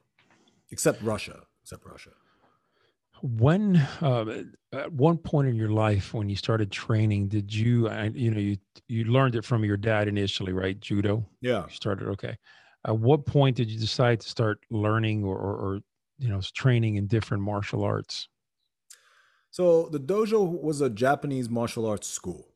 except 0.70 1.02
Russia, 1.02 1.44
except 1.64 1.86
Russia. 1.86 2.12
When 3.22 3.76
uh, 4.02 4.44
at 4.74 4.92
one 4.92 5.18
point 5.18 5.48
in 5.48 5.56
your 5.56 5.70
life 5.70 6.14
when 6.14 6.30
you 6.30 6.36
started 6.36 6.72
training, 6.72 7.28
did 7.28 7.54
you 7.54 7.90
you 8.14 8.32
know 8.32 8.40
you 8.40 8.58
you 8.88 9.06
learned 9.06 9.36
it 9.36 9.46
from 9.46 9.64
your 9.64 9.78
dad 9.78 10.08
initially, 10.08 10.54
right? 10.54 10.80
Judo. 10.80 11.26
Yeah. 11.42 11.66
You 11.68 11.74
started 11.74 12.08
okay. 12.10 12.38
At 12.86 12.98
what 12.98 13.26
point 13.26 13.58
did 13.58 13.70
you 13.70 13.80
decide 13.80 14.22
to 14.22 14.30
start 14.30 14.60
learning 14.72 15.24
or, 15.24 15.38
or, 15.38 15.56
or 15.56 15.80
you 16.18 16.30
know 16.30 16.42
training 16.56 16.96
in 16.96 17.08
different 17.08 17.44
martial 17.44 17.84
arts? 17.84 18.28
So 19.52 19.90
the 19.90 20.00
dojo 20.00 20.62
was 20.62 20.82
a 20.82 20.90
Japanese 20.90 21.50
martial 21.50 21.86
arts 21.86 22.08
school, 22.08 22.48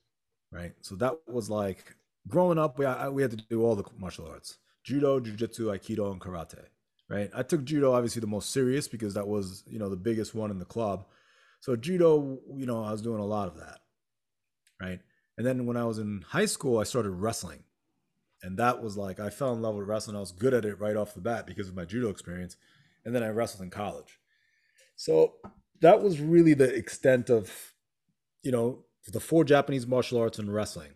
right? 0.52 0.74
So 0.82 0.96
that 0.96 1.16
was 1.28 1.50
like 1.50 1.96
growing 2.28 2.58
up, 2.58 2.80
we, 2.80 2.86
we 3.12 3.22
had 3.22 3.32
to 3.32 3.38
do 3.38 3.64
all 3.64 3.76
the 3.76 3.84
martial 4.00 4.28
arts 4.28 4.58
judo, 4.84 5.20
jujitsu, 5.20 5.66
aikido, 5.76 6.12
and 6.12 6.22
karate. 6.22 6.64
Right. 7.08 7.30
I 7.36 7.44
took 7.44 7.64
judo 7.64 7.94
obviously 7.94 8.20
the 8.20 8.28
most 8.28 8.50
serious 8.52 8.88
because 8.88 9.14
that 9.14 9.28
was 9.28 9.64
you 9.68 9.78
know 9.78 9.90
the 9.90 9.96
biggest 9.96 10.34
one 10.34 10.50
in 10.50 10.58
the 10.60 10.66
club. 10.66 11.06
So 11.60 11.76
judo, 11.76 12.40
you 12.56 12.66
know, 12.66 12.84
I 12.84 12.92
was 12.92 13.02
doing 13.02 13.20
a 13.20 13.26
lot 13.26 13.48
of 13.48 13.58
that. 13.58 13.80
Right. 14.82 15.00
And 15.38 15.46
then 15.46 15.66
when 15.66 15.78
I 15.78 15.86
was 15.86 16.00
in 16.00 16.24
high 16.28 16.46
school, 16.46 16.80
I 16.80 16.84
started 16.84 17.12
wrestling. 17.12 17.64
And 18.42 18.58
that 18.58 18.82
was 18.82 18.98
like 18.98 19.20
I 19.20 19.30
fell 19.30 19.54
in 19.54 19.62
love 19.62 19.76
with 19.76 19.88
wrestling. 19.88 20.16
I 20.16 20.20
was 20.20 20.32
good 20.32 20.54
at 20.54 20.66
it 20.66 20.80
right 20.80 20.96
off 20.96 21.14
the 21.14 21.22
bat 21.22 21.48
because 21.48 21.68
of 21.68 21.76
my 21.76 21.86
judo 21.86 22.10
experience. 22.10 22.58
And 23.04 23.16
then 23.16 23.24
I 23.24 23.30
wrestled 23.30 23.64
in 23.64 23.70
college. 23.70 24.20
So 24.96 25.34
that 25.82 26.02
was 26.02 26.20
really 26.20 26.54
the 26.54 26.74
extent 26.74 27.30
of, 27.30 27.74
you 28.44 28.52
know, 28.52 28.86
the 29.08 29.20
four 29.20 29.44
Japanese 29.44 29.86
martial 29.86 30.20
arts 30.20 30.40
and 30.40 30.54
wrestling. 30.54 30.92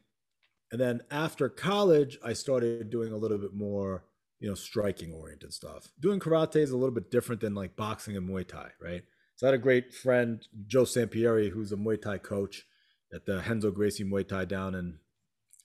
And 0.71 0.79
then 0.79 1.01
after 1.11 1.49
college, 1.49 2.17
I 2.23 2.33
started 2.33 2.89
doing 2.89 3.11
a 3.11 3.17
little 3.17 3.37
bit 3.37 3.53
more, 3.53 4.05
you 4.39 4.47
know, 4.47 4.55
striking 4.55 5.13
oriented 5.13 5.53
stuff. 5.53 5.91
Doing 5.99 6.19
karate 6.19 6.57
is 6.57 6.71
a 6.71 6.77
little 6.77 6.93
bit 6.93 7.11
different 7.11 7.41
than 7.41 7.55
like 7.55 7.75
boxing 7.75 8.15
and 8.15 8.27
Muay 8.27 8.47
Thai, 8.47 8.69
right? 8.81 9.03
So 9.35 9.47
I 9.47 9.51
had 9.51 9.59
a 9.59 9.63
great 9.63 9.93
friend, 9.93 10.45
Joe 10.67 10.83
Sampieri, 10.83 11.51
who's 11.51 11.71
a 11.71 11.77
Muay 11.77 12.01
Thai 12.01 12.17
coach 12.17 12.65
at 13.13 13.25
the 13.25 13.43
Renzo 13.47 13.71
Gracie 13.71 14.03
Muay 14.03 14.27
Thai 14.27 14.45
down 14.45 14.75
and 14.75 14.99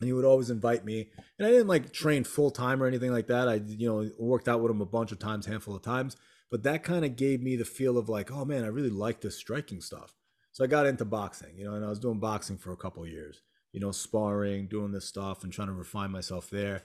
and 0.00 0.08
he 0.08 0.12
would 0.12 0.24
always 0.24 0.50
invite 0.50 0.84
me. 0.84 1.08
And 1.38 1.46
I 1.46 1.50
didn't 1.52 1.68
like 1.68 1.92
train 1.92 2.24
full 2.24 2.50
time 2.50 2.82
or 2.82 2.86
anything 2.86 3.12
like 3.12 3.28
that. 3.28 3.48
I, 3.48 3.54
you 3.54 3.88
know, 3.88 4.10
worked 4.18 4.48
out 4.48 4.60
with 4.60 4.72
him 4.72 4.80
a 4.80 4.86
bunch 4.86 5.12
of 5.12 5.20
times, 5.20 5.46
handful 5.46 5.76
of 5.76 5.82
times. 5.82 6.16
But 6.50 6.64
that 6.64 6.82
kind 6.82 7.04
of 7.04 7.14
gave 7.14 7.40
me 7.40 7.54
the 7.54 7.64
feel 7.64 7.96
of 7.96 8.08
like, 8.08 8.32
oh 8.32 8.44
man, 8.44 8.64
I 8.64 8.68
really 8.68 8.90
like 8.90 9.20
this 9.20 9.38
striking 9.38 9.80
stuff. 9.80 10.16
So 10.50 10.64
I 10.64 10.66
got 10.66 10.86
into 10.86 11.04
boxing, 11.04 11.56
you 11.56 11.64
know, 11.64 11.74
and 11.74 11.84
I 11.84 11.88
was 11.88 12.00
doing 12.00 12.18
boxing 12.18 12.58
for 12.58 12.72
a 12.72 12.76
couple 12.76 13.06
years 13.06 13.42
you 13.74 13.80
know, 13.80 13.90
sparring, 13.90 14.68
doing 14.68 14.92
this 14.92 15.04
stuff 15.04 15.42
and 15.42 15.52
trying 15.52 15.66
to 15.66 15.74
refine 15.74 16.12
myself 16.12 16.48
there. 16.48 16.84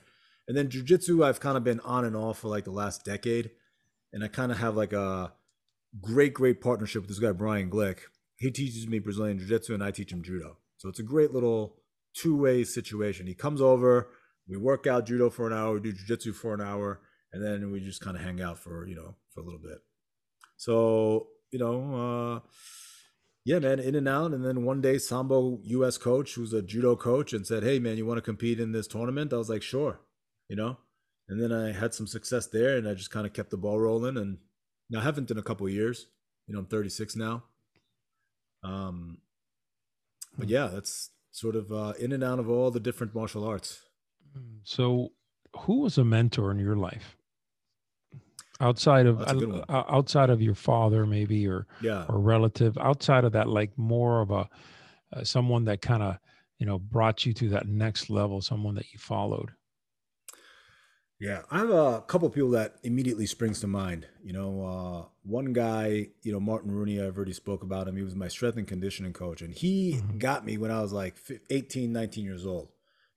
And 0.50 0.58
then 0.58 0.68
jujitsu, 0.68 1.24
I've 1.24 1.38
kind 1.38 1.56
of 1.56 1.62
been 1.62 1.78
on 1.84 2.04
and 2.04 2.16
off 2.16 2.40
for 2.40 2.48
like 2.48 2.64
the 2.64 2.72
last 2.72 3.04
decade. 3.04 3.52
And 4.12 4.24
I 4.24 4.26
kind 4.26 4.50
of 4.50 4.58
have 4.58 4.74
like 4.74 4.92
a 4.92 5.32
great, 6.00 6.34
great 6.34 6.60
partnership 6.60 7.02
with 7.02 7.08
this 7.08 7.20
guy, 7.20 7.30
Brian 7.30 7.70
Glick. 7.70 7.98
He 8.34 8.50
teaches 8.50 8.88
me 8.88 8.98
Brazilian 8.98 9.38
Jiu 9.38 9.46
Jitsu 9.46 9.74
and 9.74 9.84
I 9.84 9.92
teach 9.92 10.10
him 10.10 10.24
Judo. 10.24 10.56
So 10.78 10.88
it's 10.88 10.98
a 10.98 11.04
great 11.04 11.32
little 11.32 11.76
two 12.16 12.36
way 12.36 12.64
situation. 12.64 13.28
He 13.28 13.34
comes 13.34 13.60
over, 13.60 14.08
we 14.48 14.56
work 14.56 14.88
out 14.88 15.06
Judo 15.06 15.30
for 15.30 15.46
an 15.46 15.52
hour, 15.52 15.74
we 15.74 15.82
do 15.82 15.92
Jiu 15.92 16.04
Jitsu 16.04 16.32
for 16.32 16.52
an 16.52 16.60
hour, 16.60 17.00
and 17.32 17.44
then 17.44 17.70
we 17.70 17.78
just 17.78 18.00
kind 18.00 18.16
of 18.16 18.24
hang 18.24 18.42
out 18.42 18.58
for, 18.58 18.88
you 18.88 18.96
know, 18.96 19.14
for 19.32 19.42
a 19.42 19.44
little 19.44 19.60
bit. 19.60 19.78
So, 20.56 21.28
you 21.52 21.60
know, 21.60 22.40
uh, 22.42 22.48
yeah, 23.44 23.60
man, 23.60 23.78
in 23.78 23.94
and 23.94 24.08
out. 24.08 24.32
And 24.32 24.44
then 24.44 24.64
one 24.64 24.80
day, 24.80 24.98
Sambo 24.98 25.60
US 25.62 25.96
coach, 25.96 26.34
who's 26.34 26.52
a 26.52 26.60
judo 26.60 26.96
coach, 26.96 27.32
and 27.32 27.46
said, 27.46 27.62
Hey, 27.62 27.78
man, 27.78 27.96
you 27.96 28.04
want 28.04 28.18
to 28.18 28.22
compete 28.22 28.58
in 28.58 28.72
this 28.72 28.88
tournament? 28.88 29.32
I 29.32 29.36
was 29.36 29.48
like, 29.48 29.62
Sure, 29.62 30.00
you 30.50 30.56
know? 30.56 30.76
And 31.28 31.40
then 31.40 31.52
I 31.52 31.72
had 31.72 31.94
some 31.94 32.08
success 32.08 32.48
there, 32.48 32.76
and 32.76 32.88
I 32.88 32.94
just 32.94 33.12
kind 33.12 33.24
of 33.24 33.32
kept 33.32 33.50
the 33.50 33.56
ball 33.56 33.78
rolling. 33.78 34.16
And 34.16 34.38
now 34.90 34.98
I 35.00 35.04
haven't 35.04 35.30
in 35.30 35.38
a 35.38 35.42
couple 35.42 35.68
years. 35.68 36.08
You 36.48 36.54
know, 36.54 36.60
I'm 36.60 36.66
36 36.66 37.14
now. 37.14 37.44
Um, 38.64 39.18
but 40.36 40.48
yeah, 40.48 40.66
that's 40.66 41.10
sort 41.30 41.54
of 41.54 41.70
uh, 41.70 41.92
in 42.00 42.12
and 42.12 42.24
out 42.24 42.40
of 42.40 42.50
all 42.50 42.72
the 42.72 42.80
different 42.80 43.14
martial 43.14 43.44
arts. 43.44 43.80
So, 44.64 45.12
who 45.56 45.82
was 45.82 45.98
a 45.98 46.04
mentor 46.04 46.50
in 46.50 46.58
your 46.58 46.76
life? 46.76 47.16
outside 48.60 49.06
of 49.06 49.20
uh, 49.22 49.84
outside 49.88 50.28
of 50.28 50.42
your 50.42 50.54
father 50.54 51.06
maybe 51.06 51.48
or 51.48 51.66
yeah 51.80 52.04
or 52.10 52.20
relative 52.20 52.76
outside 52.76 53.24
of 53.24 53.32
that 53.32 53.48
like 53.48 53.70
more 53.78 54.20
of 54.20 54.30
a 54.30 54.46
uh, 55.14 55.24
someone 55.24 55.64
that 55.64 55.80
kind 55.80 56.02
of 56.02 56.18
you 56.58 56.66
know 56.66 56.78
brought 56.78 57.24
you 57.24 57.32
to 57.32 57.48
that 57.48 57.66
next 57.66 58.10
level 58.10 58.40
someone 58.42 58.74
that 58.74 58.92
you 58.92 58.98
followed 58.98 59.50
yeah 61.20 61.42
i 61.50 61.58
have 61.58 61.70
a 61.70 62.02
couple 62.06 62.28
people 62.30 62.50
that 62.50 62.76
immediately 62.82 63.26
springs 63.26 63.60
to 63.60 63.66
mind 63.66 64.06
you 64.24 64.32
know 64.32 64.64
uh, 64.64 65.08
one 65.22 65.52
guy 65.52 66.06
you 66.22 66.32
know 66.32 66.40
martin 66.40 66.72
rooney 66.72 67.00
i've 67.00 67.16
already 67.16 67.32
spoke 67.32 67.62
about 67.62 67.86
him 67.86 67.96
he 67.96 68.02
was 68.02 68.14
my 68.14 68.28
strength 68.28 68.56
and 68.56 68.66
conditioning 68.66 69.12
coach 69.12 69.42
and 69.42 69.54
he 69.54 69.94
mm-hmm. 69.94 70.18
got 70.18 70.44
me 70.44 70.56
when 70.56 70.70
i 70.70 70.80
was 70.80 70.92
like 70.92 71.16
18 71.50 71.92
19 71.92 72.24
years 72.24 72.46
old 72.46 72.68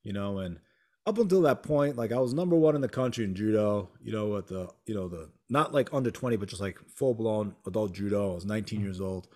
you 0.04 0.14
know 0.14 0.40
and 0.40 0.60
up 1.06 1.18
until 1.18 1.42
that 1.42 1.64
point, 1.64 1.98
like 1.98 2.12
I 2.12 2.20
was 2.20 2.34
number 2.34 2.56
one 2.56 2.76
in 2.76 2.82
the 2.82 2.88
country 2.88 3.26
in 3.26 3.36
judo, 3.36 3.90
you 4.02 4.14
know, 4.14 4.38
at 4.38 4.48
the, 4.48 4.70
you 4.86 4.96
know, 4.96 5.10
the 5.10 5.30
not 5.50 5.74
like 5.74 5.94
under 5.94 6.12
20, 6.12 6.38
but 6.38 6.48
just 6.48 6.62
like 6.62 6.80
full 6.88 7.14
blown 7.14 7.56
adult 7.68 7.94
judo. 7.94 8.32
I 8.32 8.36
was 8.36 8.46
19 8.46 8.78
mm-hmm. 8.78 8.86
years 8.86 9.02
old. 9.02 9.28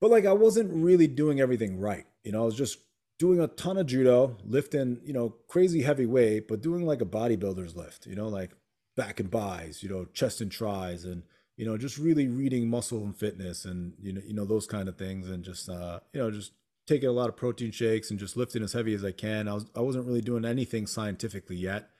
But 0.00 0.10
like 0.10 0.26
I 0.26 0.32
wasn't 0.32 0.72
really 0.72 1.06
doing 1.06 1.40
everything 1.40 1.78
right. 1.78 2.06
You 2.22 2.32
know, 2.32 2.42
I 2.42 2.46
was 2.46 2.56
just 2.56 2.78
doing 3.18 3.40
a 3.40 3.48
ton 3.48 3.76
of 3.76 3.86
judo, 3.86 4.36
lifting, 4.44 5.00
you 5.04 5.12
know, 5.12 5.34
crazy 5.48 5.82
heavy 5.82 6.06
weight, 6.06 6.46
but 6.48 6.62
doing 6.62 6.86
like 6.86 7.00
a 7.00 7.06
bodybuilder's 7.06 7.74
lift, 7.74 8.06
you 8.06 8.14
know, 8.14 8.28
like 8.28 8.52
back 8.96 9.20
and 9.20 9.30
buys, 9.30 9.82
you 9.82 9.88
know, 9.88 10.04
chest 10.06 10.40
and 10.40 10.52
tries 10.52 11.04
and, 11.04 11.22
you 11.56 11.66
know, 11.66 11.76
just 11.76 11.98
really 11.98 12.28
reading 12.28 12.68
muscle 12.68 13.02
and 13.02 13.16
fitness 13.16 13.64
and, 13.64 13.94
you 14.00 14.12
know, 14.12 14.20
you 14.24 14.34
know, 14.34 14.44
those 14.44 14.66
kind 14.66 14.88
of 14.88 14.96
things 14.96 15.28
and 15.28 15.44
just, 15.44 15.68
uh, 15.68 15.98
you 16.12 16.20
know, 16.20 16.30
just 16.30 16.52
taking 16.86 17.08
a 17.08 17.12
lot 17.12 17.28
of 17.28 17.36
protein 17.36 17.70
shakes 17.70 18.10
and 18.10 18.18
just 18.18 18.36
lifting 18.36 18.62
as 18.62 18.72
heavy 18.72 18.94
as 18.94 19.04
I 19.04 19.12
can. 19.12 19.48
I 19.48 19.54
was 19.54 19.66
I 19.76 19.80
wasn't 19.80 20.06
really 20.06 20.22
doing 20.22 20.44
anything 20.44 20.86
scientifically 20.86 21.56
yet. 21.56 21.90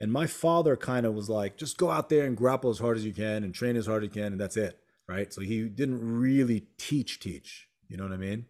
And 0.00 0.12
my 0.12 0.26
father 0.26 0.76
kind 0.76 1.06
of 1.06 1.14
was 1.14 1.28
like, 1.28 1.56
just 1.56 1.78
go 1.78 1.90
out 1.90 2.08
there 2.08 2.26
and 2.26 2.36
grapple 2.36 2.70
as 2.70 2.78
hard 2.78 2.96
as 2.96 3.04
you 3.04 3.12
can 3.12 3.44
and 3.44 3.54
train 3.54 3.76
as 3.76 3.86
hard 3.86 4.02
as 4.02 4.08
you 4.08 4.22
can, 4.22 4.32
and 4.32 4.40
that's 4.40 4.56
it. 4.56 4.78
Right. 5.08 5.32
So 5.32 5.40
he 5.40 5.68
didn't 5.68 6.00
really 6.00 6.66
teach, 6.78 7.20
teach. 7.20 7.68
You 7.88 7.96
know 7.96 8.04
what 8.04 8.12
I 8.12 8.16
mean? 8.16 8.46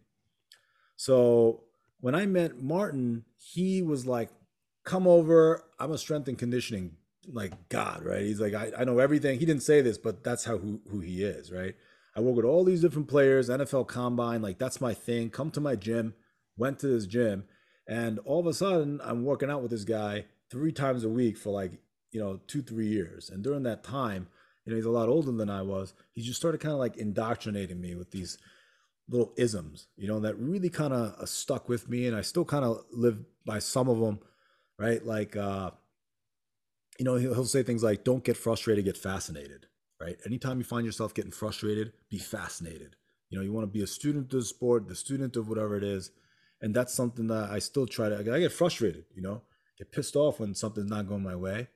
So 0.96 1.64
when 2.00 2.14
I 2.14 2.26
met 2.26 2.62
Martin, 2.62 3.24
he 3.36 3.82
was 3.82 4.06
like, 4.06 4.30
"Come 4.84 5.06
over. 5.06 5.62
I'm 5.78 5.92
a 5.92 5.98
strength 5.98 6.28
and 6.28 6.38
conditioning 6.38 6.96
like 7.32 7.68
God, 7.68 8.04
right? 8.04 8.22
He's 8.22 8.40
like, 8.40 8.54
I, 8.54 8.70
I 8.78 8.84
know 8.84 8.98
everything. 8.98 9.38
He 9.38 9.46
didn't 9.46 9.62
say 9.62 9.80
this, 9.80 9.98
but 9.98 10.22
that's 10.22 10.44
how 10.44 10.58
who 10.58 10.80
who 10.90 11.00
he 11.00 11.22
is, 11.22 11.52
right? 11.52 11.74
I 12.14 12.20
work 12.20 12.36
with 12.36 12.44
all 12.44 12.64
these 12.64 12.80
different 12.80 13.08
players, 13.08 13.50
NFL 13.50 13.88
Combine, 13.88 14.42
like 14.42 14.58
that's 14.58 14.80
my 14.80 14.94
thing. 14.94 15.30
Come 15.30 15.50
to 15.52 15.60
my 15.60 15.76
gym. 15.76 16.14
Went 16.56 16.78
to 16.78 16.86
this 16.86 17.06
gym, 17.06 17.44
and 17.86 18.18
all 18.20 18.40
of 18.40 18.46
a 18.46 18.54
sudden, 18.54 19.00
I'm 19.04 19.24
working 19.24 19.50
out 19.50 19.60
with 19.60 19.70
this 19.70 19.84
guy 19.84 20.24
three 20.50 20.72
times 20.72 21.04
a 21.04 21.08
week 21.08 21.36
for 21.36 21.50
like 21.50 21.72
you 22.12 22.20
know 22.20 22.40
two 22.46 22.62
three 22.62 22.86
years, 22.86 23.28
and 23.28 23.44
during 23.44 23.64
that 23.64 23.84
time, 23.84 24.28
you 24.64 24.72
know, 24.72 24.76
he's 24.76 24.86
a 24.86 24.90
lot 24.90 25.10
older 25.10 25.32
than 25.32 25.50
I 25.50 25.60
was. 25.60 25.92
He 26.12 26.22
just 26.22 26.40
started 26.40 26.62
kind 26.62 26.72
of 26.72 26.78
like 26.78 26.96
indoctrinating 26.96 27.80
me 27.80 27.94
with 27.94 28.10
these 28.10 28.38
little 29.08 29.32
isms, 29.36 29.86
you 29.96 30.08
know, 30.08 30.20
that 30.20 30.38
really 30.38 30.68
kind 30.68 30.92
of 30.92 31.14
uh, 31.20 31.26
stuck 31.26 31.68
with 31.68 31.88
me. 31.88 32.06
And 32.06 32.16
I 32.16 32.22
still 32.22 32.44
kind 32.44 32.64
of 32.64 32.84
live 32.92 33.18
by 33.44 33.60
some 33.60 33.88
of 33.88 34.00
them, 34.00 34.18
right? 34.78 35.04
Like, 35.04 35.36
uh, 35.36 35.70
you 36.98 37.04
know, 37.04 37.16
he'll, 37.16 37.34
he'll 37.34 37.44
say 37.44 37.62
things 37.62 37.82
like, 37.82 38.04
don't 38.04 38.24
get 38.24 38.36
frustrated, 38.36 38.84
get 38.84 38.96
fascinated, 38.96 39.66
right? 40.00 40.16
Anytime 40.26 40.58
you 40.58 40.64
find 40.64 40.84
yourself 40.84 41.14
getting 41.14 41.30
frustrated, 41.30 41.92
be 42.10 42.18
fascinated. 42.18 42.96
You 43.30 43.38
know, 43.38 43.44
you 43.44 43.52
want 43.52 43.64
to 43.64 43.72
be 43.72 43.82
a 43.82 43.86
student 43.86 44.32
of 44.32 44.40
the 44.40 44.44
sport, 44.44 44.88
the 44.88 44.94
student 44.94 45.36
of 45.36 45.48
whatever 45.48 45.76
it 45.76 45.84
is. 45.84 46.10
And 46.60 46.74
that's 46.74 46.94
something 46.94 47.26
that 47.28 47.50
I 47.50 47.58
still 47.58 47.86
try 47.86 48.08
to, 48.08 48.18
I 48.18 48.40
get 48.40 48.52
frustrated, 48.52 49.04
you 49.14 49.22
know, 49.22 49.42
get 49.78 49.92
pissed 49.92 50.16
off 50.16 50.40
when 50.40 50.54
something's 50.54 50.90
not 50.90 51.08
going 51.08 51.22
my 51.22 51.36
way. 51.36 51.68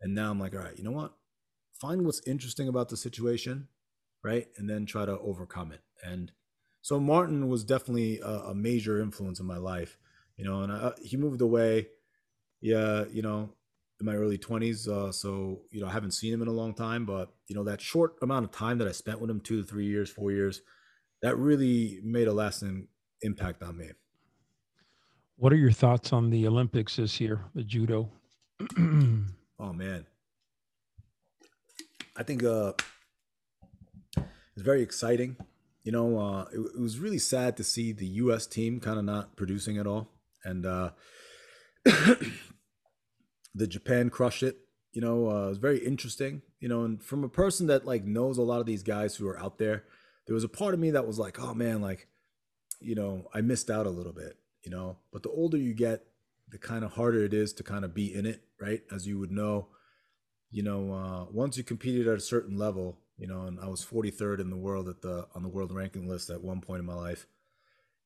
And 0.00 0.14
now 0.14 0.30
I'm 0.30 0.40
like, 0.40 0.54
all 0.54 0.60
right, 0.60 0.76
you 0.76 0.84
know 0.84 0.92
what? 0.92 1.12
Find 1.80 2.04
what's 2.04 2.26
interesting 2.26 2.68
about 2.68 2.88
the 2.88 2.96
situation, 2.96 3.68
right? 4.22 4.48
And 4.56 4.68
then 4.68 4.86
try 4.86 5.04
to 5.04 5.18
overcome 5.18 5.72
it. 5.72 5.82
And 6.02 6.32
so 6.84 7.00
Martin 7.00 7.48
was 7.48 7.64
definitely 7.64 8.20
a, 8.20 8.50
a 8.50 8.54
major 8.54 9.00
influence 9.00 9.40
in 9.40 9.46
my 9.46 9.56
life, 9.56 9.96
you 10.36 10.44
know, 10.44 10.60
and 10.60 10.70
I, 10.70 10.92
he 11.02 11.16
moved 11.16 11.40
away. 11.40 11.88
Yeah, 12.60 13.04
you 13.10 13.22
know, 13.22 13.54
in 14.00 14.04
my 14.04 14.14
early 14.14 14.36
20s. 14.36 14.86
Uh, 14.86 15.10
so, 15.10 15.62
you 15.70 15.80
know, 15.80 15.86
I 15.86 15.92
haven't 15.92 16.10
seen 16.10 16.34
him 16.34 16.42
in 16.42 16.48
a 16.48 16.52
long 16.52 16.74
time, 16.74 17.06
but, 17.06 17.32
you 17.48 17.54
know, 17.54 17.64
that 17.64 17.80
short 17.80 18.16
amount 18.20 18.44
of 18.44 18.50
time 18.50 18.76
that 18.78 18.88
I 18.88 18.92
spent 18.92 19.18
with 19.18 19.30
him 19.30 19.40
two 19.40 19.62
to 19.62 19.66
three 19.66 19.86
years, 19.86 20.10
four 20.10 20.30
years, 20.30 20.60
that 21.22 21.38
really 21.38 22.00
made 22.04 22.28
a 22.28 22.34
lasting 22.34 22.88
impact 23.22 23.62
on 23.62 23.78
me. 23.78 23.88
What 25.36 25.54
are 25.54 25.56
your 25.56 25.72
thoughts 25.72 26.12
on 26.12 26.28
the 26.28 26.46
Olympics 26.46 26.96
this 26.96 27.18
year, 27.18 27.46
the 27.54 27.64
judo? 27.64 28.10
oh, 28.78 29.72
man. 29.72 30.04
I 32.14 32.22
think 32.24 32.44
uh, 32.44 32.74
it's 34.18 34.62
very 34.62 34.82
exciting. 34.82 35.36
You 35.84 35.92
know, 35.92 36.18
uh, 36.18 36.46
it, 36.52 36.58
it 36.58 36.80
was 36.80 36.98
really 36.98 37.18
sad 37.18 37.56
to 37.58 37.64
see 37.64 37.92
the 37.92 38.06
U.S. 38.06 38.46
team 38.46 38.80
kind 38.80 38.98
of 38.98 39.04
not 39.04 39.36
producing 39.36 39.78
at 39.78 39.86
all. 39.86 40.08
And, 40.42 40.66
uh, 40.66 40.90
the 43.54 43.66
Japan 43.66 44.10
crushed 44.10 44.42
it. 44.42 44.56
You 44.92 45.00
know, 45.00 45.28
uh, 45.30 45.46
it 45.46 45.48
was 45.50 45.58
very 45.58 45.78
interesting. 45.78 46.42
You 46.58 46.68
know, 46.68 46.84
and 46.84 47.02
from 47.02 47.24
a 47.24 47.28
person 47.28 47.66
that 47.66 47.84
like 47.84 48.04
knows 48.04 48.38
a 48.38 48.42
lot 48.42 48.60
of 48.60 48.66
these 48.66 48.82
guys 48.82 49.16
who 49.16 49.28
are 49.28 49.38
out 49.38 49.58
there, 49.58 49.84
there 50.26 50.34
was 50.34 50.44
a 50.44 50.48
part 50.48 50.74
of 50.74 50.80
me 50.80 50.90
that 50.92 51.06
was 51.06 51.18
like, 51.18 51.38
oh 51.38 51.54
man, 51.54 51.80
like, 51.80 52.08
you 52.80 52.94
know, 52.94 53.28
I 53.34 53.42
missed 53.42 53.70
out 53.70 53.86
a 53.86 53.90
little 53.90 54.12
bit. 54.12 54.38
You 54.62 54.70
know, 54.70 54.96
but 55.12 55.22
the 55.22 55.30
older 55.30 55.58
you 55.58 55.74
get, 55.74 56.04
the 56.48 56.58
kind 56.58 56.84
of 56.84 56.92
harder 56.92 57.22
it 57.24 57.34
is 57.34 57.52
to 57.54 57.62
kind 57.62 57.84
of 57.84 57.94
be 57.94 58.14
in 58.14 58.24
it, 58.24 58.42
right? 58.60 58.80
As 58.90 59.06
you 59.06 59.18
would 59.18 59.30
know, 59.30 59.68
you 60.50 60.62
know, 60.62 60.92
uh, 60.92 61.24
once 61.30 61.58
you 61.58 61.64
competed 61.64 62.08
at 62.08 62.16
a 62.16 62.20
certain 62.20 62.56
level, 62.56 62.98
you 63.16 63.26
know, 63.26 63.42
and 63.42 63.58
I 63.60 63.68
was 63.68 63.84
43rd 63.84 64.40
in 64.40 64.50
the 64.50 64.56
world 64.56 64.88
at 64.88 65.02
the 65.02 65.26
on 65.34 65.42
the 65.42 65.48
world 65.48 65.72
ranking 65.72 66.08
list 66.08 66.30
at 66.30 66.42
one 66.42 66.60
point 66.60 66.80
in 66.80 66.86
my 66.86 66.94
life, 66.94 67.26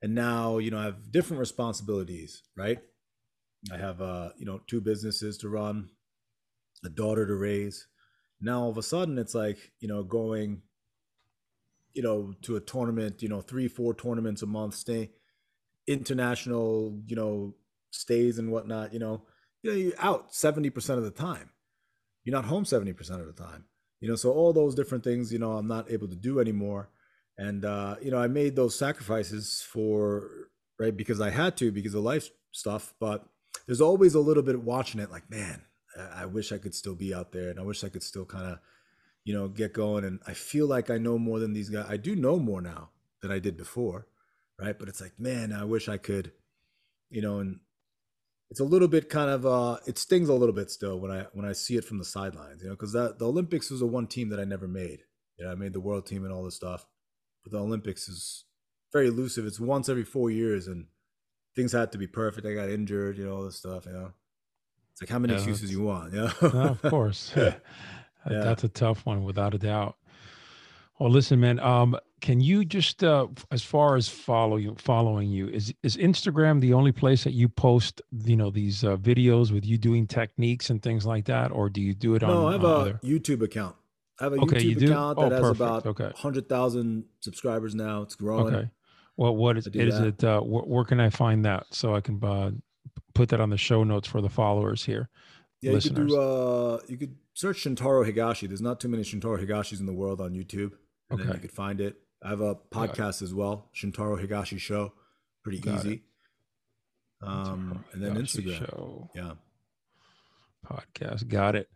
and 0.02 0.14
now 0.14 0.58
you 0.58 0.70
know 0.70 0.78
I 0.78 0.84
have 0.84 1.10
different 1.10 1.40
responsibilities, 1.40 2.42
right? 2.56 2.78
I 3.72 3.76
have 3.76 4.00
uh, 4.00 4.30
you 4.38 4.46
know, 4.46 4.60
two 4.66 4.80
businesses 4.80 5.36
to 5.38 5.48
run, 5.48 5.90
a 6.84 6.88
daughter 6.88 7.26
to 7.26 7.34
raise. 7.34 7.86
Now 8.40 8.62
all 8.62 8.70
of 8.70 8.78
a 8.78 8.82
sudden 8.82 9.18
it's 9.18 9.34
like, 9.34 9.58
you 9.80 9.88
know, 9.88 10.04
going, 10.04 10.62
you 11.92 12.02
know, 12.02 12.34
to 12.42 12.56
a 12.56 12.60
tournament, 12.60 13.22
you 13.22 13.28
know, 13.28 13.40
three, 13.40 13.66
four 13.66 13.94
tournaments 13.94 14.42
a 14.42 14.46
month, 14.46 14.74
stay 14.74 15.10
international, 15.86 17.00
you 17.06 17.16
know, 17.16 17.54
stays 17.90 18.38
and 18.38 18.52
whatnot, 18.52 18.92
you 18.92 18.98
know, 18.98 19.24
you 19.62 19.70
know, 19.70 19.76
you're 19.76 19.92
out 19.98 20.32
70% 20.32 20.90
of 20.90 21.02
the 21.02 21.10
time. 21.10 21.50
You're 22.22 22.36
not 22.36 22.44
home 22.44 22.64
70% 22.64 22.90
of 23.20 23.26
the 23.26 23.32
time. 23.32 23.64
You 24.00 24.08
know, 24.08 24.16
so 24.16 24.32
all 24.32 24.52
those 24.52 24.74
different 24.74 25.04
things, 25.04 25.32
you 25.32 25.38
know, 25.38 25.52
I'm 25.52 25.66
not 25.66 25.90
able 25.90 26.08
to 26.08 26.16
do 26.16 26.40
anymore. 26.40 26.90
And 27.36 27.64
uh, 27.64 27.96
you 28.02 28.10
know, 28.10 28.18
I 28.18 28.28
made 28.28 28.56
those 28.56 28.78
sacrifices 28.78 29.64
for 29.72 30.30
right 30.78 30.96
because 30.96 31.20
I 31.20 31.30
had 31.30 31.56
to 31.58 31.72
because 31.72 31.94
of 31.94 32.02
life 32.02 32.30
stuff, 32.52 32.94
but 33.00 33.26
there's 33.66 33.80
always 33.80 34.14
a 34.14 34.20
little 34.20 34.42
bit 34.42 34.62
watching 34.62 35.00
it 35.00 35.10
like, 35.10 35.30
man, 35.30 35.62
I 36.14 36.26
wish 36.26 36.52
I 36.52 36.58
could 36.58 36.74
still 36.74 36.94
be 36.94 37.14
out 37.14 37.32
there 37.32 37.50
and 37.50 37.58
I 37.58 37.62
wish 37.62 37.84
I 37.84 37.88
could 37.88 38.02
still 38.02 38.24
kind 38.24 38.46
of, 38.46 38.58
you 39.24 39.34
know, 39.34 39.48
get 39.48 39.72
going. 39.72 40.04
And 40.04 40.20
I 40.26 40.32
feel 40.32 40.66
like 40.66 40.90
I 40.90 40.98
know 40.98 41.18
more 41.18 41.38
than 41.38 41.52
these 41.52 41.68
guys. 41.68 41.86
I 41.88 41.96
do 41.96 42.14
know 42.14 42.38
more 42.38 42.60
now 42.60 42.90
than 43.20 43.30
I 43.30 43.38
did 43.38 43.56
before. 43.56 44.06
Right. 44.58 44.76
But 44.76 44.88
it's 44.88 45.00
like, 45.00 45.18
man, 45.18 45.52
I 45.52 45.64
wish 45.64 45.88
I 45.88 45.98
could, 45.98 46.32
you 47.10 47.22
know, 47.22 47.38
and 47.38 47.60
it's 48.50 48.60
a 48.60 48.64
little 48.64 48.88
bit 48.88 49.08
kind 49.08 49.30
of 49.30 49.44
uh 49.46 49.76
it 49.86 49.98
stings 49.98 50.28
a 50.28 50.34
little 50.34 50.54
bit 50.54 50.70
still 50.70 50.98
when 50.98 51.10
I 51.10 51.26
when 51.32 51.44
I 51.44 51.52
see 51.52 51.76
it 51.76 51.84
from 51.84 51.98
the 51.98 52.04
sidelines, 52.04 52.62
you 52.62 52.68
know, 52.68 52.74
because 52.74 52.92
that 52.92 53.18
the 53.18 53.26
Olympics 53.26 53.70
was 53.70 53.82
a 53.82 53.86
one 53.86 54.06
team 54.06 54.30
that 54.30 54.40
I 54.40 54.44
never 54.44 54.66
made. 54.66 55.00
You 55.36 55.44
know, 55.44 55.52
I 55.52 55.54
made 55.54 55.72
the 55.72 55.80
world 55.80 56.06
team 56.06 56.24
and 56.24 56.32
all 56.32 56.44
this 56.44 56.56
stuff. 56.56 56.86
But 57.44 57.52
the 57.52 57.60
Olympics 57.60 58.08
is 58.08 58.44
very 58.92 59.08
elusive. 59.08 59.46
It's 59.46 59.60
once 59.60 59.88
every 59.88 60.04
four 60.04 60.30
years 60.30 60.66
and 60.66 60.86
things 61.54 61.72
had 61.72 61.92
to 61.92 61.98
be 61.98 62.06
perfect. 62.06 62.46
I 62.46 62.54
got 62.54 62.70
injured, 62.70 63.18
you 63.18 63.26
know, 63.26 63.36
all 63.36 63.44
this 63.44 63.56
stuff, 63.56 63.86
you 63.86 63.92
know. 63.92 64.12
It's 64.92 65.02
like 65.02 65.10
how 65.10 65.18
many 65.18 65.34
yeah, 65.34 65.38
excuses 65.38 65.70
you 65.70 65.82
want, 65.82 66.12
yeah. 66.12 66.32
no, 66.42 66.48
of 66.82 66.82
course. 66.82 67.32
yeah. 67.36 67.54
That's 68.26 68.64
a 68.64 68.68
tough 68.68 69.06
one 69.06 69.24
without 69.24 69.54
a 69.54 69.58
doubt. 69.58 69.96
Well, 70.98 71.10
listen, 71.10 71.38
man. 71.40 71.60
Um, 71.60 71.96
can 72.20 72.40
you 72.40 72.64
just, 72.64 73.04
uh, 73.04 73.26
as 73.50 73.62
far 73.62 73.96
as 73.96 74.08
follow 74.08 74.56
you, 74.56 74.74
following 74.78 75.28
you, 75.28 75.48
is 75.48 75.72
is 75.82 75.96
Instagram 75.96 76.60
the 76.60 76.72
only 76.72 76.92
place 76.92 77.24
that 77.24 77.32
you 77.32 77.48
post, 77.48 78.02
you 78.24 78.36
know, 78.36 78.50
these 78.50 78.84
uh, 78.84 78.96
videos 78.96 79.52
with 79.52 79.64
you 79.64 79.78
doing 79.78 80.06
techniques 80.06 80.70
and 80.70 80.82
things 80.82 81.06
like 81.06 81.24
that, 81.26 81.50
or 81.50 81.68
do 81.68 81.80
you 81.80 81.94
do 81.94 82.14
it 82.14 82.22
no, 82.22 82.28
on? 82.28 82.34
No, 82.34 82.48
I 82.48 82.52
have 82.52 82.64
a 82.64 82.66
other? 82.66 83.00
YouTube 83.04 83.42
account. 83.42 83.76
I 84.20 84.24
have 84.24 84.32
a 84.32 84.36
okay, 84.36 84.56
YouTube 84.56 84.90
account 84.90 85.18
that 85.18 85.26
oh, 85.26 85.30
has 85.30 85.40
perfect. 85.40 85.60
about 85.60 85.86
okay. 85.86 86.12
hundred 86.16 86.48
thousand 86.48 87.04
subscribers 87.20 87.74
now. 87.74 88.02
It's 88.02 88.14
growing. 88.14 88.54
Okay. 88.54 88.70
Well, 89.16 89.34
what 89.34 89.56
is, 89.56 89.66
is 89.66 89.98
it? 89.98 90.22
Uh, 90.22 90.40
wh- 90.40 90.68
where 90.68 90.84
can 90.84 91.00
I 91.00 91.10
find 91.10 91.44
that 91.44 91.66
so 91.70 91.94
I 91.94 92.00
can 92.00 92.22
uh, 92.22 92.52
put 93.14 93.28
that 93.30 93.40
on 93.40 93.50
the 93.50 93.58
show 93.58 93.84
notes 93.84 94.06
for 94.06 94.20
the 94.20 94.28
followers 94.28 94.84
here? 94.84 95.08
Yeah, 95.60 95.72
listeners. 95.72 95.98
you 95.98 96.04
could 96.04 96.08
do. 96.08 96.20
Uh, 96.20 96.78
you 96.88 96.96
could 96.96 97.16
search 97.34 97.64
Shintaro 97.64 98.08
Higashi. 98.08 98.46
There's 98.46 98.60
not 98.60 98.80
too 98.80 98.88
many 98.88 99.02
Shintaro 99.02 99.44
Higashis 99.44 99.80
in 99.80 99.86
the 99.86 99.92
world 99.92 100.20
on 100.20 100.32
YouTube. 100.32 100.72
And 101.10 101.20
okay. 101.20 101.32
you 101.32 101.38
could 101.38 101.52
find 101.52 101.80
it. 101.80 101.96
I 102.22 102.30
have 102.30 102.40
a 102.40 102.56
podcast 102.56 103.22
as 103.22 103.32
well, 103.32 103.70
Shintaro 103.74 104.20
Higashi 104.20 104.58
Show. 104.58 104.92
Pretty 105.42 105.60
Got 105.60 105.80
easy. 105.80 105.92
It. 105.94 106.00
Um, 107.26 107.84
and 107.92 108.02
then 108.02 108.14
Instagram. 108.16 108.58
Show. 108.58 109.10
Yeah. 109.14 109.32
Podcast. 110.66 111.28
Got 111.28 111.56
it. 111.56 111.68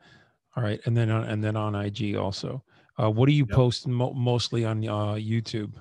All 0.57 0.63
right, 0.63 0.81
and 0.85 0.97
then 0.97 1.11
on 1.11 1.25
and 1.25 1.43
then 1.43 1.57
on 1.57 1.75
IG 1.75 2.17
also. 2.17 2.63
Uh, 3.01 3.11
what 3.11 3.27
do 3.27 3.33
you 3.33 3.47
yep. 3.49 3.57
post 3.57 3.89
mo- 3.89 4.13
mostly 4.13 4.65
on 4.65 4.87
uh, 4.87 5.15
YouTube? 5.15 5.73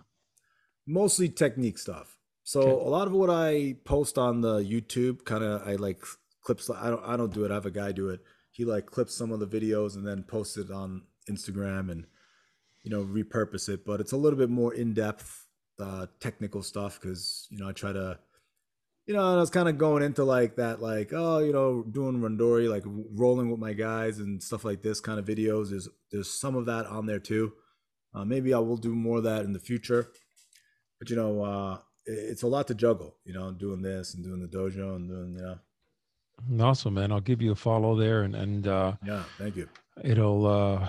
mostly 0.91 1.29
technique 1.29 1.77
stuff. 1.77 2.17
So 2.43 2.61
okay. 2.61 2.85
a 2.85 2.89
lot 2.89 3.07
of 3.07 3.13
what 3.13 3.29
I 3.29 3.75
post 3.85 4.17
on 4.17 4.41
the 4.41 4.59
YouTube, 4.59 5.25
kind 5.25 5.43
of, 5.43 5.67
I 5.67 5.75
like 5.75 6.03
clips. 6.43 6.69
I 6.69 6.89
don't, 6.89 7.03
I 7.05 7.17
don't 7.17 7.33
do 7.33 7.45
it. 7.45 7.51
I 7.51 7.55
have 7.55 7.65
a 7.65 7.71
guy 7.71 7.91
do 7.91 8.09
it. 8.09 8.21
He 8.51 8.65
like 8.65 8.87
clips 8.87 9.15
some 9.15 9.31
of 9.31 9.39
the 9.39 9.47
videos 9.47 9.95
and 9.95 10.05
then 10.05 10.23
posts 10.23 10.57
it 10.57 10.69
on 10.71 11.03
Instagram 11.29 11.91
and 11.91 12.05
you 12.83 12.91
know 12.91 13.03
repurpose 13.03 13.69
it. 13.69 13.85
But 13.85 13.99
it's 13.99 14.11
a 14.11 14.17
little 14.17 14.37
bit 14.37 14.49
more 14.49 14.73
in 14.73 14.93
depth, 14.93 15.47
uh, 15.79 16.07
technical 16.19 16.63
stuff 16.63 16.99
because 16.99 17.47
you 17.49 17.57
know 17.57 17.69
I 17.69 17.71
try 17.73 17.93
to, 17.93 18.19
you 19.05 19.13
know, 19.13 19.33
I 19.33 19.35
was 19.37 19.49
kind 19.49 19.69
of 19.69 19.77
going 19.77 20.03
into 20.03 20.23
like 20.23 20.55
that, 20.57 20.81
like 20.81 21.11
oh, 21.13 21.39
you 21.39 21.53
know, 21.53 21.83
doing 21.83 22.19
randori, 22.19 22.69
like 22.69 22.83
rolling 22.85 23.49
with 23.49 23.59
my 23.59 23.73
guys 23.73 24.19
and 24.19 24.41
stuff 24.41 24.65
like 24.65 24.81
this 24.81 24.99
kind 24.99 25.19
of 25.19 25.25
videos. 25.25 25.69
There's 25.69 25.89
there's 26.11 26.29
some 26.29 26.55
of 26.55 26.65
that 26.67 26.85
on 26.85 27.05
there 27.05 27.19
too. 27.19 27.53
Uh, 28.13 28.25
maybe 28.25 28.53
I 28.53 28.59
will 28.59 28.77
do 28.77 28.93
more 28.93 29.17
of 29.17 29.23
that 29.23 29.45
in 29.45 29.53
the 29.53 29.59
future 29.59 30.11
but 31.01 31.09
you 31.09 31.15
know, 31.15 31.43
uh, 31.43 31.77
it's 32.05 32.43
a 32.43 32.47
lot 32.47 32.67
to 32.67 32.75
juggle. 32.75 33.15
You 33.25 33.33
know, 33.33 33.51
doing 33.51 33.81
this 33.81 34.13
and 34.13 34.23
doing 34.23 34.39
the 34.39 34.47
dojo 34.47 34.95
and 34.95 35.09
doing 35.09 35.33
you 35.35 35.41
know. 35.41 36.63
Awesome, 36.63 36.93
man. 36.93 37.11
I'll 37.11 37.21
give 37.21 37.41
you 37.41 37.53
a 37.53 37.55
follow 37.55 37.95
there, 37.95 38.21
and 38.21 38.35
and 38.35 38.67
uh, 38.67 38.93
yeah, 39.03 39.23
thank 39.39 39.55
you. 39.55 39.67
It'll 40.03 40.45
uh, 40.45 40.87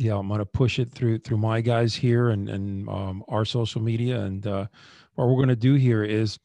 yeah, 0.00 0.16
I'm 0.16 0.28
gonna 0.28 0.46
push 0.46 0.78
it 0.78 0.90
through 0.90 1.18
through 1.18 1.36
my 1.36 1.60
guys 1.60 1.94
here 1.94 2.30
and 2.30 2.48
and 2.48 2.88
um, 2.88 3.22
our 3.28 3.44
social 3.44 3.82
media, 3.82 4.20
and 4.20 4.46
uh, 4.46 4.66
what 5.14 5.28
we're 5.28 5.40
gonna 5.40 5.56
do 5.56 5.74
here 5.74 6.02
is. 6.04 6.38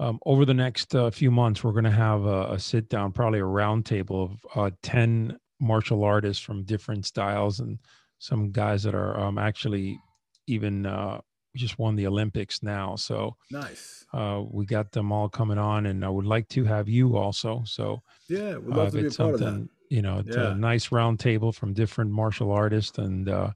Um, 0.00 0.20
over 0.26 0.44
the 0.44 0.54
next 0.54 0.94
uh, 0.94 1.10
few 1.10 1.28
months, 1.32 1.64
we're 1.64 1.72
going 1.72 1.82
to 1.82 1.90
have 1.90 2.24
a, 2.24 2.52
a, 2.52 2.58
sit 2.60 2.88
down, 2.88 3.10
probably 3.10 3.40
a 3.40 3.42
roundtable 3.42 4.30
of 4.30 4.46
uh, 4.54 4.70
10 4.84 5.36
martial 5.58 6.04
artists 6.04 6.40
from 6.40 6.62
different 6.62 7.04
styles 7.04 7.58
and 7.58 7.80
some 8.20 8.52
guys 8.52 8.84
that 8.84 8.94
are 8.94 9.18
um, 9.18 9.38
actually 9.38 9.98
even 10.46 10.86
uh, 10.86 11.20
just 11.56 11.80
won 11.80 11.96
the 11.96 12.06
Olympics 12.06 12.62
now. 12.62 12.94
So 12.94 13.36
nice. 13.50 14.06
Uh, 14.14 14.42
we 14.48 14.66
got 14.66 14.92
them 14.92 15.10
all 15.10 15.28
coming 15.28 15.58
on, 15.58 15.86
and 15.86 16.04
I 16.04 16.08
would 16.08 16.26
like 16.26 16.48
to 16.50 16.64
have 16.64 16.88
you 16.88 17.16
also. 17.16 17.62
So 17.66 18.00
yeah, 18.28 18.56
we'd 18.56 18.76
love 18.76 18.88
uh, 18.88 18.98
to 18.98 19.02
be 19.02 19.06
a 19.08 19.10
part 19.10 19.34
of 19.34 19.40
that. 19.40 19.68
You 19.90 20.02
know, 20.02 20.22
yeah. 20.24 20.52
a 20.52 20.54
nice 20.54 20.92
round 20.92 21.18
table 21.18 21.52
from 21.52 21.72
different 21.72 22.10
martial 22.10 22.52
artists, 22.52 22.98
and 22.98 23.28
uh, 23.28 23.50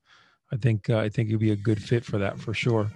I 0.52 0.56
think 0.56 0.88
uh, 0.90 0.98
I 0.98 1.08
think 1.08 1.28
you'd 1.28 1.40
be 1.40 1.52
a 1.52 1.56
good 1.56 1.82
fit 1.82 2.04
for 2.04 2.18
that 2.18 2.38
for 2.38 2.54
sure. 2.54 2.90